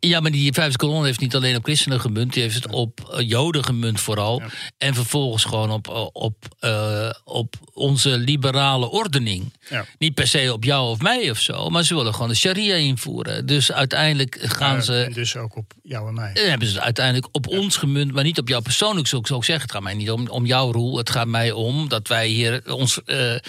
ja, 0.08 0.20
maar 0.20 0.32
die 0.32 0.54
vijfde 0.54 0.78
kolon 0.78 1.06
heeft 1.06 1.20
niet 1.20 1.36
alleen 1.36 1.56
op 1.56 1.64
christenen 1.64 2.00
gemunt, 2.00 2.34
die 2.34 2.42
heeft 2.42 2.56
het 2.56 2.68
op 2.68 3.10
eh, 3.12 3.30
joden 3.30 3.64
gemunt 3.64 4.00
vooral. 4.00 4.42
En 4.78 4.94
vervolgens 4.94 5.44
gewoon 5.44 5.72
op, 5.72 5.88
eh, 5.88 6.08
op, 6.12 6.36
uh, 6.62 7.10
op 7.24 7.56
onze 7.74 8.18
liberale 8.18 8.90
ordening. 8.90 9.54
Ja. 9.70 9.86
Niet 9.98 10.14
per 10.14 10.28
se 10.28 10.54
op 10.54 10.64
jou 10.64 10.90
of 10.90 11.02
mij 11.02 11.30
of 11.30 11.40
zo, 11.40 11.70
maar 11.70 11.84
ze 11.84 11.96
willen 11.96 12.14
gewoon 12.14 12.30
de 12.30 12.36
sharia 12.36 12.76
invoeren. 12.76 13.46
Dus 13.46 13.72
uiteindelijk 13.72 14.38
gaan 14.42 14.84
ze... 14.84 15.04
En 15.04 15.14
dus 15.14 15.36
ook 15.36 15.56
op 15.56 15.74
jou 15.84 16.08
en 16.08 16.14
mij. 16.14 16.32
En 16.34 16.50
hebben 16.50 16.68
ze 16.68 16.82
uiteindelijk 16.82 17.28
op 17.32 17.48
ons 17.48 17.78
gemunt, 17.78 18.14
maar 18.14 18.24
niet 18.24 18.40
op 18.40 18.48
jou 18.48 18.62
persoonlijk, 18.62 19.08
zou 19.08 19.22
ik 19.22 19.28
zo 19.28 19.42
zeggen. 19.42 19.62
Het 19.62 19.72
gaat 19.72 19.84
mij 19.84 19.94
niet 19.94 20.12
om, 20.12 20.28
om 20.28 20.46
jouw 20.46 20.72
rol, 20.72 20.98
het 20.98 21.10
gaat 21.10 21.28
mij 21.28 21.52
om 21.52 21.90
dat 21.90 22.08
wij 22.08 22.28
hier 22.28 22.62
ons... 22.74 23.00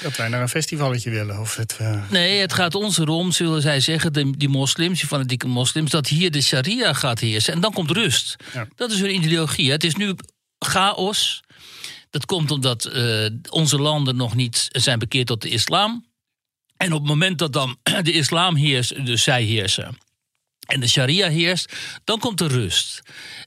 dat 0.03 0.17
wij 0.17 0.29
naar 0.29 0.41
een 0.41 0.49
festivalletje 0.49 1.11
willen. 1.11 1.41
Of 1.41 1.57
het, 1.57 1.79
Nee, 2.11 2.41
het 2.41 2.53
gaat 2.53 2.75
ons 2.75 2.99
erom, 2.99 3.33
zullen 3.33 3.63
zij 3.63 3.81
zeggen, 3.81 4.13
de, 4.13 4.31
die 4.37 4.49
moslims, 4.49 4.99
die 4.99 5.09
fanatieke 5.09 5.47
moslims, 5.47 5.91
dat 5.91 6.09
hier 6.09 6.31
de 6.31 6.43
sharia 6.45 6.93
gaat 6.93 7.19
heersen. 7.19 7.53
En 7.53 7.61
dan 7.61 7.73
komt 7.73 7.91
rust. 7.91 8.37
Dat 8.75 8.91
is 8.91 9.01
hun 9.01 9.15
ideologie. 9.15 9.71
Het 9.71 9.85
is 9.85 9.95
nu 9.95 10.15
chaos. 10.59 11.43
Dat 12.11 12.27
komt 12.27 12.51
omdat 12.51 12.87
uh, 12.87 13.27
onze 13.51 13.79
landen 13.79 14.17
nog 14.17 14.35
niet 14.35 14.69
zijn 14.71 14.99
bekeerd 14.99 15.27
tot 15.27 15.43
de 15.43 15.49
islam. 15.49 16.07
En 16.77 16.93
op 16.93 16.99
het 16.99 17.09
moment 17.09 17.39
dat 17.39 17.53
dan 17.53 17.79
de 18.03 18.13
islam 18.13 18.57
heerst, 18.57 19.07
dus 19.07 19.23
zij 19.23 19.43
heersen. 19.43 19.99
En 20.67 20.81
de 20.81 20.89
sharia 20.89 21.29
heerst, 21.29 21.73
dan 22.05 22.19
komt 22.19 22.41
er 22.41 22.49
rust. 22.49 23.03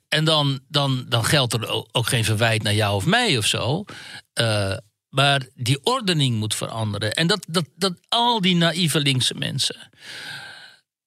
En 0.08 0.26
dan, 0.26 0.60
dan, 0.68 1.06
dan 1.10 1.26
geldt 1.26 1.54
er 1.54 1.70
ook 1.92 2.08
geen 2.08 2.24
verwijt 2.24 2.64
naar 2.64 2.74
jou 2.74 2.96
of 2.96 3.06
mij 3.06 3.38
of 3.38 3.46
zo. 3.46 3.86
Uh, 4.42 4.78
maar 5.10 5.48
die 5.54 5.84
ordening 5.84 6.36
moet 6.36 6.56
veranderen. 6.56 7.14
En 7.14 7.28
dat, 7.28 7.46
dat, 7.48 7.66
dat 7.76 7.94
al 8.08 8.42
die 8.42 8.56
naïeve 8.56 9.00
linkse 9.00 9.34
mensen 9.34 9.90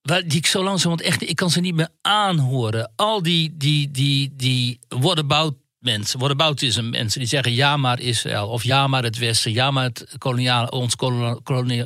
die 0.03 0.39
ik 0.39 0.47
zo 0.47 0.63
langzamerhand 0.63 1.09
echt, 1.09 1.29
ik 1.29 1.37
kan 1.37 1.51
ze 1.51 1.61
niet 1.61 1.75
meer 1.75 1.89
aanhoren. 2.01 2.93
Al 2.97 3.23
die, 3.23 3.57
die, 3.57 3.91
die, 3.91 4.33
die 4.37 4.79
about 4.89 5.55
mensen, 5.79 6.19
whataboutism 6.19 6.91
mensen 6.91 7.19
die 7.19 7.29
zeggen 7.29 7.55
ja 7.55 7.77
maar 7.77 8.01
Israël 8.01 8.49
of 8.49 8.63
ja 8.63 8.87
maar 8.87 9.03
het 9.03 9.19
Westen, 9.19 9.53
ja 9.53 9.71
maar 9.71 9.85
het 9.85 10.15
koloniale, 10.19 10.71
ons 10.71 10.97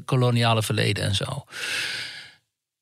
koloniale 0.04 0.62
verleden 0.62 1.04
en 1.04 1.14
zo. 1.14 1.44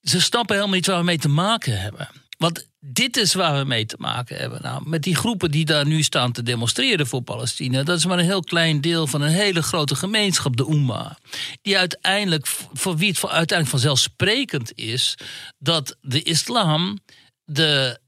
Ze 0.01 0.21
snappen 0.21 0.55
helemaal 0.55 0.77
niet 0.77 0.87
waar 0.87 0.99
we 0.99 1.05
mee 1.05 1.19
te 1.19 1.29
maken 1.29 1.81
hebben. 1.81 2.09
Want 2.39 2.71
dit 2.85 3.17
is 3.17 3.35
waar 3.35 3.59
we 3.59 3.65
mee 3.65 3.87
te 3.87 3.97
maken 3.99 4.37
hebben. 4.37 4.63
Nou, 4.63 4.89
met 4.89 5.03
die 5.03 5.17
groepen 5.17 5.51
die 5.51 5.65
daar 5.65 5.87
nu 5.87 6.03
staan 6.03 6.33
te 6.33 6.43
demonstreren 6.43 7.07
voor 7.07 7.23
Palestina. 7.23 7.83
Dat 7.83 7.99
is 7.99 8.07
maar 8.07 8.19
een 8.19 8.25
heel 8.25 8.43
klein 8.43 8.81
deel 8.81 9.07
van 9.07 9.21
een 9.21 9.31
hele 9.31 9.63
grote 9.63 9.95
gemeenschap, 9.95 10.57
de 10.57 10.69
Oema. 10.69 11.19
Die 11.63 11.79
uiteindelijk, 11.79 12.47
voor 12.47 12.97
wie 12.97 13.09
het 13.09 13.21
uiteindelijk 13.21 13.69
vanzelfsprekend 13.69 14.73
is. 14.75 15.15
dat 15.59 15.97
de 16.01 16.23
islam 16.23 16.99
de, 17.45 18.01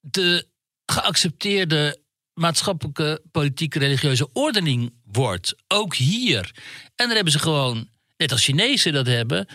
de 0.00 0.46
geaccepteerde 0.86 2.00
maatschappelijke, 2.34 3.22
politieke, 3.30 3.78
religieuze 3.78 4.32
ordening 4.32 4.92
wordt. 5.04 5.54
Ook 5.68 5.94
hier. 5.94 6.54
En 6.94 7.06
daar 7.06 7.14
hebben 7.14 7.32
ze 7.32 7.38
gewoon 7.38 7.88
net 8.16 8.32
als 8.32 8.44
Chinezen 8.44 8.92
dat 8.92 9.06
hebben, 9.06 9.46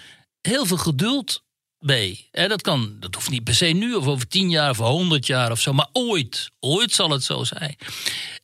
heel 0.41 0.65
veel 0.65 0.77
geduld 0.77 1.43
mee. 1.81 2.27
Hè, 2.31 2.47
dat, 2.47 2.61
kan, 2.61 2.95
dat 2.99 3.15
hoeft 3.15 3.29
niet 3.29 3.43
per 3.43 3.55
se 3.55 3.65
nu 3.65 3.93
of 3.93 4.07
over 4.07 4.27
tien 4.27 4.49
jaar 4.49 4.69
of 4.69 4.77
honderd 4.77 5.25
jaar 5.27 5.51
of 5.51 5.59
zo, 5.59 5.73
maar 5.73 5.89
ooit, 5.91 6.51
ooit 6.59 6.91
zal 6.91 7.09
het 7.09 7.23
zo 7.23 7.43
zijn. 7.43 7.75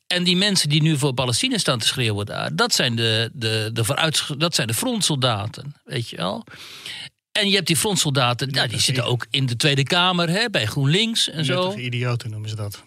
En 0.07 0.23
die 0.23 0.38
mensen 0.38 0.69
die 0.69 0.81
nu 0.81 0.97
voor 0.97 1.13
Palestina 1.13 1.57
staan 1.57 1.79
te 1.79 1.88
schreeuwen 1.88 2.25
daar, 2.25 2.55
dat 2.55 2.73
zijn 2.73 2.95
de, 2.95 3.29
de, 3.33 3.69
de, 3.73 3.83
vooruit, 3.83 4.39
dat 4.39 4.55
zijn 4.55 4.67
de 4.67 4.73
frontsoldaten, 4.73 5.75
weet 5.83 6.09
je 6.09 6.15
wel. 6.15 6.45
En 7.31 7.49
je 7.49 7.55
hebt 7.55 7.67
die 7.67 7.77
frontsoldaten, 7.77 8.49
nou, 8.49 8.67
die 8.67 8.79
zitten 8.79 9.05
ook 9.05 9.27
in 9.29 9.45
de 9.45 9.55
Tweede 9.55 9.83
Kamer, 9.83 10.29
hè, 10.29 10.49
bij 10.49 10.65
GroenLinks 10.65 11.29
en 11.29 11.45
zo. 11.45 11.73
Idioten 11.73 12.29
noemen 12.29 12.49
ze 12.49 12.55
dat. 12.55 12.83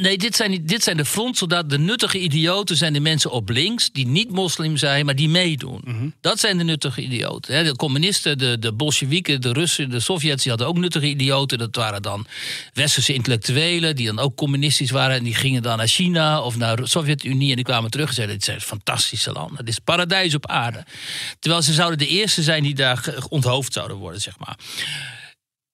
Nee, 0.00 0.18
dit 0.18 0.36
zijn, 0.36 0.66
dit 0.66 0.82
zijn 0.82 0.96
de 0.96 1.04
frontsoldaten. 1.04 1.68
De 1.68 1.78
nuttige 1.78 2.18
idioten 2.18 2.76
zijn 2.76 2.92
de 2.92 3.00
mensen 3.00 3.30
op 3.30 3.48
links... 3.48 3.90
die 3.92 4.06
niet 4.06 4.30
moslim 4.30 4.76
zijn, 4.76 5.04
maar 5.04 5.14
die 5.14 5.28
meedoen. 5.28 6.14
Dat 6.20 6.40
zijn 6.40 6.58
de 6.58 6.64
nuttige 6.64 7.02
idioten. 7.02 7.64
De 7.64 7.76
communisten, 7.76 8.38
de, 8.38 8.58
de 8.58 8.72
Bolsjewieken, 8.72 9.40
de 9.40 9.52
Russen, 9.52 9.90
de 9.90 10.00
Sovjets... 10.00 10.42
die 10.42 10.50
hadden 10.50 10.68
ook 10.68 10.78
nuttige 10.78 11.06
idioten. 11.06 11.58
Dat 11.58 11.76
waren 11.76 12.02
dan 12.02 12.26
westerse 12.72 13.14
intellectuelen... 13.14 13.96
die 13.96 14.06
dan 14.06 14.18
ook 14.18 14.36
communistisch 14.36 14.90
waren... 14.90 15.16
en 15.16 15.24
die 15.24 15.34
gingen 15.34 15.62
dan 15.62 15.76
naar 15.76 15.86
China 15.86 16.40
of 16.40 16.56
naar 16.56 16.76
de 16.76 16.86
Sovjet-Unie... 16.86 17.50
en 17.50 17.56
die 17.56 17.64
kwamen 17.64 17.90
terug 17.90 18.08
en 18.08 18.14
zeiden... 18.14 18.36
dit 18.36 18.44
zijn 18.44 18.60
fantastische 18.60 19.32
landen. 19.32 19.64
Dit 19.64 19.68
is 19.68 19.78
paradijs 19.78 20.34
op 20.34 20.46
aarde. 20.46 20.84
Terwijl 21.38 21.62
ze 21.62 21.72
zouden 21.72 21.98
de 21.98 22.08
eerste 22.08 22.42
zijn 22.42 22.62
die 22.62 22.74
daar 22.74 23.14
onthoofd 23.28 23.72
zouden 23.72 23.96
worden, 23.96 24.20
zeg 24.20 24.38
maar 24.38 24.56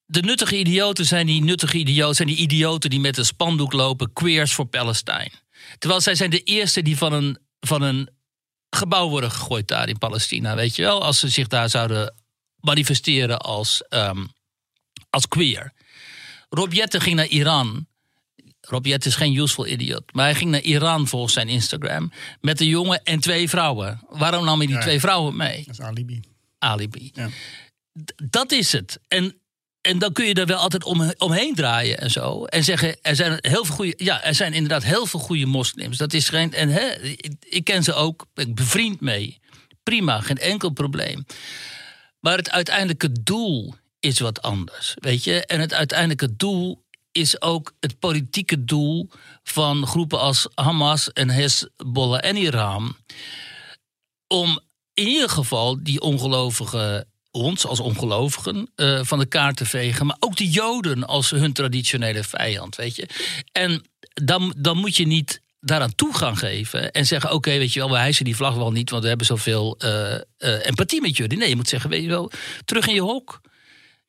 de 0.05 0.21
nuttige 0.21 0.57
idioten 0.57 1.05
zijn 1.05 1.25
die 1.25 1.43
nuttige 1.43 1.77
idioten, 1.77 2.15
zijn 2.15 2.27
die 2.27 2.37
idioten 2.37 2.89
die 2.89 2.99
met 2.99 3.17
een 3.17 3.25
spandoek 3.25 3.73
lopen, 3.73 4.13
queers 4.13 4.53
voor 4.53 4.65
Palestijn. 4.65 5.31
Terwijl 5.77 6.01
zij 6.01 6.15
zijn 6.15 6.29
de 6.29 6.43
eerste 6.43 6.81
die 6.81 6.97
van 6.97 7.13
een, 7.13 7.37
van 7.59 7.81
een 7.81 8.09
gebouw 8.69 9.09
worden 9.09 9.31
gegooid 9.31 9.67
daar 9.67 9.89
in 9.89 9.97
Palestina, 9.97 10.55
weet 10.55 10.75
je 10.75 10.81
wel, 10.81 11.03
als 11.03 11.19
ze 11.19 11.27
zich 11.29 11.47
daar 11.47 11.69
zouden 11.69 12.15
manifesteren 12.59 13.39
als, 13.39 13.83
ehm, 13.89 14.25
als 15.09 15.27
queer. 15.27 15.73
Rob 16.49 16.73
Jetten 16.73 17.01
ging 17.01 17.15
naar 17.15 17.27
Iran. 17.27 17.87
Rob 18.61 18.85
Jetten 18.85 19.09
is 19.09 19.15
geen 19.15 19.35
useful 19.35 19.67
idiot. 19.67 20.13
Maar 20.13 20.25
hij 20.25 20.35
ging 20.35 20.51
naar 20.51 20.61
Iran 20.61 21.07
volgens 21.07 21.33
zijn 21.33 21.49
Instagram. 21.49 22.11
Met 22.41 22.61
een 22.61 22.67
jongen 22.67 23.03
en 23.03 23.19
twee 23.19 23.49
vrouwen. 23.49 24.05
Waarom 24.09 24.45
nam 24.45 24.57
hij 24.57 24.67
die 24.67 24.75
Ja. 24.75 24.81
twee 24.81 24.99
vrouwen 24.99 25.35
mee? 25.35 25.63
Dat 25.65 25.79
is 25.79 25.81
alibi. 25.85 26.21
Alibi. 26.59 27.11
Ja. 27.13 27.29
Dat 28.29 28.51
is 28.51 28.71
het. 28.71 28.99
En, 29.07 29.37
en 29.83 29.99
dan 29.99 30.13
kun 30.13 30.25
je 30.25 30.33
er 30.33 30.45
wel 30.45 30.57
altijd 30.57 30.83
om, 30.83 31.13
omheen 31.17 31.55
draaien 31.55 31.99
en 31.99 32.11
zo. 32.11 32.45
En 32.45 32.63
zeggen, 32.63 32.97
er 33.01 33.15
zijn 33.15 33.37
heel 33.41 33.65
veel 33.65 33.75
goede. 33.75 33.93
Ja, 33.97 34.23
er 34.23 34.35
zijn 34.35 34.53
inderdaad 34.53 34.83
heel 34.83 35.05
veel 35.05 35.19
goede 35.19 35.45
moslims. 35.45 35.97
Dat 35.97 36.13
is 36.13 36.29
geen. 36.29 36.53
En 36.53 36.69
hè, 36.69 37.01
ik, 37.39 37.63
ken 37.63 37.83
ze 37.83 37.93
ook. 37.93 38.25
Ik 38.35 38.55
bevriend 38.55 39.01
mee. 39.01 39.39
Prima, 39.83 40.19
geen 40.21 40.37
enkel 40.37 40.69
probleem. 40.69 41.25
Maar 42.19 42.37
het 42.37 42.49
uiteindelijke 42.49 43.11
doel 43.23 43.73
is 43.99 44.19
wat 44.19 44.41
anders. 44.41 44.93
Weet 44.95 45.23
je? 45.23 45.45
En 45.45 45.59
het 45.59 45.73
uiteindelijke 45.73 46.35
doel 46.35 46.83
is 47.11 47.41
ook 47.41 47.73
het 47.79 47.99
politieke 47.99 48.63
doel 48.63 49.09
van 49.43 49.87
groepen 49.87 50.19
als 50.19 50.47
Hamas 50.55 51.13
en 51.13 51.29
Hezbollah 51.29 52.19
en 52.23 52.35
Iran. 52.35 52.95
Om 54.27 54.59
in 54.93 55.07
ieder 55.07 55.29
geval 55.29 55.83
die 55.83 56.01
ongelovige 56.01 57.07
ons 57.33 57.65
als 57.65 57.79
ongelovigen 57.79 58.71
eh, 58.75 58.99
van 59.03 59.19
de 59.19 59.25
kaart 59.25 59.57
te 59.57 59.65
vegen, 59.65 60.05
maar 60.05 60.15
ook 60.19 60.35
de 60.35 60.49
Joden 60.49 61.07
als 61.07 61.29
hun 61.29 61.53
traditionele 61.53 62.23
vijand, 62.23 62.75
weet 62.75 62.95
je. 62.95 63.07
En 63.51 63.83
dan, 64.13 64.53
dan 64.57 64.77
moet 64.77 64.95
je 64.95 65.07
niet 65.07 65.41
daaraan 65.59 65.95
toe 65.95 66.13
gaan 66.15 66.37
geven 66.37 66.91
en 66.91 67.05
zeggen: 67.05 67.31
Oké, 67.31 67.49
weet 67.49 67.73
je 67.73 67.79
wel, 67.79 67.89
we 67.89 67.97
hijsen 67.97 68.25
die 68.25 68.35
vlag 68.35 68.55
wel 68.55 68.71
niet, 68.71 68.89
want 68.89 69.01
we 69.01 69.09
hebben 69.09 69.27
zoveel 69.27 69.77
eh, 69.77 70.65
empathie 70.65 71.01
met 71.01 71.17
jullie. 71.17 71.37
Nee, 71.37 71.49
je 71.49 71.55
moet 71.55 71.69
zeggen: 71.69 71.89
Weet 71.89 72.03
je 72.03 72.09
wel, 72.09 72.31
terug 72.65 72.87
in 72.87 72.93
je 72.93 73.01
hok. 73.01 73.41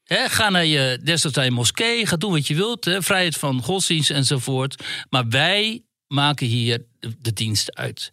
Ga 0.06 0.50
naar 0.50 0.64
je, 0.64 1.00
desnoods 1.02 1.36
naar 1.36 1.52
moskee, 1.52 2.06
ga 2.06 2.16
doen 2.16 2.32
wat 2.32 2.46
je 2.46 2.54
wilt, 2.54 2.84
hè, 2.84 3.02
vrijheid 3.02 3.36
van 3.36 3.62
godsdienst 3.62 4.10
enzovoort. 4.10 4.84
Maar 5.10 5.28
wij 5.28 5.84
maken 6.09 6.46
hier 6.46 6.84
de, 7.18 7.32
dienst 7.32 7.74
uit. 7.74 8.11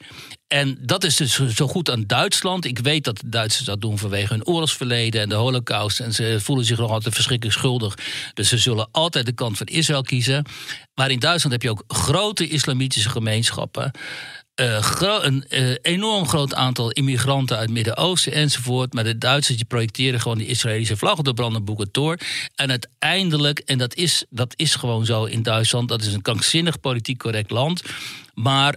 En 0.47 0.77
dat 0.81 1.03
is 1.03 1.15
dus 1.15 1.39
zo 1.55 1.67
goed 1.67 1.89
aan 1.89 2.03
Duitsland. 2.07 2.65
Ik 2.65 2.79
weet 2.79 3.03
dat 3.03 3.17
de 3.17 3.29
Duitsers 3.29 3.65
dat 3.65 3.81
doen 3.81 3.97
vanwege 3.97 4.33
hun 4.33 4.45
oorlogsverleden 4.45 5.21
en 5.21 5.29
de 5.29 5.35
holocaust. 5.35 5.99
En 5.99 6.13
ze 6.13 6.37
voelen 6.41 6.65
zich 6.65 6.77
nog 6.77 6.91
altijd 6.91 7.13
verschrikkelijk 7.13 7.57
schuldig. 7.57 7.97
Dus 8.33 8.49
ze 8.49 8.57
zullen 8.57 8.87
altijd 8.91 9.25
de 9.25 9.31
kant 9.31 9.57
van 9.57 9.67
Israël 9.67 10.01
kiezen. 10.01 10.45
Maar 10.93 11.11
in 11.11 11.19
Duitsland 11.19 11.51
heb 11.51 11.61
je 11.61 11.69
ook 11.69 11.83
grote 11.87 12.47
islamitische 12.47 13.09
gemeenschappen. 13.09 13.91
Eh, 14.61 15.21
een 15.21 15.47
eh, 15.47 15.75
enorm 15.81 16.27
groot 16.27 16.53
aantal 16.53 16.91
immigranten 16.91 17.55
uit 17.55 17.65
het 17.65 17.73
Midden-Oosten 17.73 18.31
enzovoort. 18.31 18.93
Maar 18.93 19.03
de 19.03 19.17
Duitsers 19.17 19.57
die 19.57 19.65
projecteren 19.65 20.21
gewoon 20.21 20.37
die 20.37 20.47
Israëlische 20.47 20.97
vlag 20.97 21.17
op 21.17 21.25
de 21.25 21.33
brandende 21.33 21.87
door. 21.91 22.17
En 22.55 22.69
uiteindelijk, 22.69 23.59
en 23.59 23.77
dat 23.77 23.95
is, 23.95 24.25
dat 24.29 24.53
is 24.55 24.75
gewoon 24.75 25.05
zo 25.05 25.25
in 25.25 25.43
Duitsland, 25.43 25.89
dat 25.89 26.01
is 26.01 26.13
een 26.13 26.21
krankzinnig 26.21 26.79
politiek 26.79 27.17
correct 27.17 27.51
land. 27.51 27.81
Maar 28.33 28.75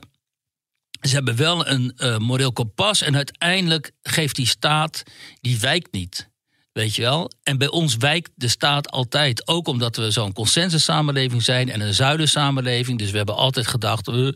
ze 1.00 1.14
hebben 1.14 1.36
wel 1.36 1.68
een 1.68 1.92
eh, 1.96 2.18
moreel 2.18 2.52
kompas. 2.52 3.02
En 3.02 3.16
uiteindelijk 3.16 3.90
geeft 4.02 4.36
die 4.36 4.46
staat, 4.46 5.02
die 5.40 5.60
wijkt 5.60 5.92
niet. 5.92 6.28
Weet 6.74 6.94
je 6.94 7.02
wel? 7.02 7.30
En 7.42 7.58
bij 7.58 7.70
ons 7.70 7.96
wijkt 7.96 8.30
de 8.34 8.48
staat 8.48 8.90
altijd. 8.90 9.48
Ook 9.48 9.68
omdat 9.68 9.96
we 9.96 10.10
zo'n 10.10 10.32
consensussamenleving 10.32 11.42
zijn 11.42 11.70
en 11.70 11.80
een 11.80 11.94
zuilensamenleving. 11.94 12.98
Dus 12.98 13.10
we 13.10 13.16
hebben 13.16 13.36
altijd 13.36 13.66
gedacht, 13.66 14.08
eh, 14.08 14.28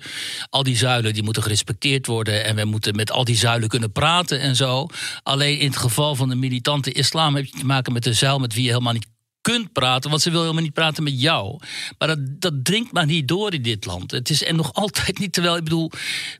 al 0.51 0.62
die 0.62 0.76
zuilen 0.76 1.12
die 1.12 1.22
moeten 1.22 1.43
gerespecteerd 1.43 2.07
worden. 2.07 2.45
En 2.45 2.57
we 2.57 2.64
moeten 2.64 2.97
met 2.97 3.11
al 3.11 3.24
die 3.24 3.36
zuilen 3.36 3.68
kunnen 3.68 3.93
praten 3.93 4.41
en 4.41 4.57
zo. 4.57 4.86
Alleen 5.22 5.59
in 5.59 5.66
het 5.66 5.76
geval 5.76 6.14
van 6.14 6.28
de 6.28 6.34
militante 6.34 6.93
islam 6.93 7.34
heb 7.34 7.45
je 7.45 7.59
te 7.59 7.66
maken 7.66 7.93
met 7.93 8.07
een 8.07 8.14
zuil 8.14 8.39
met 8.39 8.55
wie 8.55 8.62
je 8.62 8.70
helemaal 8.70 8.93
niet 8.93 9.07
kunt 9.53 9.72
praten, 9.72 10.11
want 10.11 10.22
ze 10.22 10.30
wil 10.30 10.40
helemaal 10.40 10.62
niet 10.62 10.72
praten 10.72 11.03
met 11.03 11.20
jou. 11.20 11.59
Maar 11.99 12.09
dat, 12.09 12.18
dat 12.40 12.64
dringt 12.64 12.92
maar 12.92 13.07
niet 13.07 13.28
door 13.28 13.53
in 13.53 13.62
dit 13.62 13.84
land. 13.84 14.11
Het 14.11 14.30
is 14.30 14.42
en 14.42 14.57
nog 14.57 14.72
altijd 14.82 15.18
niet, 15.18 15.32
terwijl 15.32 15.57
ik 15.57 15.64
bedoel, 15.64 15.90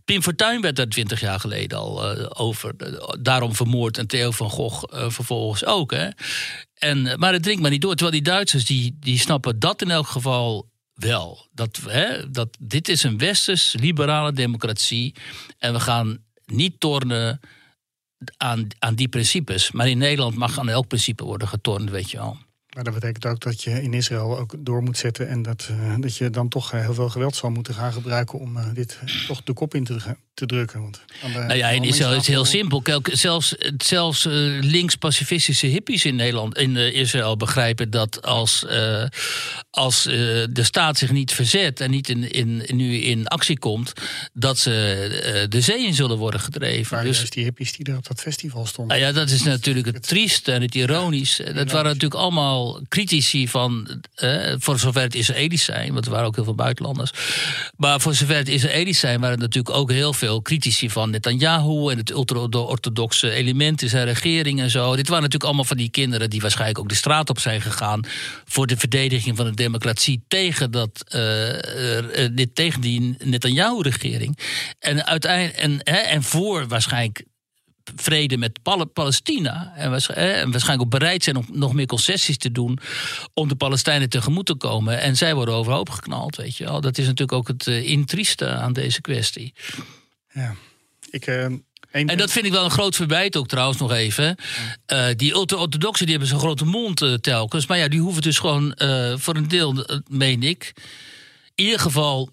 Pim 0.05 0.23
Fortuyn 0.23 0.61
werd 0.61 0.77
daar 0.77 0.89
twintig 0.89 1.21
jaar 1.21 1.41
geleden 1.41 1.79
al 1.79 2.17
eh, 2.17 2.27
over, 2.29 2.75
daarom 3.21 3.55
vermoord 3.55 3.99
en 3.99 4.07
Theo 4.07 4.31
van 4.31 4.51
Gogh 4.51 4.85
eh, 4.91 5.11
vervolgens 5.11 5.65
ook. 5.65 5.91
Hè? 5.91 6.09
En, 6.75 7.07
eh, 7.07 7.17
maar 7.17 7.33
het 7.33 7.43
dringt 7.43 7.63
maar 7.63 7.71
niet 7.71 7.81
door, 7.81 7.95
terwijl 7.95 8.23
die 8.23 8.33
Duitsers 8.33 8.65
die, 8.65 8.97
die 9.01 9.19
snappen 9.19 9.59
dat 9.59 9.83
in 9.83 9.91
elk 9.91 10.07
geval 10.07 10.71
wel. 10.95 11.47
Dat, 11.53 11.81
hè, 11.87 12.31
dat 12.31 12.57
dit 12.61 12.89
is 12.89 13.03
een 13.03 13.19
westers 13.19 13.75
liberale 13.79 14.33
democratie 14.33 15.15
en 15.59 15.73
we 15.73 15.81
gaan 15.81 16.19
niet 16.45 16.81
tornen 16.81 17.41
aan, 18.37 18.67
aan 18.79 18.95
die 18.95 19.09
principes. 19.09 19.71
Maar 19.71 19.89
in 19.89 19.99
Nederland 19.99 20.37
mag 20.37 20.59
aan 20.59 20.69
elk 20.69 20.87
principe 20.87 21.25
worden 21.25 21.49
getornd, 21.49 21.91
weet 21.91 22.11
je 22.11 22.17
wel. 22.17 22.47
Maar 22.79 22.87
dat 22.87 22.97
betekent 23.01 23.27
ook 23.27 23.41
dat 23.41 23.63
je 23.63 23.83
in 23.83 23.95
Israël 23.95 24.39
ook 24.39 24.55
door 24.59 24.83
moet 24.83 24.99
zetten. 24.99 25.29
En 25.29 25.43
dat, 25.43 25.69
eh, 25.71 25.95
dat 25.99 26.17
je 26.17 26.31
dan 26.31 26.49
toch 26.49 26.73
eh, 26.73 26.81
heel 26.81 26.95
veel 26.95 27.09
geweld 27.09 27.37
zal 27.37 27.51
moeten 27.51 27.75
gaan 27.75 27.93
gebruiken 27.93 28.39
om 28.39 28.57
eh, 28.57 28.67
dit 28.75 28.99
toch 29.27 29.43
de 29.43 29.53
kop 29.53 29.75
in 29.75 29.85
te, 29.85 30.17
te 30.39 30.47
drukken. 30.47 30.81
Want 30.81 30.95
de- 31.23 31.29
Nou 31.39 31.55
ja, 31.55 31.69
in 31.69 31.85
Israël 31.85 32.11
is 32.11 32.17
het 32.17 32.27
heel 32.27 32.45
simpel. 32.45 32.83
Zelfs 33.13 33.55
zelfs 33.79 34.27
eh, 34.27 34.33
links-pacifistische 34.61 35.67
hippies 35.67 36.05
in 36.05 36.15
Nederland, 36.17 36.57
in 36.59 36.77
eh, 36.77 36.95
Israël 36.95 37.37
begrijpen 37.37 37.91
dat 37.91 38.23
als, 38.23 38.65
eh, 38.67 39.05
als 39.71 40.03
de 40.03 40.63
staat 40.63 40.99
zich 40.99 41.11
niet 41.11 41.33
verzet 41.33 41.81
en 41.81 41.91
niet 41.91 42.09
in, 42.09 42.31
in, 42.33 42.63
nu 42.77 42.97
in 42.97 43.27
actie 43.27 43.59
komt, 43.59 43.93
dat 44.33 44.59
ze 44.59 45.47
de 45.51 45.61
zee 45.61 45.87
in 45.87 45.95
zullen 45.95 46.17
worden 46.17 46.41
gedreven. 46.41 46.91
waren 46.91 47.07
Dus 47.07 47.17
juist 47.17 47.33
die 47.33 47.45
hippies 47.45 47.73
die 47.73 47.87
er 47.87 47.97
op 47.97 48.07
dat 48.07 48.21
festival 48.21 48.67
stonden. 48.67 48.97
nou 48.99 49.09
ja, 49.09 49.19
dat 49.19 49.31
is 49.31 49.43
natuurlijk 49.43 49.87
het 49.87 50.09
trieste 50.09 50.53
en 50.53 50.63
het 50.63 50.75
ironisch. 50.75 51.41
Dat 51.55 51.71
waren 51.71 51.93
natuurlijk 51.93 52.21
allemaal 52.21 52.81
critici 52.89 53.49
van, 53.49 54.03
voor 54.59 54.79
zover 54.79 55.03
het 55.03 55.15
Israëli's 55.15 55.65
zijn, 55.65 55.93
want 55.93 56.05
er 56.05 56.11
waren 56.11 56.27
ook 56.27 56.35
heel 56.35 56.45
veel 56.45 56.55
buitenlanders. 56.55 57.11
Maar 57.77 58.01
voor 58.01 58.15
zover 58.15 58.37
het 58.37 58.49
Israëli's 58.49 58.99
zijn, 58.99 59.21
waren 59.21 59.37
er 59.37 59.43
natuurlijk 59.43 59.77
ook 59.77 59.91
heel 59.91 60.13
veel 60.13 60.28
critici 60.37 60.91
van 60.91 61.11
Netanyahu 61.11 61.91
en 61.91 61.97
het 61.97 62.11
ultra-orthodoxe 62.11 63.31
element 63.31 63.83
in 63.83 63.89
zijn 63.89 64.07
regering 64.07 64.61
en 64.61 64.71
zo. 64.71 64.97
Dit 64.97 65.09
waren 65.09 65.23
natuurlijk 65.23 65.45
allemaal 65.45 65.65
van 65.65 65.77
die 65.77 65.91
kinderen 65.91 66.31
die 66.31 66.41
waarschijnlijk 66.41 66.79
ook 66.79 66.89
de 66.89 66.95
straat 66.95 67.31
op 67.31 67.39
zijn 67.39 67.61
gegaan 67.61 68.01
voor 68.45 68.67
de 68.67 68.77
verdediging 68.77 69.37
van 69.37 69.47
de 69.47 69.55
democratie 69.55 70.23
tegen, 70.29 70.71
dat, 70.71 71.05
eh, 71.09 72.25
eh, 72.25 72.31
dit, 72.35 72.55
tegen 72.55 72.81
die 72.81 73.17
Netanyahu-regering. 73.25 74.39
En, 74.79 75.07
uiteindelijk, 75.07 75.57
en, 75.57 75.83
en 75.83 76.23
voor 76.23 76.69
waarschijnlijk 76.69 77.25
vrede 77.97 78.37
met 78.37 78.63
Pal- 78.63 78.87
Palestina. 78.87 79.73
En, 79.77 79.91
waarsch- 79.91 80.11
en 80.11 80.51
waarschijnlijk 80.51 80.83
ook 80.83 81.01
bereid 81.01 81.25
zijn 81.25 81.37
om 81.37 81.47
nog 81.53 81.73
meer 81.73 81.87
concessies 81.87 82.39
te 82.39 82.53
doen. 82.53 82.79
om 83.35 83.49
de 83.49 83.57
Palestijnen 83.57 84.09
tegemoet 84.09 84.47
te 84.47 84.55
komen. 84.55 85.01
En 85.01 85.17
zij 85.17 85.35
worden 85.35 85.55
overhoop 85.55 85.91
geknald, 85.91 86.37
weet 86.37 86.57
je 86.57 86.65
wel. 86.65 86.81
Dat 86.81 86.99
is 86.99 87.05
natuurlijk 87.05 87.39
ook 87.39 87.49
het 87.49 87.67
uh, 87.67 87.89
intrieste 87.89 88.49
aan 88.49 88.73
deze 88.73 89.01
kwestie. 89.01 89.55
Ja. 90.33 90.55
Ik, 91.11 91.27
eh, 91.27 91.45
En 91.91 92.17
dat 92.17 92.33
vind 92.33 92.47
ik 92.47 92.53
wel 92.53 92.65
een 92.65 92.71
groot 92.71 92.97
verwijt 92.97 93.37
ook 93.37 93.49
trouwens 93.49 93.79
nog 93.79 93.93
even. 93.93 94.37
Uh, 94.93 95.07
die 95.17 95.33
ultra-orthodoxen 95.33 96.07
die 96.07 96.15
hebben 96.15 96.33
zo'n 96.33 96.47
grote 96.47 96.65
mond 96.65 97.03
uh, 97.03 97.15
telkens. 97.15 97.67
Maar 97.67 97.79
ja, 97.79 97.89
die 97.89 98.01
hoeven 98.01 98.23
dus 98.23 98.39
gewoon 98.39 98.75
voor 99.19 99.37
een 99.37 99.49
deel, 99.49 99.87
meen 100.09 100.43
ik. 100.43 100.73
In 101.55 101.65
ieder 101.65 101.81
geval, 101.81 102.31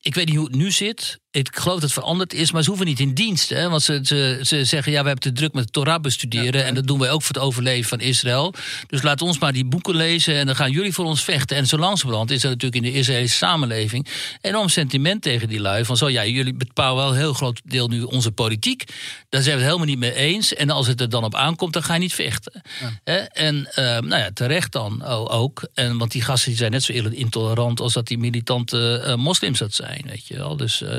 ik 0.00 0.14
weet 0.14 0.26
niet 0.26 0.36
hoe 0.36 0.46
het 0.46 0.56
nu 0.56 0.70
zit. 0.70 1.20
Ik 1.30 1.48
geloof 1.56 1.74
dat 1.74 1.82
het 1.82 1.92
veranderd 1.92 2.32
is, 2.32 2.52
maar 2.52 2.62
ze 2.62 2.68
hoeven 2.68 2.86
niet 2.86 3.00
in 3.00 3.14
dienst. 3.14 3.48
Hè? 3.48 3.68
Want 3.68 3.82
ze, 3.82 4.00
ze, 4.02 4.40
ze 4.42 4.64
zeggen, 4.64 4.92
ja, 4.92 5.00
we 5.00 5.06
hebben 5.06 5.32
te 5.32 5.38
druk 5.38 5.52
met 5.52 5.64
de 5.64 5.70
Torah 5.70 6.00
bestuderen. 6.00 6.64
En 6.64 6.74
dat 6.74 6.86
doen 6.86 6.98
wij 6.98 7.10
ook 7.10 7.22
voor 7.22 7.34
het 7.34 7.44
overleven 7.44 7.88
van 7.88 8.00
Israël. 8.00 8.54
Dus 8.86 9.02
laat 9.02 9.22
ons 9.22 9.38
maar 9.38 9.52
die 9.52 9.64
boeken 9.64 9.96
lezen 9.96 10.34
en 10.34 10.46
dan 10.46 10.56
gaan 10.56 10.70
jullie 10.70 10.92
voor 10.92 11.04
ons 11.04 11.22
vechten. 11.22 11.56
En 11.56 11.66
zo 11.66 11.76
langzamerhand 11.76 12.30
is 12.30 12.42
er 12.42 12.48
natuurlijk 12.48 12.84
in 12.84 12.92
de 12.92 12.98
Israëlische 12.98 13.36
samenleving 13.36 14.06
enorm 14.40 14.68
sentiment 14.68 15.22
tegen 15.22 15.48
die 15.48 15.60
lui. 15.60 15.84
Van 15.84 15.96
zo, 15.96 16.08
ja, 16.08 16.26
jullie 16.26 16.54
bepalen 16.54 16.96
wel 16.96 17.12
een 17.12 17.18
heel 17.18 17.32
groot 17.32 17.60
deel 17.64 17.88
nu 17.88 18.02
onze 18.02 18.32
politiek. 18.32 18.84
Daar 19.28 19.42
zijn 19.42 19.56
we 19.56 19.62
het 19.62 19.72
helemaal 19.72 19.94
niet 19.94 19.98
mee 19.98 20.14
eens. 20.14 20.54
En 20.54 20.70
als 20.70 20.86
het 20.86 21.00
er 21.00 21.08
dan 21.08 21.24
op 21.24 21.34
aankomt, 21.34 21.72
dan 21.72 21.82
ga 21.82 21.94
je 21.94 22.00
niet 22.00 22.14
vechten. 22.14 22.62
Hè? 23.04 23.16
En 23.16 23.56
uh, 23.56 23.84
nou 23.84 24.08
ja, 24.08 24.30
terecht 24.34 24.72
dan 24.72 25.04
ook. 25.28 25.68
En, 25.74 25.98
want 25.98 26.12
die 26.12 26.22
gasten 26.22 26.48
die 26.48 26.58
zijn 26.58 26.70
net 26.70 26.82
zo 26.82 26.92
intolerant 26.92 27.80
als 27.80 27.92
dat 27.92 28.06
die 28.06 28.18
militante 28.18 29.04
uh, 29.06 29.14
moslims 29.14 29.58
dat 29.58 29.74
zijn. 29.74 30.04
Weet 30.06 30.26
je 30.26 30.36
wel. 30.36 30.56
Dus... 30.56 30.80
Uh, 30.80 30.90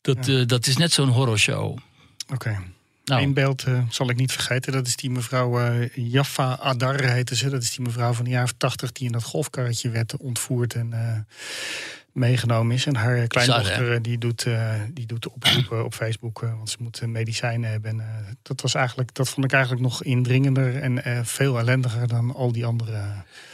dat, 0.00 0.26
ja. 0.26 0.32
uh, 0.32 0.46
dat 0.46 0.66
is 0.66 0.76
net 0.76 0.92
zo'n 0.92 1.08
horrorshow. 1.08 1.70
Oké. 1.70 2.34
Okay. 2.34 2.58
Nou. 3.04 3.22
Eén 3.22 3.32
beeld 3.32 3.66
uh, 3.66 3.82
zal 3.88 4.10
ik 4.10 4.16
niet 4.16 4.32
vergeten. 4.32 4.72
Dat 4.72 4.86
is 4.86 4.96
die 4.96 5.10
mevrouw 5.10 5.60
uh, 5.60 5.88
Jaffa 5.94 6.58
Adar 6.58 7.04
heette 7.04 7.36
ze. 7.36 7.50
Dat 7.50 7.62
is 7.62 7.70
die 7.76 7.84
mevrouw 7.84 8.12
van 8.12 8.24
de 8.24 8.30
jaren 8.30 8.56
80 8.56 8.92
die 8.92 9.06
in 9.06 9.12
dat 9.12 9.22
golfkarretje 9.22 9.90
werd 9.90 10.16
ontvoerd 10.16 10.74
en 10.74 11.26
meegenomen 12.18 12.74
is. 12.74 12.86
En 12.86 12.96
haar 12.96 13.26
kleindochter 13.26 14.02
die 14.02 14.18
doet, 14.18 14.44
uh, 14.44 14.72
die 14.90 15.06
doet 15.06 15.22
de 15.22 15.32
oproepen 15.32 15.84
op 15.84 15.94
Facebook, 15.94 16.42
uh, 16.42 16.50
want 16.56 16.70
ze 16.70 16.76
moet 16.80 17.06
medicijnen 17.06 17.70
hebben. 17.70 17.90
En, 17.90 17.96
uh, 17.96 18.04
dat, 18.42 18.60
was 18.60 18.74
eigenlijk, 18.74 19.14
dat 19.14 19.28
vond 19.28 19.46
ik 19.46 19.52
eigenlijk 19.52 19.82
nog 19.82 20.02
indringender 20.02 20.76
en 20.76 21.26
veel 21.26 21.58
ellendiger 21.58 22.08
dan 22.08 22.34
al 22.34 22.52
die 22.52 22.64
andere. 22.64 23.02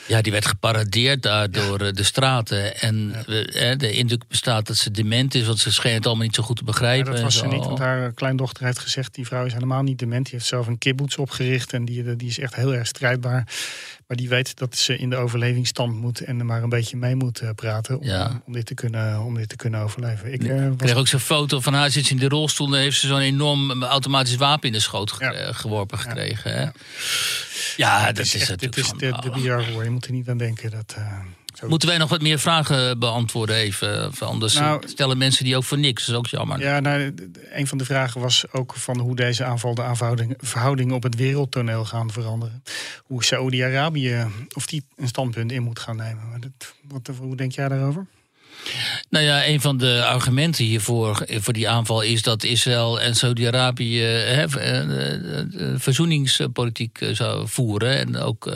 Ja, 0.07 0.23
die 0.23 0.33
werd 0.33 0.47
geparadeerd 0.47 1.23
daar 1.23 1.51
door 1.51 1.79
de 1.93 2.03
straten. 2.03 2.81
En 2.81 3.15
ja. 3.27 3.75
de 3.75 3.93
indruk 3.93 4.29
bestaat 4.29 4.67
dat 4.67 4.77
ze 4.77 4.91
dement 4.91 5.35
is, 5.35 5.47
want 5.47 5.59
ze 5.59 5.73
scheen 5.73 5.95
het 5.95 6.07
allemaal 6.07 6.25
niet 6.25 6.35
zo 6.35 6.43
goed 6.43 6.57
te 6.57 6.65
begrijpen. 6.65 7.07
Ja, 7.07 7.13
dat 7.13 7.23
was 7.23 7.37
ze 7.37 7.47
niet, 7.47 7.65
want 7.65 7.79
haar 7.79 8.13
kleindochter 8.13 8.65
heeft 8.65 8.79
gezegd... 8.79 9.15
die 9.15 9.27
vrouw 9.27 9.45
is 9.45 9.53
helemaal 9.53 9.83
niet 9.83 9.99
dement. 9.99 10.25
Die 10.25 10.35
heeft 10.35 10.47
zelf 10.47 10.67
een 10.67 10.79
kibbutz 10.79 11.17
opgericht 11.17 11.73
en 11.73 11.85
die, 11.85 12.17
die 12.17 12.29
is 12.29 12.39
echt 12.39 12.55
heel 12.55 12.75
erg 12.75 12.87
strijdbaar. 12.87 13.49
Maar 14.07 14.17
die 14.17 14.29
weet 14.29 14.57
dat 14.59 14.77
ze 14.77 14.97
in 14.97 15.11
de 15.11 15.17
overlevingsstand 15.17 15.95
moet 15.95 16.21
en 16.21 16.39
er 16.39 16.45
maar 16.45 16.63
een 16.63 16.69
beetje 16.69 16.97
mee 16.97 17.15
moet 17.15 17.43
praten. 17.55 17.99
Om, 17.99 18.07
ja. 18.07 18.43
om, 18.47 18.53
dit, 18.53 18.67
te 18.67 18.75
kunnen, 18.75 19.21
om 19.21 19.35
dit 19.35 19.49
te 19.49 19.57
kunnen 19.57 19.81
overleven. 19.81 20.33
Ik 20.33 20.43
was... 20.43 20.77
kreeg 20.77 20.95
ook 20.95 21.09
zo'n 21.09 21.21
foto 21.21 21.61
van 21.61 21.75
haar 21.75 21.91
zit 21.91 22.11
in 22.11 22.17
de 22.17 22.29
rolstoel 22.29 22.75
en 22.75 22.81
heeft 22.81 23.01
ze 23.01 23.07
zo'n 23.07 23.19
enorm 23.19 23.83
automatisch 23.83 24.37
wapen 24.37 24.67
in 24.67 24.73
de 24.73 24.81
schoot 24.81 25.13
ge 25.13 25.49
geworpen 25.53 25.99
gekregen. 25.99 26.53
Ja, 26.53 26.73
ja. 27.77 28.13
dat 28.13 28.25
is, 28.25 28.35
echt, 28.35 28.49
het. 28.49 28.61
Dit 28.61 28.77
is 28.77 28.89
de, 28.89 29.19
de 29.21 29.31
bizar 29.31 29.85
Je 29.85 29.91
moet 29.91 30.07
er 30.07 30.13
niet 30.13 30.29
aan 30.29 30.39
denken 30.39 30.71
dat. 30.71 30.95
Uh. 30.99 31.19
Moeten 31.69 31.89
wij 31.89 31.99
nog 31.99 32.09
wat 32.09 32.23
meer 32.23 32.39
vragen 32.39 32.99
beantwoorden 32.99 33.57
even? 33.57 34.13
Anders 34.19 34.55
nou, 34.55 34.83
stellen 34.89 35.19
mensen 35.19 35.45
die 35.45 35.57
ook 35.57 35.65
voor 35.65 35.79
niks. 35.79 36.07
Dat 36.07 36.15
is 36.15 36.19
ook 36.19 36.27
jammer. 36.27 36.61
Ja, 36.61 36.81
nou, 36.81 37.15
een 37.53 37.67
van 37.67 37.79
de 37.79 37.85
vragen 37.85 38.21
was 38.21 38.45
ook 38.53 38.75
van 38.75 38.99
hoe 38.99 39.17
deze 39.17 39.45
aanval 39.45 39.75
de 39.75 40.35
verhoudingen 40.39 40.95
op 40.95 41.03
het 41.03 41.15
wereldtoneel 41.15 41.85
gaan 41.85 42.11
veranderen. 42.11 42.63
Hoe 43.05 43.25
Saoedi-Arabië, 43.25 44.27
of 44.55 44.67
die 44.67 44.85
een 44.97 45.09
standpunt 45.09 45.53
in 45.53 45.63
moet 45.63 45.79
gaan 45.79 45.97
nemen. 45.97 46.41
Dat, 46.41 46.75
wat, 46.89 47.17
hoe 47.17 47.37
denk 47.37 47.53
jij 47.53 47.69
daarover? 47.69 48.07
Nou 49.11 49.25
ja, 49.25 49.47
een 49.47 49.61
van 49.61 49.79
de 49.79 50.05
argumenten 50.05 50.65
hiervoor 50.65 51.27
voor 51.29 51.53
die 51.53 51.69
aanval 51.69 52.03
is 52.03 52.23
dat 52.23 52.45
Israël 52.45 53.01
en 53.01 53.15
Saudi-Arabië 53.15 54.23
verzoeningspolitiek 55.77 56.99
zou 57.13 57.49
voeren. 57.49 57.99
En 57.99 58.17
ook 58.17 58.53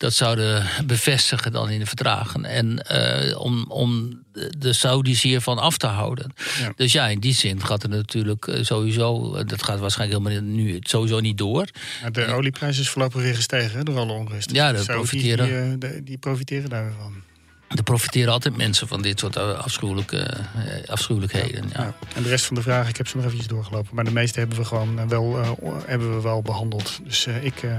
dat 0.00 0.14
zouden 0.14 0.66
bevestigen 0.86 1.52
dan 1.52 1.70
in 1.70 1.78
de 1.78 1.86
verdragen. 1.86 2.44
En 2.44 2.86
uh, 2.92 3.40
om, 3.40 3.64
om 3.68 4.22
de 4.58 4.72
Saudis 4.72 5.22
hiervan 5.22 5.58
af 5.58 5.76
te 5.76 5.86
houden. 5.86 6.32
Ja. 6.60 6.72
Dus 6.76 6.92
ja, 6.92 7.06
in 7.06 7.20
die 7.20 7.34
zin 7.34 7.64
gaat 7.64 7.82
het 7.82 7.90
natuurlijk 7.90 8.58
sowieso... 8.60 9.32
dat 9.44 9.62
gaat 9.62 9.78
waarschijnlijk 9.78 10.22
helemaal 10.22 10.42
nu 10.42 10.78
sowieso 10.80 11.20
niet 11.20 11.38
door. 11.38 11.68
Ja, 12.02 12.10
de 12.10 12.26
olieprijs 12.26 12.78
is 12.78 12.88
voorlopig 12.88 13.22
weer 13.22 13.34
gestegen 13.34 13.84
door 13.84 13.98
alle 13.98 14.12
onrust. 14.12 14.50
Ja, 14.50 14.72
de 14.72 14.84
profiteren. 14.84 15.80
Die 16.04 16.18
profiteren 16.18 16.70
daarvan. 16.70 17.22
Er 17.76 17.82
profiteren 17.82 18.32
altijd 18.32 18.56
mensen 18.56 18.88
van 18.88 19.02
dit 19.02 19.18
soort 19.18 19.36
afschuwelijke, 19.36 20.44
afschuwelijkheden. 20.86 21.64
Ja, 21.72 21.82
ja. 21.82 21.94
En 22.14 22.22
de 22.22 22.28
rest 22.28 22.44
van 22.44 22.56
de 22.56 22.62
vragen, 22.62 22.88
ik 22.88 22.96
heb 22.96 23.08
ze 23.08 23.16
nog 23.16 23.26
even 23.26 23.48
doorgelopen. 23.48 23.94
Maar 23.94 24.04
de 24.04 24.12
meeste 24.12 24.38
hebben 24.38 24.58
we 24.58 24.64
gewoon 24.64 25.08
wel, 25.08 25.38
uh, 25.38 25.50
hebben 25.86 26.14
we 26.14 26.20
wel 26.20 26.42
behandeld. 26.42 27.00
Dus 27.04 27.26
uh, 27.26 27.44
ik, 27.44 27.62
uh, 27.62 27.76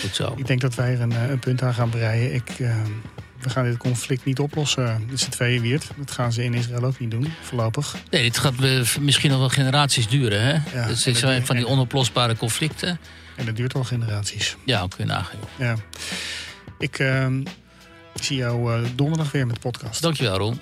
Goed 0.00 0.14
zo. 0.14 0.34
ik 0.36 0.46
denk 0.46 0.60
dat 0.60 0.74
wij 0.74 0.92
er 0.92 1.00
een, 1.00 1.30
een 1.30 1.38
punt 1.38 1.62
aan 1.62 1.74
gaan 1.74 1.88
breien. 1.88 2.34
Ik, 2.34 2.56
we 3.40 3.50
gaan 3.50 3.64
dit 3.64 3.76
conflict 3.76 4.24
niet 4.24 4.38
oplossen. 4.38 5.04
Dit 5.06 5.12
is 5.18 5.22
het 5.22 5.32
tweede 5.32 5.60
wiert. 5.60 5.86
Dat 5.96 6.10
gaan 6.10 6.32
ze 6.32 6.44
in 6.44 6.54
Israël 6.54 6.84
ook 6.84 6.98
niet 6.98 7.10
doen, 7.10 7.32
voorlopig. 7.42 7.96
Nee, 8.10 8.22
dit 8.22 8.38
gaat 8.38 8.54
misschien 9.00 9.30
nog 9.30 9.38
wel 9.38 9.48
generaties 9.48 10.08
duren. 10.08 10.42
Hè? 10.42 10.78
Ja, 10.80 10.86
dat 10.86 10.98
zijn 10.98 11.46
van 11.46 11.56
die 11.56 11.66
onoplosbare 11.66 12.36
conflicten. 12.36 13.00
En 13.36 13.44
dat 13.44 13.56
duurt 13.56 13.74
al 13.74 13.84
generaties. 13.84 14.56
Ja, 14.64 14.86
kun 14.88 15.04
je 15.04 15.04
nagaan. 15.04 15.38
Ja. 15.58 15.76
Ik... 16.78 16.98
Ik 18.20 18.26
zie 18.26 18.36
jou 18.36 18.72
eh, 18.72 18.88
donderdag 18.94 19.32
weer 19.32 19.46
met 19.46 19.54
de 19.54 19.60
podcast. 19.60 20.02
Dankjewel, 20.02 20.36
Ron. 20.38 20.60